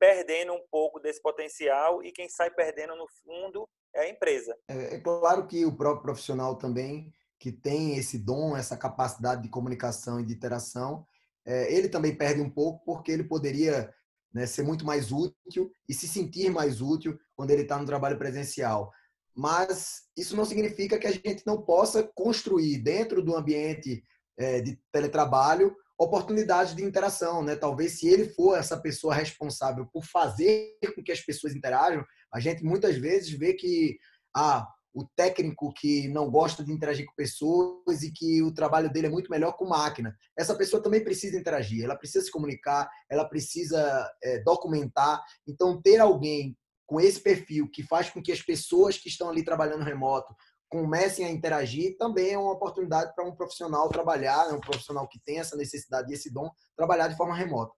perdendo 0.00 0.54
um 0.54 0.62
pouco 0.70 0.98
desse 0.98 1.20
potencial 1.20 2.02
e 2.02 2.10
quem 2.10 2.28
sai 2.28 2.50
perdendo 2.50 2.96
no 2.96 3.06
fundo 3.22 3.68
é 3.94 4.00
a 4.00 4.08
empresa. 4.08 4.56
É, 4.66 4.94
é 4.94 5.00
claro 5.00 5.46
que 5.46 5.64
o 5.66 5.76
próprio 5.76 6.02
profissional 6.02 6.56
também 6.56 7.12
que 7.38 7.52
tem 7.52 7.96
esse 7.96 8.18
dom, 8.18 8.56
essa 8.56 8.76
capacidade 8.76 9.42
de 9.42 9.48
comunicação 9.48 10.20
e 10.20 10.24
de 10.24 10.34
interação, 10.34 11.06
é, 11.46 11.72
ele 11.72 11.88
também 11.88 12.14
perde 12.14 12.40
um 12.40 12.50
pouco 12.50 12.84
porque 12.84 13.10
ele 13.10 13.24
poderia 13.24 13.92
né, 14.32 14.46
ser 14.46 14.62
muito 14.62 14.84
mais 14.84 15.10
útil 15.10 15.72
e 15.88 15.94
se 15.94 16.06
sentir 16.06 16.50
mais 16.50 16.80
útil 16.82 17.18
quando 17.34 17.50
ele 17.50 17.62
está 17.62 17.78
no 17.78 17.86
trabalho 17.86 18.18
presencial. 18.18 18.92
Mas 19.34 20.02
isso 20.16 20.36
não 20.36 20.44
significa 20.44 20.98
que 20.98 21.06
a 21.06 21.12
gente 21.12 21.42
não 21.46 21.62
possa 21.62 22.02
construir 22.14 22.78
dentro 22.78 23.22
do 23.22 23.34
ambiente 23.34 24.04
é, 24.36 24.60
de 24.60 24.78
teletrabalho 24.92 25.74
oportunidades 26.00 26.74
de 26.74 26.82
interação, 26.82 27.42
né? 27.42 27.54
Talvez 27.54 27.98
se 27.98 28.08
ele 28.08 28.30
for 28.30 28.56
essa 28.56 28.80
pessoa 28.80 29.14
responsável 29.14 29.86
por 29.92 30.02
fazer 30.02 30.78
com 30.96 31.02
que 31.02 31.12
as 31.12 31.20
pessoas 31.20 31.54
interajam, 31.54 32.02
a 32.32 32.40
gente 32.40 32.64
muitas 32.64 32.96
vezes 32.96 33.30
vê 33.30 33.52
que 33.52 33.98
ah, 34.34 34.66
o 34.94 35.04
técnico 35.14 35.70
que 35.74 36.08
não 36.08 36.30
gosta 36.30 36.64
de 36.64 36.72
interagir 36.72 37.04
com 37.04 37.14
pessoas 37.14 38.02
e 38.02 38.10
que 38.10 38.42
o 38.42 38.50
trabalho 38.50 38.90
dele 38.90 39.08
é 39.08 39.10
muito 39.10 39.30
melhor 39.30 39.52
com 39.52 39.68
máquina. 39.68 40.16
Essa 40.34 40.54
pessoa 40.54 40.82
também 40.82 41.04
precisa 41.04 41.36
interagir, 41.36 41.84
ela 41.84 41.96
precisa 41.96 42.24
se 42.24 42.30
comunicar, 42.30 42.88
ela 43.08 43.28
precisa 43.28 44.10
é, 44.24 44.42
documentar. 44.42 45.22
Então, 45.46 45.82
ter 45.82 45.98
alguém 45.98 46.56
com 46.86 46.98
esse 46.98 47.20
perfil 47.20 47.70
que 47.70 47.82
faz 47.82 48.08
com 48.08 48.22
que 48.22 48.32
as 48.32 48.40
pessoas 48.40 48.96
que 48.96 49.08
estão 49.08 49.28
ali 49.28 49.44
trabalhando 49.44 49.84
remoto 49.84 50.34
comecem 50.70 51.26
a 51.26 51.30
interagir 51.30 51.98
também 51.98 52.32
é 52.32 52.38
uma 52.38 52.52
oportunidade 52.52 53.12
para 53.14 53.24
um 53.24 53.34
profissional 53.34 53.88
trabalhar, 53.88 54.46
né? 54.46 54.54
um 54.54 54.60
profissional 54.60 55.06
que 55.08 55.18
tem 55.20 55.40
essa 55.40 55.56
necessidade 55.56 56.10
e 56.10 56.14
esse 56.14 56.32
dom, 56.32 56.48
trabalhar 56.76 57.08
de 57.08 57.16
forma 57.16 57.34
remota. 57.34 57.74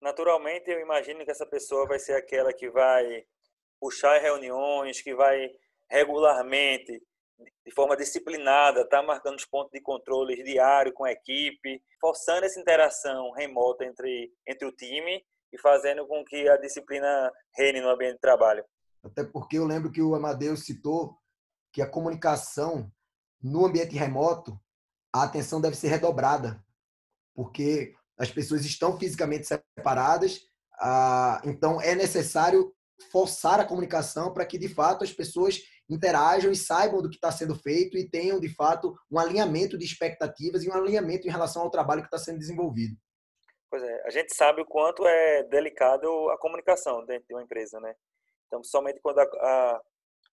Naturalmente, 0.00 0.70
eu 0.70 0.80
imagino 0.80 1.24
que 1.24 1.30
essa 1.30 1.44
pessoa 1.44 1.86
vai 1.86 1.98
ser 1.98 2.14
aquela 2.14 2.52
que 2.52 2.70
vai 2.70 3.24
puxar 3.80 4.18
reuniões, 4.20 5.02
que 5.02 5.14
vai 5.14 5.50
regularmente, 5.90 7.02
de 7.66 7.74
forma 7.74 7.96
disciplinada, 7.96 8.82
está 8.82 9.02
marcando 9.02 9.36
os 9.36 9.44
pontos 9.44 9.72
de 9.72 9.80
controle 9.80 10.42
diário 10.44 10.92
com 10.92 11.04
a 11.04 11.12
equipe, 11.12 11.82
forçando 12.00 12.44
essa 12.44 12.60
interação 12.60 13.32
remota 13.32 13.84
entre, 13.84 14.32
entre 14.46 14.66
o 14.68 14.72
time 14.72 15.24
e 15.52 15.58
fazendo 15.58 16.06
com 16.06 16.24
que 16.24 16.48
a 16.48 16.56
disciplina 16.56 17.32
reine 17.56 17.80
no 17.80 17.88
ambiente 17.88 18.14
de 18.14 18.20
trabalho. 18.20 18.64
Até 19.02 19.24
porque 19.24 19.58
eu 19.58 19.64
lembro 19.64 19.90
que 19.90 20.02
o 20.02 20.14
Amadeus 20.14 20.64
citou 20.64 21.19
que 21.72 21.82
a 21.82 21.88
comunicação 21.88 22.90
no 23.42 23.66
ambiente 23.66 23.96
remoto, 23.96 24.58
a 25.12 25.24
atenção 25.24 25.60
deve 25.60 25.76
ser 25.76 25.88
redobrada, 25.88 26.62
porque 27.34 27.94
as 28.18 28.30
pessoas 28.30 28.64
estão 28.64 28.98
fisicamente 28.98 29.46
separadas, 29.46 30.40
então 31.44 31.80
é 31.80 31.94
necessário 31.94 32.74
forçar 33.10 33.58
a 33.60 33.64
comunicação 33.64 34.32
para 34.32 34.44
que 34.44 34.58
de 34.58 34.68
fato 34.68 35.04
as 35.04 35.12
pessoas 35.12 35.60
interajam 35.88 36.52
e 36.52 36.56
saibam 36.56 37.02
do 37.02 37.08
que 37.08 37.16
está 37.16 37.32
sendo 37.32 37.56
feito 37.56 37.98
e 37.98 38.08
tenham, 38.08 38.38
de 38.38 38.48
fato, 38.48 38.94
um 39.10 39.18
alinhamento 39.18 39.76
de 39.76 39.84
expectativas 39.84 40.62
e 40.62 40.70
um 40.70 40.74
alinhamento 40.74 41.26
em 41.26 41.30
relação 41.30 41.62
ao 41.62 41.70
trabalho 41.70 42.02
que 42.02 42.06
está 42.06 42.18
sendo 42.18 42.38
desenvolvido. 42.38 42.94
Pois 43.68 43.82
é, 43.82 44.02
a 44.06 44.10
gente 44.10 44.34
sabe 44.34 44.62
o 44.62 44.66
quanto 44.66 45.06
é 45.06 45.42
delicado 45.44 46.06
a 46.30 46.38
comunicação 46.38 47.04
dentro 47.06 47.26
de 47.28 47.34
uma 47.34 47.42
empresa, 47.42 47.80
né? 47.80 47.94
Então, 48.46 48.62
somente 48.62 49.00
quando 49.00 49.20
a, 49.20 49.22
a, 49.22 49.80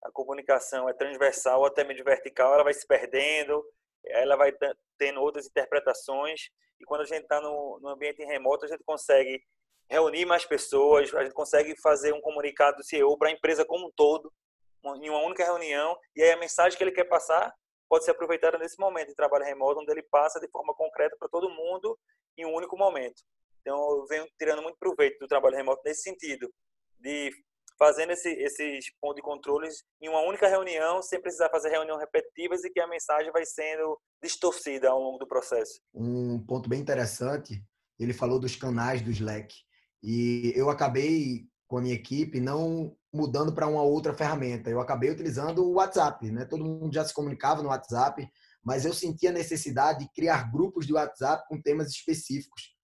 a 0.03 0.11
comunicação 0.11 0.87
é 0.87 0.93
transversal 0.93 1.59
ou 1.59 1.65
até 1.65 1.83
mesmo 1.83 2.03
vertical, 2.03 2.53
ela 2.53 2.63
vai 2.63 2.73
se 2.73 2.85
perdendo, 2.85 3.63
ela 4.05 4.35
vai 4.35 4.53
tendo 4.97 5.21
outras 5.21 5.47
interpretações, 5.47 6.49
e 6.79 6.85
quando 6.85 7.01
a 7.01 7.05
gente 7.05 7.23
está 7.23 7.41
no, 7.41 7.79
no 7.81 7.89
ambiente 7.89 8.23
remoto, 8.23 8.65
a 8.65 8.67
gente 8.67 8.83
consegue 8.83 9.41
reunir 9.89 10.25
mais 10.25 10.45
pessoas, 10.45 11.13
a 11.13 11.23
gente 11.23 11.33
consegue 11.33 11.75
fazer 11.81 12.13
um 12.13 12.21
comunicado 12.21 12.77
do 12.77 12.83
CEO 12.83 13.17
para 13.17 13.29
a 13.29 13.31
empresa 13.31 13.65
como 13.65 13.87
um 13.87 13.91
todo, 13.95 14.31
em 15.01 15.09
uma 15.09 15.23
única 15.23 15.43
reunião, 15.43 15.97
e 16.15 16.21
aí 16.21 16.31
a 16.31 16.37
mensagem 16.37 16.77
que 16.77 16.83
ele 16.83 16.91
quer 16.91 17.05
passar 17.05 17.53
pode 17.89 18.05
ser 18.05 18.11
aproveitada 18.11 18.57
nesse 18.57 18.79
momento 18.79 19.07
de 19.07 19.15
trabalho 19.15 19.45
remoto, 19.45 19.79
onde 19.79 19.91
ele 19.91 20.03
passa 20.03 20.39
de 20.39 20.49
forma 20.49 20.73
concreta 20.73 21.15
para 21.17 21.29
todo 21.29 21.49
mundo 21.49 21.97
em 22.37 22.45
um 22.45 22.53
único 22.53 22.77
momento. 22.77 23.21
Então, 23.61 23.77
eu 23.97 24.05
venho 24.07 24.27
tirando 24.37 24.61
muito 24.61 24.77
proveito 24.77 25.19
do 25.19 25.27
trabalho 25.27 25.55
remoto 25.55 25.81
nesse 25.83 26.01
sentido, 26.01 26.49
de 26.99 27.31
fazendo 27.77 28.11
esse, 28.11 28.29
esses 28.29 28.91
pontos 28.99 29.17
de 29.17 29.21
controles 29.21 29.83
em 30.01 30.09
uma 30.09 30.21
única 30.21 30.47
reunião, 30.47 31.01
sem 31.01 31.21
precisar 31.21 31.49
fazer 31.49 31.69
reuniões 31.69 31.99
repetitivas 31.99 32.63
e 32.63 32.69
que 32.69 32.79
a 32.79 32.87
mensagem 32.87 33.31
vai 33.31 33.45
sendo 33.45 33.99
distorcida 34.21 34.89
ao 34.89 34.99
longo 34.99 35.19
do 35.19 35.27
processo. 35.27 35.79
Um 35.93 36.39
ponto 36.45 36.67
bem 36.67 36.79
interessante, 36.79 37.63
ele 37.99 38.13
falou 38.13 38.39
dos 38.39 38.55
canais 38.55 39.01
do 39.01 39.11
Slack. 39.11 39.55
E 40.03 40.53
eu 40.55 40.69
acabei 40.69 41.47
com 41.67 41.77
a 41.77 41.81
minha 41.81 41.95
equipe 41.95 42.39
não 42.39 42.95
mudando 43.13 43.53
para 43.53 43.67
uma 43.67 43.81
outra 43.81 44.13
ferramenta. 44.13 44.69
Eu 44.69 44.79
acabei 44.79 45.09
utilizando 45.09 45.65
o 45.65 45.73
WhatsApp, 45.73 46.31
né? 46.31 46.45
Todo 46.45 46.63
mundo 46.63 46.93
já 46.93 47.03
se 47.03 47.13
comunicava 47.13 47.61
no 47.61 47.69
WhatsApp, 47.69 48.27
mas 48.63 48.85
eu 48.85 48.93
senti 48.93 49.27
a 49.27 49.31
necessidade 49.31 49.99
de 49.99 50.11
criar 50.11 50.51
grupos 50.51 50.85
de 50.85 50.93
WhatsApp 50.93 51.45
com 51.47 51.61
temas 51.61 51.89
específicos, 51.89 52.75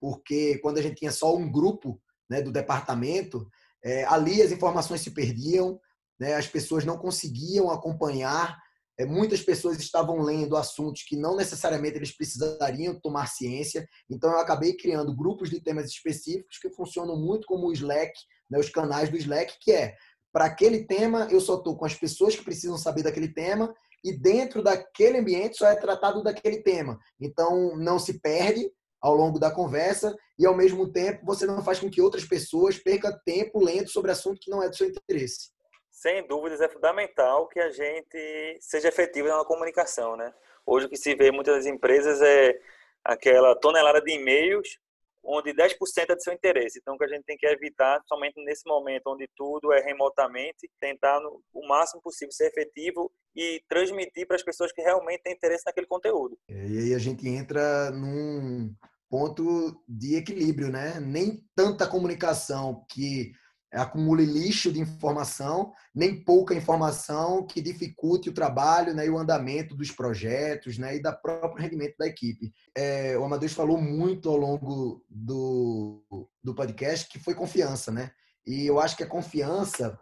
porque 0.00 0.58
quando 0.58 0.78
a 0.78 0.82
gente 0.82 0.96
tinha 0.96 1.12
só 1.12 1.34
um 1.36 1.50
grupo 1.50 2.00
né, 2.28 2.40
do 2.40 2.52
departamento, 2.52 3.48
é, 3.84 4.04
ali 4.04 4.40
as 4.42 4.50
informações 4.50 5.00
se 5.00 5.10
perdiam, 5.10 5.78
né? 6.18 6.34
As 6.34 6.46
pessoas 6.46 6.84
não 6.84 6.96
conseguiam 6.96 7.70
acompanhar. 7.70 8.56
É, 8.98 9.04
muitas 9.04 9.42
pessoas 9.42 9.78
estavam 9.78 10.20
lendo 10.20 10.56
assuntos 10.56 11.02
que 11.02 11.16
não 11.16 11.36
necessariamente 11.36 11.96
eles 11.96 12.16
precisariam 12.16 12.98
tomar 13.00 13.26
ciência. 13.26 13.86
Então 14.08 14.30
eu 14.30 14.38
acabei 14.38 14.76
criando 14.76 15.14
grupos 15.14 15.50
de 15.50 15.60
temas 15.60 15.86
específicos 15.86 16.58
que 16.58 16.70
funcionam 16.70 17.16
muito 17.16 17.46
como 17.46 17.66
o 17.66 17.72
Slack 17.72 18.12
né, 18.50 18.58
os 18.58 18.68
canais 18.68 19.10
do 19.10 19.16
Slack, 19.16 19.54
que 19.60 19.72
é 19.72 19.94
para 20.32 20.46
aquele 20.46 20.84
tema 20.84 21.28
eu 21.30 21.40
só 21.40 21.56
estou 21.56 21.76
com 21.76 21.84
as 21.84 21.94
pessoas 21.94 22.34
que 22.36 22.44
precisam 22.44 22.76
saber 22.76 23.02
daquele 23.02 23.28
tema 23.28 23.74
e 24.02 24.12
dentro 24.12 24.62
daquele 24.62 25.18
ambiente 25.18 25.56
só 25.56 25.66
é 25.66 25.76
tratado 25.76 26.22
daquele 26.22 26.62
tema. 26.62 26.98
Então 27.20 27.76
não 27.76 27.98
se 27.98 28.20
perde 28.20 28.70
ao 29.04 29.14
longo 29.14 29.38
da 29.38 29.50
conversa 29.50 30.16
e 30.38 30.46
ao 30.46 30.56
mesmo 30.56 30.90
tempo 30.90 31.26
você 31.26 31.44
não 31.44 31.62
faz 31.62 31.78
com 31.78 31.90
que 31.90 32.00
outras 32.00 32.24
pessoas 32.24 32.78
percam 32.78 33.12
tempo 33.22 33.62
lendo 33.62 33.90
sobre 33.90 34.10
assunto 34.10 34.40
que 34.40 34.50
não 34.50 34.62
é 34.62 34.68
do 34.70 34.74
seu 34.74 34.88
interesse. 34.88 35.50
Sem 35.90 36.26
dúvidas 36.26 36.62
é 36.62 36.68
fundamental 36.70 37.46
que 37.46 37.60
a 37.60 37.70
gente 37.70 38.58
seja 38.62 38.88
efetivo 38.88 39.28
na 39.28 39.44
comunicação, 39.44 40.16
né? 40.16 40.32
Hoje 40.64 40.86
o 40.86 40.88
que 40.88 40.96
se 40.96 41.14
vê 41.14 41.28
em 41.28 41.32
muitas 41.32 41.66
empresas 41.66 42.22
é 42.22 42.58
aquela 43.04 43.54
tonelada 43.54 44.00
de 44.00 44.12
e-mails 44.12 44.78
onde 45.22 45.52
10% 45.52 45.74
é 46.10 46.14
de 46.14 46.22
seu 46.22 46.32
interesse. 46.32 46.78
Então, 46.78 46.94
o 46.94 46.98
que 46.98 47.04
a 47.04 47.08
gente 47.08 47.24
tem 47.24 47.36
que 47.36 47.46
evitar, 47.46 48.00
somente 48.06 48.42
nesse 48.44 48.66
momento 48.66 49.06
onde 49.06 49.26
tudo 49.34 49.72
é 49.72 49.80
remotamente, 49.80 50.70
tentar 50.78 51.18
no, 51.20 51.40
o 51.52 51.66
máximo 51.66 52.02
possível 52.02 52.32
ser 52.32 52.48
efetivo 52.48 53.10
e 53.34 53.62
transmitir 53.68 54.26
para 54.26 54.36
as 54.36 54.42
pessoas 54.42 54.70
que 54.72 54.82
realmente 54.82 55.22
têm 55.22 55.32
interesse 55.32 55.64
naquele 55.66 55.86
conteúdo. 55.86 56.38
E 56.48 56.78
aí 56.78 56.94
a 56.94 56.98
gente 56.98 57.26
entra 57.26 57.90
num 57.90 58.74
ponto 59.14 59.80
de 59.88 60.16
equilíbrio, 60.16 60.72
né? 60.72 60.98
Nem 60.98 61.40
tanta 61.54 61.86
comunicação 61.86 62.84
que 62.90 63.30
acumule 63.72 64.24
lixo 64.24 64.72
de 64.72 64.80
informação, 64.80 65.72
nem 65.94 66.24
pouca 66.24 66.52
informação 66.52 67.46
que 67.46 67.62
dificulte 67.62 68.28
o 68.28 68.34
trabalho 68.34 68.92
né, 68.92 69.06
e 69.06 69.10
o 69.10 69.16
andamento 69.16 69.76
dos 69.76 69.92
projetos 69.92 70.78
né, 70.78 70.96
e 70.96 71.02
da 71.02 71.12
próprio 71.12 71.62
rendimento 71.62 71.94
da 71.96 72.08
equipe. 72.08 72.52
É, 72.76 73.16
o 73.16 73.24
Amadeus 73.24 73.52
falou 73.52 73.80
muito 73.80 74.28
ao 74.28 74.36
longo 74.36 75.04
do, 75.08 76.04
do 76.42 76.52
podcast 76.52 77.08
que 77.08 77.20
foi 77.20 77.36
confiança, 77.36 77.92
né? 77.92 78.10
E 78.44 78.66
eu 78.66 78.80
acho 78.80 78.96
que 78.96 79.04
a 79.04 79.08
confiança, 79.08 79.96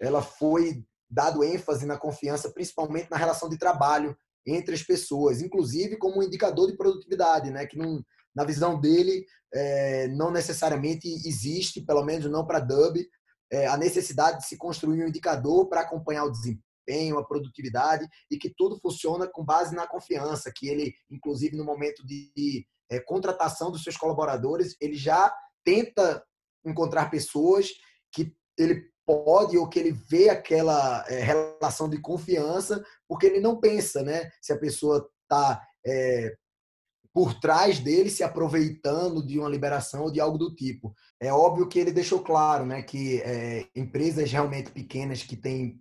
ela 0.00 0.20
foi 0.20 0.84
dado 1.08 1.44
ênfase 1.44 1.86
na 1.86 1.96
confiança, 1.96 2.50
principalmente 2.50 3.08
na 3.08 3.16
relação 3.16 3.48
de 3.48 3.56
trabalho 3.56 4.16
entre 4.44 4.74
as 4.74 4.82
pessoas, 4.82 5.42
inclusive 5.42 5.96
como 5.96 6.18
um 6.18 6.22
indicador 6.24 6.68
de 6.68 6.76
produtividade, 6.76 7.52
né? 7.52 7.64
Que 7.66 7.78
não, 7.78 8.02
na 8.34 8.44
visão 8.44 8.80
dele, 8.80 9.24
é, 9.52 10.08
não 10.08 10.30
necessariamente 10.30 11.08
existe, 11.26 11.80
pelo 11.80 12.04
menos 12.04 12.30
não 12.30 12.46
para 12.46 12.60
Dub, 12.60 12.96
é, 13.50 13.66
a 13.66 13.76
necessidade 13.76 14.38
de 14.38 14.46
se 14.46 14.56
construir 14.56 15.02
um 15.02 15.08
indicador 15.08 15.68
para 15.68 15.80
acompanhar 15.80 16.24
o 16.24 16.30
desempenho, 16.30 17.18
a 17.18 17.26
produtividade 17.26 18.06
e 18.30 18.36
que 18.38 18.52
tudo 18.56 18.78
funciona 18.80 19.26
com 19.26 19.44
base 19.44 19.74
na 19.74 19.86
confiança, 19.86 20.52
que 20.54 20.68
ele, 20.68 20.94
inclusive 21.10 21.56
no 21.56 21.64
momento 21.64 22.04
de 22.06 22.66
é, 22.90 23.00
contratação 23.00 23.70
dos 23.70 23.82
seus 23.82 23.96
colaboradores, 23.96 24.76
ele 24.80 24.94
já 24.94 25.32
tenta 25.64 26.22
encontrar 26.64 27.10
pessoas 27.10 27.68
que 28.12 28.34
ele 28.58 28.90
pode 29.06 29.56
ou 29.56 29.68
que 29.68 29.78
ele 29.78 29.92
vê 29.92 30.28
aquela 30.28 31.04
é, 31.08 31.20
relação 31.20 31.88
de 31.88 32.00
confiança, 32.00 32.84
porque 33.08 33.26
ele 33.26 33.40
não 33.40 33.58
pensa, 33.58 34.02
né, 34.02 34.30
se 34.42 34.52
a 34.52 34.58
pessoa 34.58 35.08
está 35.22 35.66
é, 35.86 36.34
por 37.12 37.34
trás 37.34 37.78
dele 37.78 38.10
se 38.10 38.22
aproveitando 38.22 39.26
de 39.26 39.38
uma 39.38 39.48
liberação 39.48 40.04
ou 40.04 40.10
de 40.10 40.20
algo 40.20 40.38
do 40.38 40.54
tipo. 40.54 40.94
É 41.20 41.32
óbvio 41.32 41.66
que 41.66 41.78
ele 41.78 41.90
deixou 41.90 42.20
claro 42.20 42.64
né, 42.64 42.82
que 42.82 43.20
é, 43.22 43.66
empresas 43.74 44.30
realmente 44.30 44.70
pequenas 44.70 45.22
que 45.22 45.36
têm 45.36 45.80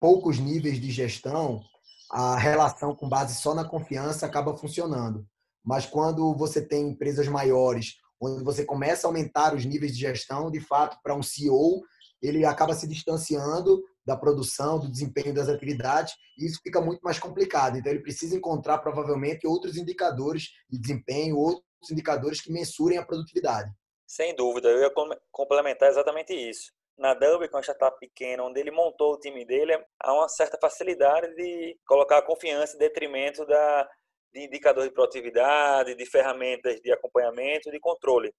poucos 0.00 0.38
níveis 0.38 0.80
de 0.80 0.90
gestão, 0.90 1.62
a 2.10 2.36
relação 2.36 2.94
com 2.94 3.08
base 3.08 3.34
só 3.40 3.54
na 3.54 3.64
confiança 3.64 4.26
acaba 4.26 4.56
funcionando. 4.56 5.26
Mas 5.64 5.86
quando 5.86 6.34
você 6.34 6.60
tem 6.60 6.90
empresas 6.90 7.26
maiores, 7.26 7.94
onde 8.20 8.44
você 8.44 8.64
começa 8.64 9.06
a 9.06 9.08
aumentar 9.08 9.54
os 9.54 9.64
níveis 9.64 9.94
de 9.94 10.00
gestão, 10.00 10.50
de 10.50 10.60
fato, 10.60 10.98
para 11.02 11.14
um 11.14 11.22
CEO, 11.22 11.82
ele 12.20 12.44
acaba 12.44 12.74
se 12.74 12.86
distanciando 12.86 13.82
da 14.04 14.16
produção, 14.16 14.78
do 14.78 14.90
desempenho 14.90 15.34
das 15.34 15.48
atividades, 15.48 16.14
e 16.38 16.46
isso 16.46 16.60
fica 16.62 16.80
muito 16.80 17.00
mais 17.00 17.18
complicado. 17.18 17.78
Então, 17.78 17.92
ele 17.92 18.02
precisa 18.02 18.36
encontrar 18.36 18.78
provavelmente 18.78 19.46
outros 19.46 19.76
indicadores 19.76 20.50
de 20.68 20.78
desempenho, 20.78 21.36
outros 21.36 21.90
indicadores 21.90 22.40
que 22.40 22.52
mensurem 22.52 22.98
a 22.98 23.04
produtividade. 23.04 23.70
Sem 24.06 24.34
dúvida, 24.34 24.68
eu 24.68 24.80
ia 24.80 24.92
complementar 25.30 25.88
exatamente 25.88 26.32
isso. 26.34 26.72
Na 26.96 27.12
Dub, 27.12 27.48
quando 27.48 27.64
já 27.64 27.72
está 27.72 27.90
pequeno, 27.90 28.44
onde 28.44 28.60
ele 28.60 28.70
montou 28.70 29.14
o 29.14 29.18
time 29.18 29.44
dele, 29.44 29.76
há 29.98 30.12
uma 30.12 30.28
certa 30.28 30.56
facilidade 30.60 31.34
de 31.34 31.76
colocar 31.86 32.18
a 32.18 32.22
confiança 32.22 32.76
em 32.76 32.78
detrimento 32.78 33.44
da, 33.44 33.88
de 34.32 34.44
indicadores 34.44 34.90
de 34.90 34.94
produtividade, 34.94 35.96
de 35.96 36.06
ferramentas 36.06 36.80
de 36.80 36.92
acompanhamento, 36.92 37.70
de 37.70 37.80
controle. 37.80 38.32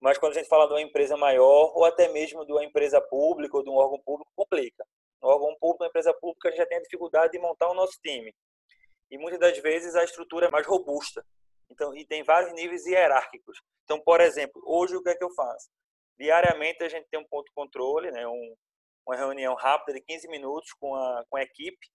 Mas 0.00 0.16
quando 0.18 0.32
a 0.32 0.34
gente 0.36 0.48
fala 0.48 0.66
de 0.66 0.74
uma 0.74 0.82
empresa 0.82 1.16
maior, 1.16 1.72
ou 1.74 1.84
até 1.84 2.08
mesmo 2.08 2.44
de 2.46 2.52
uma 2.52 2.64
empresa 2.64 3.00
pública 3.00 3.56
ou 3.56 3.64
de 3.64 3.70
um 3.70 3.74
órgão 3.74 4.00
público, 4.00 4.30
complica. 4.36 4.84
No 5.20 5.28
órgão 5.28 5.56
público, 5.58 5.82
uma 5.82 5.88
empresa 5.88 6.14
pública, 6.14 6.48
a 6.48 6.50
gente 6.52 6.60
já 6.60 6.66
tem 6.66 6.78
a 6.78 6.82
dificuldade 6.82 7.32
de 7.32 7.38
montar 7.38 7.68
o 7.68 7.74
nosso 7.74 7.98
time. 8.00 8.32
E 9.10 9.18
muitas 9.18 9.40
das 9.40 9.58
vezes 9.58 9.96
a 9.96 10.04
estrutura 10.04 10.46
é 10.46 10.50
mais 10.50 10.66
robusta. 10.66 11.24
Então, 11.70 11.94
e 11.94 12.06
tem 12.06 12.22
vários 12.22 12.52
níveis 12.52 12.86
hierárquicos. 12.86 13.60
Então, 13.84 14.00
por 14.00 14.20
exemplo, 14.20 14.62
hoje 14.64 14.96
o 14.96 15.02
que 15.02 15.10
é 15.10 15.14
que 15.16 15.24
eu 15.24 15.34
faço? 15.34 15.68
Diariamente 16.18 16.82
a 16.82 16.88
gente 16.88 17.08
tem 17.10 17.20
um 17.20 17.26
ponto 17.28 17.50
controle, 17.54 18.10
né, 18.10 18.26
um, 18.26 18.54
uma 19.06 19.16
reunião 19.16 19.54
rápida 19.54 19.98
de 19.98 20.04
15 20.04 20.28
minutos 20.28 20.72
com 20.74 20.94
a, 20.94 21.24
com 21.28 21.36
a 21.36 21.42
equipe. 21.42 21.88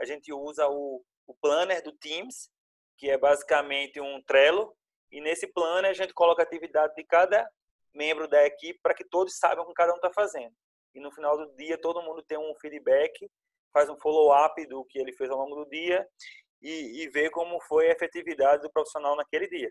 A 0.00 0.04
gente 0.04 0.32
usa 0.32 0.66
o, 0.68 1.02
o 1.26 1.34
planner 1.34 1.82
do 1.82 1.92
Teams, 1.92 2.50
que 2.96 3.10
é 3.10 3.18
basicamente 3.18 4.00
um 4.00 4.22
Trello, 4.22 4.74
e 5.10 5.20
nesse 5.20 5.46
plano 5.46 5.86
a 5.86 5.92
gente 5.92 6.12
coloca 6.12 6.42
a 6.42 6.44
atividade 6.44 6.94
de 6.94 7.04
cada 7.04 7.48
membro 7.94 8.28
da 8.28 8.44
equipe 8.44 8.78
para 8.82 8.94
que 8.94 9.04
todos 9.04 9.38
saibam 9.38 9.64
o 9.64 9.68
que 9.68 9.74
cada 9.74 9.92
um 9.92 9.96
está 9.96 10.12
fazendo. 10.12 10.54
E 10.94 11.00
no 11.00 11.10
final 11.12 11.36
do 11.36 11.54
dia 11.56 11.78
todo 11.78 12.02
mundo 12.02 12.22
tem 12.22 12.38
um 12.38 12.54
feedback, 12.60 13.30
faz 13.72 13.88
um 13.88 13.98
follow-up 13.98 14.66
do 14.66 14.84
que 14.84 14.98
ele 14.98 15.12
fez 15.12 15.30
ao 15.30 15.38
longo 15.38 15.56
do 15.56 15.70
dia 15.70 16.06
e, 16.62 17.02
e 17.02 17.08
vê 17.08 17.30
como 17.30 17.60
foi 17.60 17.88
a 17.88 17.92
efetividade 17.92 18.62
do 18.62 18.70
profissional 18.70 19.16
naquele 19.16 19.48
dia. 19.48 19.70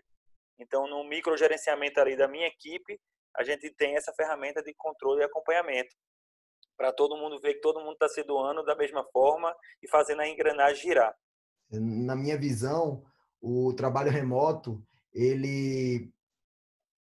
Então, 0.58 0.86
no 0.86 1.04
microgerenciamento 1.04 2.00
ali 2.00 2.16
da 2.16 2.26
minha 2.26 2.46
equipe, 2.46 2.98
a 3.36 3.44
gente 3.44 3.70
tem 3.74 3.96
essa 3.96 4.12
ferramenta 4.14 4.62
de 4.62 4.72
controle 4.74 5.20
e 5.20 5.24
acompanhamento 5.24 5.94
para 6.76 6.92
todo 6.92 7.16
mundo 7.16 7.40
ver 7.40 7.54
que 7.54 7.60
todo 7.60 7.80
mundo 7.80 7.94
está 7.94 8.08
se 8.08 8.22
doando 8.22 8.64
da 8.64 8.74
mesma 8.74 9.04
forma 9.12 9.54
e 9.82 9.88
fazendo 9.88 10.20
a 10.20 10.28
engrenagem 10.28 10.82
girar. 10.82 11.14
Na 11.70 12.14
minha 12.14 12.38
visão, 12.38 13.04
o 13.40 13.74
trabalho 13.74 14.10
remoto 14.10 14.82
ele 15.16 16.10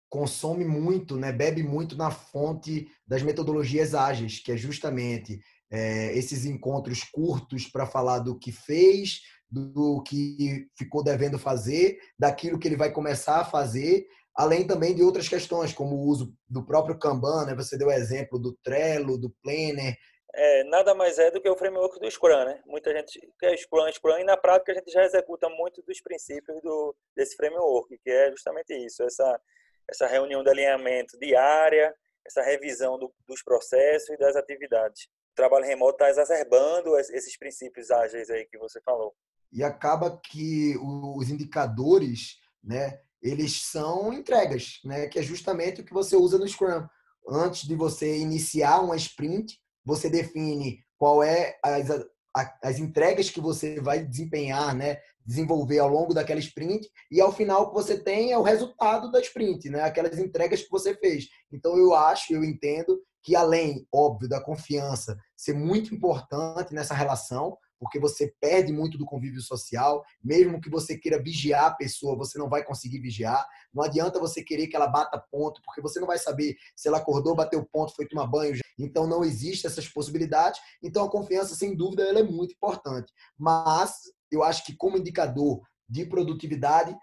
consome 0.08 0.64
muito, 0.64 1.18
né, 1.18 1.32
bebe 1.32 1.64
muito 1.64 1.98
na 1.98 2.12
fonte 2.12 2.88
das 3.06 3.24
metodologias 3.24 3.94
ágeis, 3.94 4.40
que 4.40 4.52
é 4.52 4.58
justamente 4.58 5.42
é, 5.70 6.16
esses 6.18 6.46
encontros 6.46 7.04
curtos 7.04 7.68
para 7.68 7.86
falar 7.86 8.20
do 8.20 8.38
que 8.38 8.52
fez, 8.52 9.22
do 9.50 10.02
que 10.04 10.68
ficou 10.78 11.04
devendo 11.04 11.40
fazer, 11.40 11.98
daquilo 12.18 12.60
que 12.60 12.68
ele 12.68 12.78
vai 12.78 12.92
começar 12.92 13.42
a 13.42 13.46
fazer, 13.46 14.06
além 14.36 14.66
também 14.66 14.94
de 14.94 15.02
outras 15.02 15.28
questões, 15.28 15.74
como 15.74 15.96
o 15.96 16.06
uso 16.06 16.34
do 16.48 16.64
próprio 16.64 16.98
Kanban, 16.98 17.46
né? 17.46 17.56
Você 17.56 17.78
deu 17.78 17.88
o 17.88 17.92
exemplo 17.92 18.38
do 18.38 18.56
Trello, 18.64 19.18
do 19.18 19.34
Planner, 19.42 19.98
é, 20.36 20.64
nada 20.66 20.94
mais 20.94 21.18
é 21.18 21.32
do 21.32 21.42
que 21.42 21.50
o 21.50 21.58
framework 21.58 22.00
do 22.00 22.12
Scrum, 22.12 22.46
né? 22.46 22.62
Muita 22.66 22.94
gente 22.94 23.20
quer 23.40 23.58
Scrum, 23.58 23.92
Scrum, 23.92 24.18
e 24.20 24.24
na 24.24 24.36
prática 24.36 24.72
a 24.72 24.76
gente 24.76 24.92
já 24.92 25.04
executa 25.04 25.48
muito 25.50 25.82
dos 25.84 26.02
princípios 26.02 26.62
do, 26.62 26.96
desse 27.16 27.36
framework, 27.36 27.98
que 27.98 28.10
é 28.10 28.32
justamente 28.32 28.74
isso, 28.74 29.02
essa, 29.04 29.40
essa 29.90 30.08
reunião 30.08 30.44
de 30.44 30.50
alinhamento 30.50 31.18
diária, 31.18 31.96
essa 32.26 32.42
revisão 32.42 33.00
do, 33.00 33.14
dos 33.28 33.42
processos 33.44 34.10
e 34.10 34.18
das 34.18 34.36
atividades. 34.36 35.04
O 35.32 35.36
trabalho 35.36 35.66
remoto 35.66 35.94
está 35.94 36.10
exacerbando 36.10 36.98
esses 36.98 37.38
princípios 37.38 37.90
ágeis 37.92 38.30
aí 38.30 38.46
que 38.46 38.58
você 38.58 38.82
falou. 38.82 39.16
E 39.52 39.64
acaba 39.64 40.20
que 40.22 40.76
os 40.78 41.30
indicadores, 41.30 42.38
né, 42.64 43.00
eles 43.22 43.62
são 43.62 44.12
entregas, 44.12 44.80
né, 44.84 45.08
que 45.08 45.20
é 45.20 45.22
justamente 45.22 45.82
o 45.82 45.86
que 45.86 45.94
você 45.94 46.16
usa 46.16 46.38
no 46.38 46.48
Scrum. 46.48 46.86
Antes 47.28 47.68
de 47.68 47.76
você 47.76 48.18
iniciar 48.18 48.82
uma 48.82 48.96
sprint, 48.96 49.60
você 49.86 50.10
define 50.10 50.80
qual 50.98 51.22
é 51.24 51.56
as, 51.64 51.90
as 52.62 52.80
entregas 52.80 53.30
que 53.30 53.40
você 53.40 53.80
vai 53.80 54.04
desempenhar, 54.04 54.76
né? 54.76 54.98
desenvolver 55.26 55.80
ao 55.80 55.90
longo 55.90 56.14
daquela 56.14 56.40
sprint 56.40 56.88
e 57.10 57.20
ao 57.20 57.34
final 57.34 57.64
o 57.64 57.68
que 57.70 57.74
você 57.74 57.98
tem 57.98 58.32
é 58.32 58.38
o 58.38 58.44
resultado 58.44 59.12
da 59.12 59.20
sprint, 59.20 59.70
né? 59.70 59.82
aquelas 59.82 60.20
entregas 60.20 60.62
que 60.62 60.70
você 60.70 60.94
fez. 60.96 61.28
Então 61.52 61.78
eu 61.78 61.96
acho, 61.96 62.34
eu 62.34 62.44
entendo 62.44 63.02
que 63.24 63.36
além, 63.36 63.88
óbvio, 63.92 64.30
da 64.30 64.40
confiança 64.40 65.18
ser 65.36 65.54
muito 65.54 65.96
importante 65.96 66.76
nessa 66.76 66.94
relação, 66.94 67.58
porque 67.80 68.00
você 68.00 68.34
perde 68.40 68.72
muito 68.72 68.98
do 68.98 69.06
convívio 69.06 69.42
social. 69.42 70.04
Mesmo 70.24 70.62
que 70.62 70.70
você 70.70 70.98
queira 70.98 71.22
vigiar 71.22 71.66
a 71.66 71.74
pessoa, 71.74 72.18
você 72.18 72.38
não 72.38 72.50
vai 72.50 72.64
conseguir 72.64 73.00
vigiar. 73.00 73.46
Não 73.74 73.84
adianta 73.84 74.20
você 74.20 74.44
querer 74.44 74.68
que 74.68 74.76
ela 74.76 74.88
bata 74.88 75.24
ponto, 75.32 75.62
porque 75.64 75.82
você 75.82 76.00
não 76.00 76.08
vai 76.08 76.18
saber 76.18 76.56
se 76.76 76.88
ela 76.88 76.98
acordou, 76.98 77.36
bateu 77.36 77.66
ponto, 77.66 77.96
foi 77.96 78.08
tomar 78.08 78.28
banho. 78.28 78.58
Então 78.78 79.08
não 79.08 79.24
existe 79.24 79.68
essas 79.68 79.88
possibilidades. 79.88 80.60
Então 80.82 81.06
a 81.06 81.12
confiança, 81.12 81.56
sem 81.56 81.76
dúvida, 81.76 82.04
ela 82.04 82.20
é 82.20 82.24
muito 82.24 82.54
importante. 82.54 83.12
Mas 83.38 84.00
eu 84.32 84.44
acho 84.44 84.66
que 84.66 84.76
como 84.76 84.98
indicador 84.98 85.62
de 85.88 86.06
produtividade, 86.06 86.96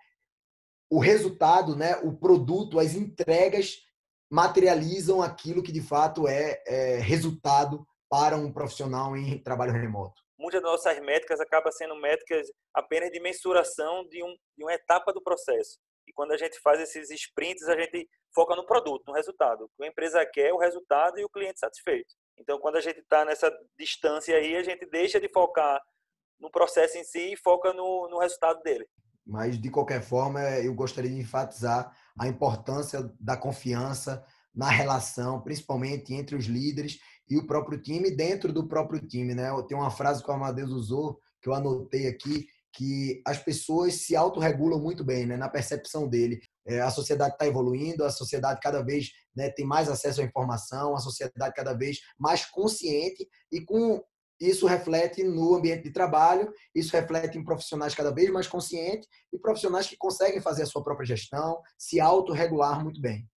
o 0.90 0.98
resultado, 0.98 1.76
né, 1.76 1.96
o 1.98 2.12
produto, 2.12 2.78
as 2.78 2.94
entregas 2.94 3.76
materializam 4.30 5.22
aquilo 5.22 5.62
que 5.62 5.72
de 5.72 5.80
fato 5.80 6.26
é, 6.26 6.62
é 6.66 6.98
resultado 6.98 7.86
para 8.08 8.36
um 8.36 8.52
profissional 8.52 9.16
em 9.16 9.38
trabalho 9.38 9.72
remoto 9.72 10.21
muitas 10.42 10.60
das 10.60 10.72
nossas 10.72 10.98
métricas 10.98 11.40
acabam 11.40 11.72
sendo 11.72 11.94
métricas 11.94 12.48
apenas 12.74 13.10
de 13.10 13.20
mensuração 13.20 14.06
de, 14.08 14.22
um, 14.24 14.34
de 14.58 14.64
uma 14.64 14.74
etapa 14.74 15.12
do 15.12 15.22
processo. 15.22 15.78
E 16.06 16.12
quando 16.12 16.32
a 16.32 16.36
gente 16.36 16.58
faz 16.60 16.80
esses 16.80 17.10
sprints, 17.10 17.68
a 17.68 17.80
gente 17.80 18.08
foca 18.34 18.56
no 18.56 18.66
produto, 18.66 19.04
no 19.06 19.14
resultado. 19.14 19.64
O 19.64 19.68
que 19.76 19.84
a 19.84 19.88
empresa 19.88 20.26
quer 20.26 20.52
o 20.52 20.58
resultado 20.58 21.18
e 21.20 21.24
o 21.24 21.30
cliente 21.30 21.60
satisfeito. 21.60 22.12
Então, 22.36 22.58
quando 22.58 22.76
a 22.76 22.80
gente 22.80 22.98
está 22.98 23.24
nessa 23.24 23.52
distância 23.78 24.36
aí, 24.36 24.56
a 24.56 24.64
gente 24.64 24.84
deixa 24.86 25.20
de 25.20 25.28
focar 25.28 25.80
no 26.40 26.50
processo 26.50 26.98
em 26.98 27.04
si 27.04 27.32
e 27.32 27.36
foca 27.36 27.72
no, 27.72 28.08
no 28.08 28.18
resultado 28.18 28.60
dele. 28.62 28.86
Mas, 29.24 29.60
de 29.60 29.70
qualquer 29.70 30.02
forma, 30.02 30.40
eu 30.58 30.74
gostaria 30.74 31.10
de 31.10 31.20
enfatizar 31.20 31.96
a 32.18 32.26
importância 32.26 33.08
da 33.20 33.36
confiança 33.36 34.26
na 34.52 34.68
relação, 34.68 35.40
principalmente 35.40 36.12
entre 36.12 36.34
os 36.34 36.46
líderes 36.46 36.98
e 37.28 37.36
o 37.36 37.46
próprio 37.46 37.80
time, 37.80 38.10
dentro 38.10 38.52
do 38.52 38.68
próprio 38.68 39.00
time. 39.06 39.34
Né? 39.34 39.48
Tem 39.68 39.76
uma 39.76 39.90
frase 39.90 40.22
que 40.22 40.30
o 40.30 40.34
Amadeus 40.34 40.70
usou, 40.70 41.18
que 41.40 41.48
eu 41.48 41.54
anotei 41.54 42.06
aqui, 42.06 42.46
que 42.74 43.22
as 43.26 43.38
pessoas 43.38 43.94
se 43.94 44.16
autorregulam 44.16 44.80
muito 44.80 45.04
bem, 45.04 45.26
né? 45.26 45.36
na 45.36 45.48
percepção 45.48 46.08
dele. 46.08 46.40
É, 46.66 46.80
a 46.80 46.90
sociedade 46.90 47.34
está 47.34 47.46
evoluindo, 47.46 48.04
a 48.04 48.10
sociedade 48.10 48.60
cada 48.60 48.82
vez 48.82 49.10
né, 49.34 49.50
tem 49.50 49.66
mais 49.66 49.88
acesso 49.88 50.20
à 50.20 50.24
informação, 50.24 50.94
a 50.94 50.98
sociedade 50.98 51.54
cada 51.54 51.74
vez 51.74 51.98
mais 52.18 52.46
consciente 52.46 53.28
e 53.50 53.60
com 53.60 54.02
isso 54.40 54.66
reflete 54.66 55.22
no 55.22 55.54
ambiente 55.54 55.84
de 55.84 55.92
trabalho, 55.92 56.52
isso 56.74 56.92
reflete 56.92 57.38
em 57.38 57.44
profissionais 57.44 57.94
cada 57.94 58.12
vez 58.12 58.28
mais 58.30 58.46
conscientes 58.46 59.08
e 59.32 59.38
profissionais 59.38 59.86
que 59.86 59.96
conseguem 59.96 60.40
fazer 60.40 60.64
a 60.64 60.66
sua 60.66 60.82
própria 60.82 61.06
gestão, 61.06 61.60
se 61.78 62.00
autorregular 62.00 62.82
muito 62.82 63.00
bem. 63.00 63.28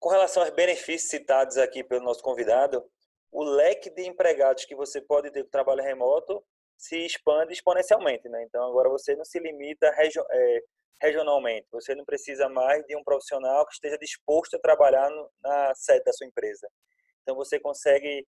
Com 0.00 0.10
relação 0.10 0.42
aos 0.42 0.52
benefícios 0.54 1.10
citados 1.10 1.56
aqui 1.56 1.84
pelo 1.84 2.04
nosso 2.04 2.22
convidado, 2.22 2.82
o 3.30 3.42
leque 3.44 3.90
de 3.90 4.06
empregados 4.06 4.64
que 4.64 4.74
você 4.74 5.00
pode 5.00 5.30
ter 5.30 5.44
com 5.44 5.50
trabalho 5.50 5.82
remoto 5.82 6.42
se 6.76 7.04
expande 7.04 7.52
exponencialmente, 7.52 8.28
né? 8.28 8.42
Então 8.44 8.64
agora 8.64 8.88
você 8.88 9.14
não 9.16 9.24
se 9.24 9.38
limita 9.38 9.90
regio 9.92 10.24
é, 10.30 10.60
regionalmente, 11.02 11.66
você 11.70 11.94
não 11.94 12.04
precisa 12.04 12.48
mais 12.48 12.84
de 12.86 12.96
um 12.96 13.04
profissional 13.04 13.66
que 13.66 13.74
esteja 13.74 13.98
disposto 13.98 14.54
a 14.54 14.60
trabalhar 14.60 15.10
no, 15.10 15.30
na 15.42 15.74
sede 15.74 16.04
da 16.04 16.12
sua 16.12 16.26
empresa. 16.26 16.68
Então 17.22 17.36
você 17.36 17.60
consegue 17.60 18.26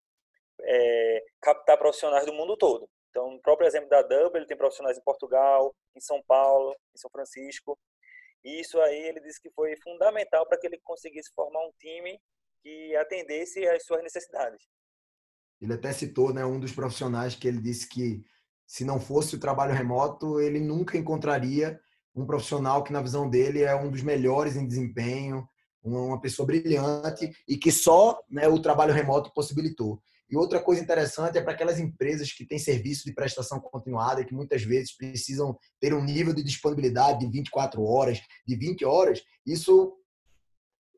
é, 0.62 1.24
captar 1.42 1.78
profissionais 1.78 2.26
do 2.26 2.34
mundo 2.34 2.58
todo. 2.58 2.90
Então, 3.10 3.36
o 3.36 3.42
próprio 3.42 3.68
exemplo 3.68 3.90
da 3.90 4.02
Double, 4.02 4.38
ele 4.40 4.46
tem 4.46 4.58
profissionais 4.58 4.98
em 4.98 5.04
Portugal, 5.04 5.76
em 5.96 6.00
São 6.00 6.22
Paulo, 6.24 6.76
em 6.94 6.98
São 6.98 7.10
Francisco. 7.10 7.78
E 8.44 8.60
isso 8.62 8.80
aí 8.80 9.08
ele 9.08 9.20
disse 9.20 9.42
que 9.42 9.50
foi 9.52 9.76
fundamental 9.78 10.46
para 10.46 10.58
que 10.58 10.68
ele 10.68 10.80
conseguisse 10.84 11.32
formar 11.36 11.66
um 11.66 11.72
time 11.80 12.22
que 12.62 12.96
atendesse 12.96 13.68
às 13.68 13.84
suas 13.84 14.04
necessidades. 14.04 14.68
Ele 15.62 15.74
até 15.74 15.92
citou, 15.92 16.34
né, 16.34 16.46
um 16.46 16.60
dos 16.60 16.72
profissionais 16.72 17.36
que 17.36 17.48
ele 17.48 17.62
disse 17.62 17.88
que 17.88 18.24
se 18.66 18.86
não 18.86 19.00
fosse 19.00 19.36
o 19.36 19.40
trabalho 19.40 19.74
remoto, 19.74 20.40
ele 20.40 20.60
nunca 20.60 20.98
encontraria 20.98 21.80
um 22.16 22.26
profissional 22.26 22.84
que 22.84 22.94
na 22.94 23.02
visão 23.02 23.30
dele 23.30 23.64
é 23.64 23.76
um 23.76 23.90
dos 23.90 24.02
melhores 24.02 24.56
em 24.56 24.68
desempenho, 24.68 25.48
uma 25.84 26.20
pessoa 26.20 26.46
brilhante 26.46 27.32
e 27.48 27.58
que 27.58 27.72
só 27.72 28.20
né, 28.30 28.48
o 28.48 28.62
trabalho 28.62 28.94
remoto 28.94 29.34
possibilitou. 29.34 30.02
E 30.30 30.38
outra 30.38 30.60
coisa 30.60 30.82
interessante 30.82 31.38
é 31.38 31.42
para 31.42 31.54
aquelas 31.54 31.80
empresas 31.80 32.32
que 32.32 32.46
têm 32.46 32.60
serviço 32.60 33.06
de 33.06 33.14
prestação 33.14 33.60
continuada 33.60 34.24
que 34.24 34.34
muitas 34.34 34.62
vezes 34.62 34.96
precisam 34.96 35.58
ter 35.80 35.94
um 35.94 36.04
nível 36.04 36.34
de 36.34 36.44
disponibilidade 36.44 37.20
de 37.20 37.32
24 37.32 37.84
horas, 37.84 38.22
de 38.46 38.56
20 38.56 38.86
horas, 38.86 39.24
isso 39.46 39.94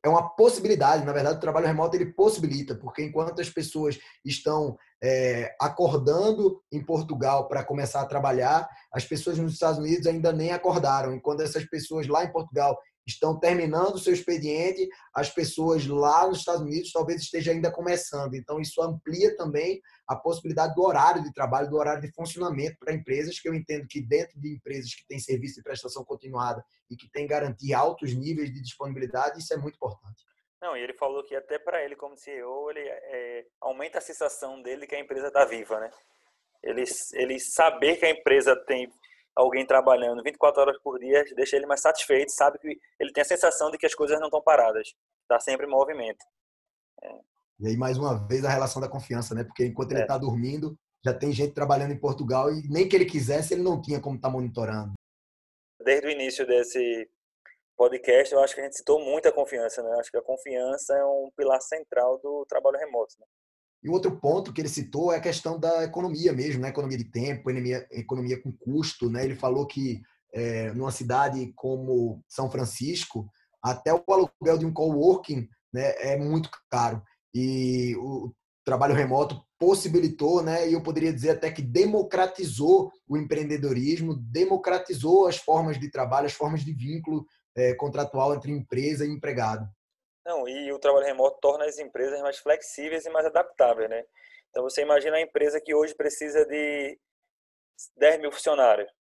é 0.04 0.10
uma 0.10 0.30
possibilidade. 0.30 1.06
Na 1.06 1.14
verdade, 1.14 1.38
o 1.38 1.42
trabalho 1.42 1.68
remoto 1.68 1.96
ele 1.96 2.14
possibilita, 2.14 2.76
porque 2.76 3.04
enquanto 3.04 3.40
as 3.42 3.50
pessoas 3.50 4.00
estão 4.26 4.78
é, 5.04 5.56
acordando 5.60 6.62
em 6.72 6.84
Portugal 6.84 7.48
para 7.48 7.64
começar 7.64 8.02
a 8.02 8.06
trabalhar, 8.06 8.68
as 8.92 9.06
pessoas 9.06 9.38
nos 9.38 9.54
Estados 9.54 9.80
Unidos 9.80 10.08
ainda 10.08 10.32
nem 10.32 10.52
acordaram. 10.52 11.16
E 11.16 11.22
quando 11.22 11.42
essas 11.42 11.66
pessoas 11.66 12.08
lá 12.08 12.24
em 12.24 12.32
Portugal 12.32 12.78
estão 13.06 13.40
terminando 13.40 13.96
o 13.96 14.00
seu 14.00 14.14
expediente, 14.14 14.88
as 15.14 15.30
pessoas 15.30 15.86
lá 15.88 16.28
nos 16.28 16.40
Estados 16.40 16.62
Unidos 16.62 16.92
talvez 16.92 17.22
esteja 17.22 17.52
ainda 17.52 17.72
começando. 17.72 18.36
Então, 18.36 18.60
isso 18.60 18.82
amplia 18.82 19.36
também 19.36 19.82
a 20.08 20.16
possibilidade 20.16 20.76
do 20.76 20.84
horário 20.84 21.24
de 21.24 21.34
trabalho, 21.34 21.70
do 21.70 21.78
horário 21.78 22.02
de 22.02 22.12
funcionamento 22.14 22.78
para 22.80 22.94
empresas, 22.94 23.40
que 23.40 23.50
eu 23.50 23.54
entendo 23.54 23.88
que 23.88 24.02
dentro 24.02 24.40
de 24.40 24.56
empresas 24.56 24.94
que 24.94 25.06
têm 25.08 25.20
serviço 25.20 25.56
de 25.56 25.64
prestação 25.64 26.04
continuada 26.04 26.64
e 26.90 26.96
que 26.96 27.10
têm 27.10 27.28
garantir 27.28 27.74
altos 27.74 28.14
níveis 28.14 28.54
de 28.54 28.62
disponibilidade, 28.62 29.40
isso 29.40 29.54
é 29.54 29.58
muito 29.58 29.76
importante. 29.76 30.24
Não, 30.62 30.78
e 30.78 30.82
ele 30.82 30.94
falou 30.94 31.24
que 31.24 31.36
até 31.36 31.58
para 31.58 31.84
ele 31.84 31.96
como 31.96 32.16
CEO, 32.16 32.70
ele 32.70 32.88
é, 32.88 33.46
aumenta 33.60 33.98
a 33.98 34.02
sensação 34.02 34.62
dele 34.62 34.86
que 34.86 34.96
a 34.96 35.00
empresa 35.00 35.28
está 35.28 35.44
viva, 35.44 35.80
né? 35.80 35.90
Ele, 36.62 36.84
ele 37.14 37.40
saber 37.40 37.96
que 37.96 38.06
a 38.06 38.12
empresa 38.12 38.56
tem 38.68 38.88
alguém 39.36 39.66
trabalhando 39.66 40.24
24 40.24 40.62
horas 40.62 40.78
por 40.82 41.00
dia 41.00 41.24
deixa 41.36 41.56
ele 41.56 41.66
mais 41.66 41.82
satisfeito, 41.82 42.32
sabe 42.32 42.60
que 42.60 42.80
ele 43.00 43.12
tem 43.12 43.22
a 43.22 43.26
sensação 43.26 43.72
de 43.72 43.78
que 43.78 43.86
as 43.86 43.96
coisas 43.96 44.20
não 44.20 44.28
estão 44.28 44.42
paradas, 44.42 44.94
está 45.24 45.40
sempre 45.40 45.66
em 45.66 45.70
movimento. 45.70 46.24
É. 47.04 47.20
E 47.60 47.68
aí, 47.68 47.78
mais 47.78 47.98
uma 47.98 48.28
vez, 48.28 48.44
a 48.44 48.50
relação 48.50 48.82
da 48.82 48.90
confiança, 48.90 49.36
né? 49.36 49.44
Porque 49.44 49.66
enquanto 49.66 49.92
ele 49.92 50.02
está 50.02 50.16
é. 50.16 50.20
dormindo, 50.20 50.76
já 51.06 51.14
tem 51.14 51.32
gente 51.32 51.54
trabalhando 51.54 51.94
em 51.94 52.00
Portugal 52.00 52.52
e 52.52 52.68
nem 52.68 52.90
que 52.90 52.96
ele 52.96 53.06
quisesse, 53.06 53.54
ele 53.54 53.64
não 53.64 53.82
tinha 53.82 54.02
como 54.02 54.16
estar 54.16 54.30
tá 54.30 54.34
monitorando. 54.34 54.94
Desde 55.84 56.08
o 56.08 56.12
início 56.12 56.46
desse 56.46 57.10
podcast, 57.78 58.34
eu 58.34 58.40
acho 58.40 58.54
que 58.54 58.62
a 58.62 58.64
gente 58.64 58.78
citou 58.78 59.00
muita 59.00 59.32
confiança, 59.32 59.82
né? 59.82 59.96
Acho 60.00 60.12
que 60.12 60.18
a 60.18 60.24
confiança 60.24 60.96
é 60.96 61.06
um 61.06 61.32
pilar 61.36 61.62
central 61.62 62.20
do 62.20 62.46
trabalho 62.48 62.78
remoto. 62.78 63.16
Né? 63.20 63.26
E 63.84 63.90
outro 63.90 64.16
ponto 64.18 64.54
que 64.54 64.62
ele 64.62 64.70
citou 64.70 65.12
é 65.12 65.18
a 65.18 65.22
questão 65.22 65.60
da 65.60 65.84
economia 65.84 66.32
mesmo, 66.32 66.62
né? 66.62 66.70
economia 66.70 66.98
de 66.98 67.06
tempo, 67.06 67.50
economia, 67.50 67.88
economia 67.92 68.42
com 68.42 68.52
custo. 68.52 69.10
Né? 69.10 69.26
Ele 69.26 69.36
falou 69.36 69.66
que 69.66 70.02
é, 70.34 70.72
numa 70.74 70.92
cidade 70.92 71.52
como 71.56 72.24
São 72.28 72.50
Francisco, 72.50 73.28
até 73.62 73.94
o 73.94 74.04
aluguel 74.08 74.58
de 74.58 74.66
um 74.66 74.74
coworking 74.74 75.48
né, 75.74 75.94
é 75.98 76.18
muito 76.18 76.50
caro. 76.70 77.02
E 77.34 77.96
o 77.98 78.32
trabalho 78.64 78.96
remoto 78.96 79.42
possibilitou, 79.60 80.42
né, 80.42 80.68
e 80.68 80.74
eu 80.74 80.82
poderia 80.82 81.14
dizer 81.14 81.32
até 81.32 81.52
que 81.52 81.62
democratizou 81.62 82.92
o 83.08 83.18
empreendedorismo, 83.18 84.16
democratizou 84.16 85.28
as 85.28 85.38
formas 85.38 85.80
de 85.80 85.90
trabalho, 85.90 86.26
as 86.26 86.34
formas 86.34 86.64
de 86.64 86.74
vínculo 86.74 87.26
é, 87.56 87.74
contratual 87.76 88.34
entre 88.34 88.52
empresa 88.52 89.06
e 89.06 89.10
empregado. 89.10 89.68
Não, 90.26 90.48
e 90.48 90.72
o 90.72 90.80
trabalho 90.80 91.06
remoto 91.06 91.40
torna 91.42 91.66
as 91.66 91.80
empresas 91.80 92.20
mais 92.22 92.38
flexíveis 92.38 93.06
e 93.06 93.10
mais 93.10 93.26
adaptáveis, 93.26 93.90
né? 93.90 94.04
Então 94.50 94.64
você 94.64 94.82
imagina 94.82 95.18
a 95.18 95.22
empresa 95.22 95.62
que 95.62 95.74
hoje 95.74 95.96
precisa 95.96 96.46
de 96.46 97.00
10 97.98 98.20
mil 98.20 98.32
funcionários. 98.32 98.92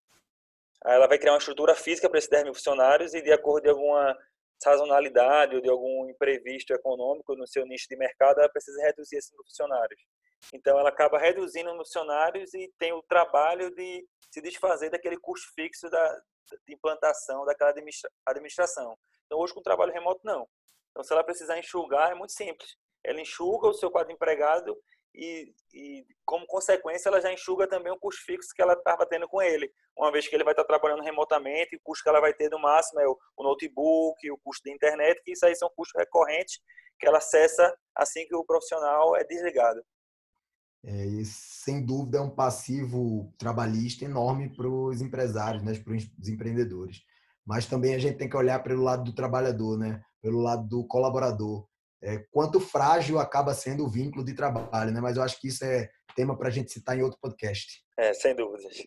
Aí 0.84 0.95
ela 0.95 1.07
vai 1.07 1.19
criar 1.19 1.34
uma 1.34 1.38
estrutura 1.38 1.76
física 1.76 2.09
para 2.09 2.17
esses 2.17 2.30
10 2.30 2.45
mil 2.45 2.53
funcionários 2.53 3.13
e 3.13 3.22
de 3.22 3.32
acordo 3.32 3.65
com 3.65 3.69
alguma 3.72 4.17
sazonalidade 4.61 5.55
ou 5.55 5.61
de 5.61 5.69
algum 5.69 6.09
imprevisto 6.09 6.74
econômico 6.74 7.36
no 7.36 7.47
seu 7.47 7.65
nicho 7.65 7.88
de 7.89 7.97
mercado, 7.97 8.39
ela 8.39 8.49
precisa 8.49 8.82
reduzir 8.82 9.17
esses 9.17 9.36
funcionários. 9.36 9.99
Então 10.53 10.80
ela 10.80 10.89
acaba 10.89 11.19
reduzindo 11.19 11.69
os 11.72 11.78
funcionários 11.78 12.53
e 12.53 12.72
tem 12.80 12.93
o 12.93 13.03
trabalho 13.03 13.69
de 13.76 14.05
se 14.32 14.41
desfazer 14.41 14.89
daquele 14.89 15.17
custo 15.19 15.51
fixo 15.53 15.89
da 15.89 16.22
de 16.67 16.74
implantação 16.74 17.45
daquela 17.45 17.74
administração. 18.26 18.97
Então 19.26 19.39
hoje 19.39 19.53
com 19.53 19.59
o 19.59 19.63
trabalho 19.63 19.93
remoto 19.93 20.22
não. 20.24 20.47
Então, 20.92 21.04
se 21.04 21.14
ela 21.14 21.24
precisar 21.24 21.58
enxugar, 21.58 22.12
é 22.12 22.16
muito 22.16 22.34
simples. 22.34 22.76
Ela 23.04 23.22
enxuga 23.22 23.68
o 23.68 23.74
seu 23.74 23.89
quadro 23.89 24.14
empregado 24.14 24.78
e, 25.16 25.54
e, 25.74 26.06
como 26.26 26.46
consequência, 26.46 27.10
ela 27.10 27.20
já 27.20 27.34
enxuga 27.34 27.68
também 27.68 27.92
o 27.92 28.00
custo 28.00 28.24
fixo 28.24 28.54
que 28.56 28.62
ela 28.62 28.74
estava 28.74 29.06
tendo 29.06 29.28
com 29.28 29.42
ele. 29.42 29.72
Uma 29.98 30.12
vez 30.12 30.28
que 30.28 30.36
ele 30.36 30.44
vai 30.44 30.54
estar 30.54 30.64
trabalhando 30.64 31.04
remotamente, 31.04 31.76
o 31.76 31.82
custo 31.84 32.04
que 32.04 32.10
ela 32.10 32.22
vai 32.22 32.34
ter 32.34 32.50
no 32.50 32.60
máximo 32.60 33.00
é 33.00 33.08
o, 33.08 33.18
o 33.38 33.44
notebook, 33.44 34.32
o 34.32 34.38
custo 34.38 34.64
de 34.64 34.74
internet, 34.74 35.22
que 35.24 35.32
isso 35.32 35.46
aí 35.46 35.56
são 35.56 35.70
custos 35.76 36.00
recorrentes 36.00 36.60
que 37.02 37.08
ela 37.08 37.18
acessa 37.18 37.76
assim 37.96 38.26
que 38.28 38.36
o 38.36 38.46
profissional 38.46 39.16
é 39.18 39.24
desligado. 39.24 39.82
É, 40.84 41.06
sem 41.26 41.84
dúvida 41.84 42.20
é 42.20 42.22
um 42.22 42.30
passivo 42.30 43.34
trabalhista 43.38 44.06
enorme 44.06 44.56
para 44.56 44.68
os 44.68 45.02
empresários, 45.02 45.64
né, 45.64 45.74
para 45.84 45.94
os 45.94 46.30
empreendedores. 46.30 47.02
Mas 47.46 47.66
também 47.66 47.96
a 47.96 48.00
gente 48.00 48.18
tem 48.18 48.30
que 48.30 48.38
olhar 48.38 48.64
pelo 48.64 48.84
lado 48.84 49.04
do 49.04 49.16
trabalhador, 49.16 49.78
né? 49.78 50.02
Pelo 50.22 50.41
lado 50.41 50.67
do 50.67 50.86
colaborador. 50.88 51.67
É, 52.03 52.17
quanto 52.32 52.59
frágil 52.59 53.19
acaba 53.19 53.53
sendo 53.53 53.86
o 53.86 53.89
vínculo 53.89 54.26
de 54.26 54.34
trabalho, 54.34 54.91
né? 54.91 54.99
Mas 54.99 55.17
eu 55.17 55.24
acho 55.24 55.39
que 55.39 55.47
isso 55.47 55.63
é 55.63 55.89
tema 56.15 56.38
para 56.38 56.47
a 56.47 56.51
gente 56.51 56.72
citar 56.72 56.97
em 56.97 57.03
outro 57.03 57.19
podcast. 57.22 57.84
É, 57.97 58.13
sem 58.13 58.36
dúvidas. 58.36 58.84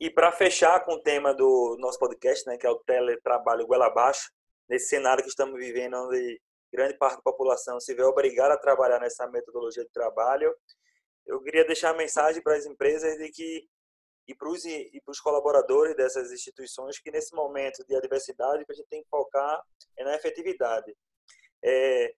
E 0.00 0.10
para 0.10 0.32
fechar 0.32 0.84
com 0.84 0.94
o 0.94 1.02
tema 1.02 1.32
do 1.32 1.76
nosso 1.78 1.98
podcast, 1.98 2.46
né, 2.46 2.56
que 2.56 2.66
é 2.66 2.70
o 2.70 2.78
teletrabalho 2.80 3.66
goela 3.66 3.86
abaixo, 3.86 4.30
nesse 4.68 4.88
cenário 4.88 5.22
que 5.22 5.28
estamos 5.28 5.58
vivendo, 5.58 5.94
onde 5.94 6.40
grande 6.72 6.96
parte 6.98 7.16
da 7.16 7.22
população 7.22 7.78
se 7.78 7.94
vê 7.94 8.02
obrigada 8.02 8.54
a 8.54 8.58
trabalhar 8.58 8.98
nessa 8.98 9.28
metodologia 9.28 9.84
de 9.84 9.92
trabalho, 9.92 10.52
eu 11.26 11.40
queria 11.42 11.64
deixar 11.64 11.90
a 11.90 11.96
mensagem 11.96 12.42
para 12.42 12.56
as 12.56 12.66
empresas 12.66 13.16
de 13.16 13.30
que 13.30 13.64
e 14.26 14.34
para 14.34 14.48
os 14.48 14.64
e 14.64 15.00
para 15.04 15.12
os 15.12 15.20
colaboradores 15.20 15.96
dessas 15.96 16.30
instituições 16.30 16.98
que 16.98 17.10
nesse 17.10 17.34
momento 17.34 17.84
de 17.86 17.94
adversidade 17.94 18.64
a 18.68 18.74
gente 18.74 18.88
tem 18.88 19.02
que 19.02 19.08
focar 19.08 19.62
é 19.96 20.04
na 20.04 20.14
efetividade. 20.14 20.96
É 21.64 22.14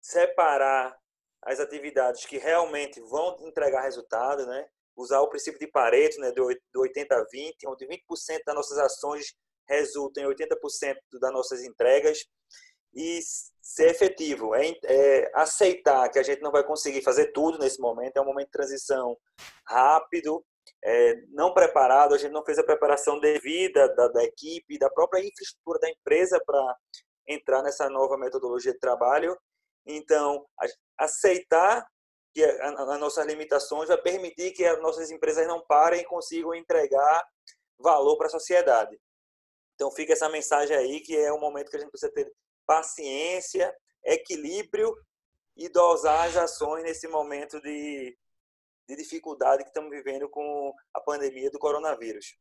separar 0.00 0.96
as 1.42 1.60
atividades 1.60 2.24
que 2.26 2.38
realmente 2.38 3.00
vão 3.00 3.36
entregar 3.40 3.82
resultado 3.82 4.46
né? 4.46 4.66
Usar 4.96 5.20
o 5.20 5.28
princípio 5.28 5.58
de 5.58 5.66
Pareto 5.66 6.20
né? 6.20 6.32
Do 6.32 6.46
80 6.76 7.14
a 7.14 7.24
20 7.30 7.68
onde 7.68 7.86
20% 7.86 8.44
das 8.44 8.54
nossas 8.54 8.78
ações 8.78 9.34
resultam 9.68 10.24
em 10.24 10.34
80% 10.34 10.96
das 11.20 11.32
nossas 11.32 11.62
entregas. 11.62 12.26
E 12.92 13.20
ser 13.62 13.90
efetivo 13.90 14.52
é, 14.52 14.72
é 14.84 15.30
aceitar 15.32 16.08
que 16.10 16.18
a 16.18 16.22
gente 16.24 16.42
não 16.42 16.50
vai 16.50 16.64
conseguir 16.64 17.02
fazer 17.02 17.30
tudo 17.30 17.56
nesse 17.56 17.80
momento 17.80 18.16
é 18.16 18.20
um 18.20 18.24
momento 18.24 18.46
de 18.46 18.52
transição 18.52 19.16
rápido 19.64 20.44
é, 20.82 21.14
não 21.28 21.52
preparado, 21.52 22.14
a 22.14 22.18
gente 22.18 22.32
não 22.32 22.44
fez 22.44 22.58
a 22.58 22.64
preparação 22.64 23.18
devida 23.20 23.88
da, 23.94 24.08
da 24.08 24.24
equipe, 24.24 24.78
da 24.78 24.88
própria 24.90 25.20
infraestrutura 25.20 25.78
da 25.78 25.90
empresa 25.90 26.40
para 26.44 26.76
entrar 27.28 27.62
nessa 27.62 27.88
nova 27.88 28.16
metodologia 28.16 28.72
de 28.72 28.78
trabalho. 28.78 29.36
Então, 29.86 30.46
aceitar 30.98 31.86
que 32.34 32.44
as 32.44 33.00
nossas 33.00 33.26
limitações 33.26 33.88
vai 33.88 34.00
permitir 34.00 34.52
que 34.52 34.64
as 34.64 34.80
nossas 34.80 35.10
empresas 35.10 35.46
não 35.46 35.64
parem 35.66 36.00
e 36.00 36.06
consigam 36.06 36.54
entregar 36.54 37.24
valor 37.78 38.16
para 38.16 38.26
a 38.26 38.30
sociedade. 38.30 38.98
Então, 39.74 39.90
fica 39.90 40.12
essa 40.12 40.28
mensagem 40.28 40.76
aí 40.76 41.00
que 41.00 41.16
é 41.16 41.32
um 41.32 41.40
momento 41.40 41.70
que 41.70 41.76
a 41.76 41.80
gente 41.80 41.90
precisa 41.90 42.12
ter 42.12 42.30
paciência, 42.66 43.74
equilíbrio 44.04 44.94
e 45.56 45.68
dosar 45.68 46.28
as 46.28 46.36
ações 46.36 46.84
nesse 46.84 47.08
momento 47.08 47.60
de, 47.60 48.16
de 48.90 49.02
dificuldade 49.02 49.62
que 49.62 49.70
estamos 49.70 49.90
vivendo 49.90 50.28
com 50.28 50.74
a 50.92 51.00
pandemia 51.00 51.50
do 51.50 51.58
coronavírus. 51.58 52.36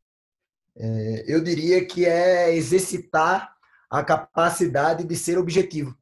É, 0.75 1.25
eu 1.27 1.43
diria 1.43 1.85
que 1.85 2.05
é 2.05 2.53
exercitar 2.53 3.53
a 3.89 4.03
capacidade 4.03 5.03
de 5.03 5.15
ser 5.15 5.37
objetivo 5.37 5.97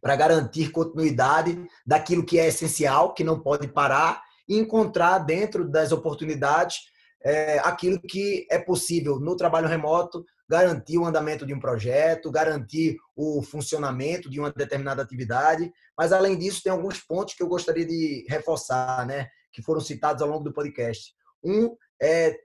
para 0.00 0.16
garantir 0.16 0.70
continuidade 0.70 1.66
daquilo 1.86 2.24
que 2.24 2.38
é 2.38 2.46
essencial, 2.46 3.12
que 3.12 3.22
não 3.22 3.40
pode 3.40 3.68
parar, 3.68 4.22
e 4.48 4.58
encontrar 4.58 5.18
dentro 5.18 5.68
das 5.68 5.92
oportunidades 5.92 6.88
é, 7.22 7.58
aquilo 7.60 8.00
que 8.00 8.46
é 8.50 8.58
possível 8.58 9.20
no 9.20 9.36
trabalho 9.36 9.68
remoto, 9.68 10.24
garantir 10.48 10.98
o 10.98 11.04
andamento 11.04 11.46
de 11.46 11.54
um 11.54 11.60
projeto, 11.60 12.30
garantir 12.30 12.96
o 13.14 13.42
funcionamento 13.42 14.28
de 14.28 14.40
uma 14.40 14.50
determinada 14.50 15.02
atividade. 15.02 15.70
Mas, 15.96 16.12
além 16.12 16.36
disso, 16.36 16.62
tem 16.62 16.72
alguns 16.72 16.98
pontos 16.98 17.34
que 17.34 17.42
eu 17.42 17.46
gostaria 17.46 17.86
de 17.86 18.26
reforçar, 18.28 19.06
né, 19.06 19.28
que 19.52 19.62
foram 19.62 19.80
citados 19.80 20.22
ao 20.22 20.28
longo 20.28 20.44
do 20.44 20.52
podcast. 20.52 21.14
Um 21.42 21.76
é 22.00 22.38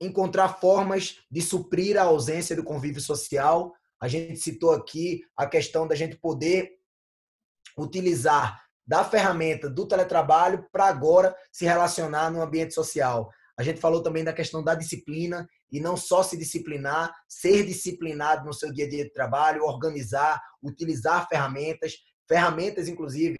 encontrar 0.00 0.60
formas 0.60 1.20
de 1.30 1.40
suprir 1.40 1.98
a 1.98 2.04
ausência 2.04 2.54
do 2.54 2.64
convívio 2.64 3.00
social. 3.00 3.72
A 4.00 4.08
gente 4.08 4.36
citou 4.36 4.72
aqui 4.72 5.22
a 5.36 5.46
questão 5.46 5.86
da 5.86 5.94
gente 5.94 6.16
poder 6.16 6.70
utilizar 7.78 8.62
da 8.86 9.04
ferramenta 9.04 9.68
do 9.68 9.86
teletrabalho 9.86 10.66
para 10.70 10.86
agora 10.86 11.34
se 11.50 11.64
relacionar 11.64 12.30
no 12.30 12.40
ambiente 12.40 12.74
social. 12.74 13.30
A 13.58 13.62
gente 13.62 13.80
falou 13.80 14.02
também 14.02 14.22
da 14.22 14.32
questão 14.32 14.62
da 14.62 14.74
disciplina 14.74 15.48
e 15.72 15.80
não 15.80 15.96
só 15.96 16.22
se 16.22 16.36
disciplinar, 16.36 17.12
ser 17.26 17.64
disciplinado 17.64 18.44
no 18.44 18.52
seu 18.52 18.72
dia 18.72 18.86
a 18.86 18.88
dia 18.88 19.04
de 19.04 19.12
trabalho, 19.12 19.64
organizar, 19.64 20.40
utilizar 20.62 21.26
ferramentas, 21.28 21.94
ferramentas 22.28 22.86
inclusive 22.86 23.36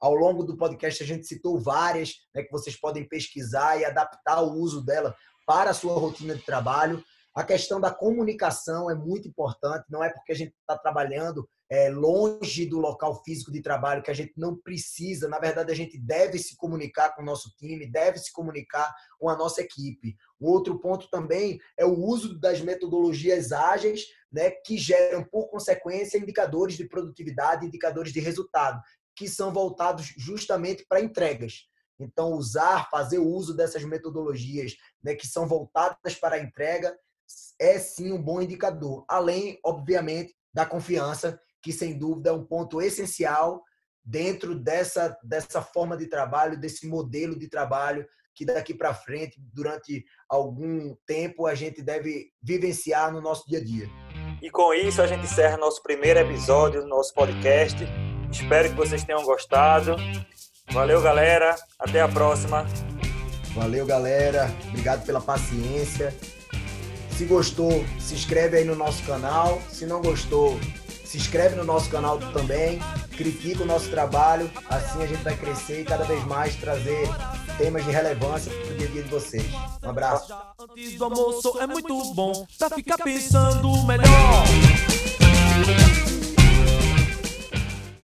ao 0.00 0.14
longo 0.14 0.42
do 0.42 0.56
podcast 0.56 1.02
a 1.02 1.06
gente 1.06 1.26
citou 1.26 1.60
várias 1.60 2.14
né, 2.34 2.42
que 2.42 2.50
vocês 2.50 2.74
podem 2.74 3.06
pesquisar 3.06 3.78
e 3.78 3.84
adaptar 3.84 4.42
o 4.42 4.54
uso 4.54 4.82
dela 4.84 5.14
para 5.46 5.70
a 5.70 5.74
sua 5.74 5.98
rotina 5.98 6.34
de 6.34 6.42
trabalho. 6.42 7.04
A 7.34 7.44
questão 7.44 7.80
da 7.80 7.92
comunicação 7.92 8.90
é 8.90 8.94
muito 8.94 9.28
importante, 9.28 9.84
não 9.88 10.02
é 10.02 10.08
porque 10.08 10.32
a 10.32 10.34
gente 10.34 10.54
está 10.60 10.76
trabalhando 10.76 11.48
é, 11.70 11.88
longe 11.88 12.66
do 12.66 12.80
local 12.80 13.22
físico 13.22 13.52
de 13.52 13.62
trabalho 13.62 14.02
que 14.02 14.10
a 14.10 14.14
gente 14.14 14.32
não 14.36 14.56
precisa, 14.56 15.28
na 15.28 15.38
verdade, 15.38 15.70
a 15.70 15.74
gente 15.74 15.96
deve 15.96 16.36
se 16.38 16.56
comunicar 16.56 17.14
com 17.14 17.22
o 17.22 17.24
nosso 17.24 17.54
time, 17.56 17.86
deve 17.86 18.18
se 18.18 18.32
comunicar 18.32 18.92
com 19.18 19.28
a 19.28 19.36
nossa 19.36 19.60
equipe. 19.60 20.16
O 20.40 20.50
outro 20.50 20.80
ponto 20.80 21.08
também 21.08 21.60
é 21.78 21.84
o 21.84 21.96
uso 21.96 22.36
das 22.40 22.60
metodologias 22.60 23.52
ágeis, 23.52 24.06
né, 24.32 24.50
que 24.50 24.76
geram, 24.76 25.22
por 25.22 25.48
consequência, 25.48 26.18
indicadores 26.18 26.76
de 26.76 26.88
produtividade, 26.88 27.66
indicadores 27.66 28.12
de 28.12 28.20
resultado, 28.20 28.80
que 29.14 29.28
são 29.28 29.52
voltados 29.52 30.12
justamente 30.16 30.84
para 30.88 31.00
entregas. 31.00 31.68
Então, 31.98 32.32
usar, 32.32 32.88
fazer 32.90 33.18
o 33.18 33.26
uso 33.26 33.54
dessas 33.54 33.84
metodologias 33.84 34.74
né, 35.02 35.14
que 35.14 35.26
são 35.26 35.46
voltadas 35.46 36.14
para 36.14 36.36
a 36.36 36.40
entrega 36.40 36.96
é 37.58 37.78
sim 37.78 38.12
um 38.12 38.20
bom 38.20 38.40
indicador, 38.40 39.04
além, 39.06 39.58
obviamente, 39.64 40.34
da 40.52 40.64
confiança, 40.64 41.38
que 41.62 41.72
sem 41.72 41.96
dúvida 41.96 42.30
é 42.30 42.32
um 42.32 42.44
ponto 42.44 42.80
essencial 42.80 43.62
dentro 44.02 44.54
dessa, 44.54 45.16
dessa 45.22 45.60
forma 45.60 45.96
de 45.96 46.06
trabalho, 46.06 46.58
desse 46.58 46.86
modelo 46.88 47.38
de 47.38 47.48
trabalho 47.48 48.06
que 48.34 48.44
daqui 48.44 48.72
para 48.72 48.94
frente, 48.94 49.38
durante 49.52 50.04
algum 50.28 50.96
tempo, 51.06 51.46
a 51.46 51.54
gente 51.54 51.82
deve 51.82 52.32
vivenciar 52.42 53.12
no 53.12 53.20
nosso 53.20 53.46
dia 53.46 53.58
a 53.58 53.64
dia. 53.64 53.86
E 54.40 54.50
com 54.50 54.72
isso, 54.72 55.02
a 55.02 55.06
gente 55.06 55.24
encerra 55.24 55.58
nosso 55.58 55.82
primeiro 55.82 56.18
episódio 56.20 56.80
do 56.80 56.88
nosso 56.88 57.12
podcast. 57.12 57.84
Espero 58.30 58.70
que 58.70 58.76
vocês 58.76 59.04
tenham 59.04 59.24
gostado. 59.24 59.96
Valeu, 60.70 61.00
galera. 61.02 61.56
Até 61.78 62.00
a 62.00 62.08
próxima. 62.08 62.66
Valeu, 63.54 63.84
galera. 63.84 64.50
Obrigado 64.68 65.04
pela 65.04 65.20
paciência. 65.20 66.14
Se 67.16 67.24
gostou, 67.24 67.84
se 67.98 68.14
inscreve 68.14 68.58
aí 68.58 68.64
no 68.64 68.74
nosso 68.74 69.02
canal. 69.02 69.60
Se 69.70 69.84
não 69.84 70.00
gostou, 70.00 70.58
se 71.04 71.18
inscreve 71.18 71.56
no 71.56 71.64
nosso 71.64 71.90
canal 71.90 72.18
também. 72.32 72.78
Critica 73.16 73.64
o 73.64 73.66
nosso 73.66 73.90
trabalho. 73.90 74.50
Assim 74.68 75.02
a 75.02 75.06
gente 75.06 75.22
vai 75.22 75.36
crescer 75.36 75.82
e 75.82 75.84
cada 75.84 76.04
vez 76.04 76.24
mais 76.24 76.54
trazer 76.56 77.08
temas 77.58 77.84
de 77.84 77.90
relevância 77.90 78.52
para 78.52 78.72
o 78.72 78.76
dia 78.76 78.88
a 78.88 78.90
dia 78.90 79.02
de 79.02 79.08
vocês. 79.10 79.44
Um 79.82 79.90
abraço. 79.90 80.32
Antes 80.58 80.96
do 80.96 81.04
almoço 81.04 81.58
é 81.60 81.66
muito 81.66 82.14
bom 82.14 82.46
para 82.58 82.70
ficar 82.70 82.96
pensando 82.98 83.84
melhor. 83.84 84.44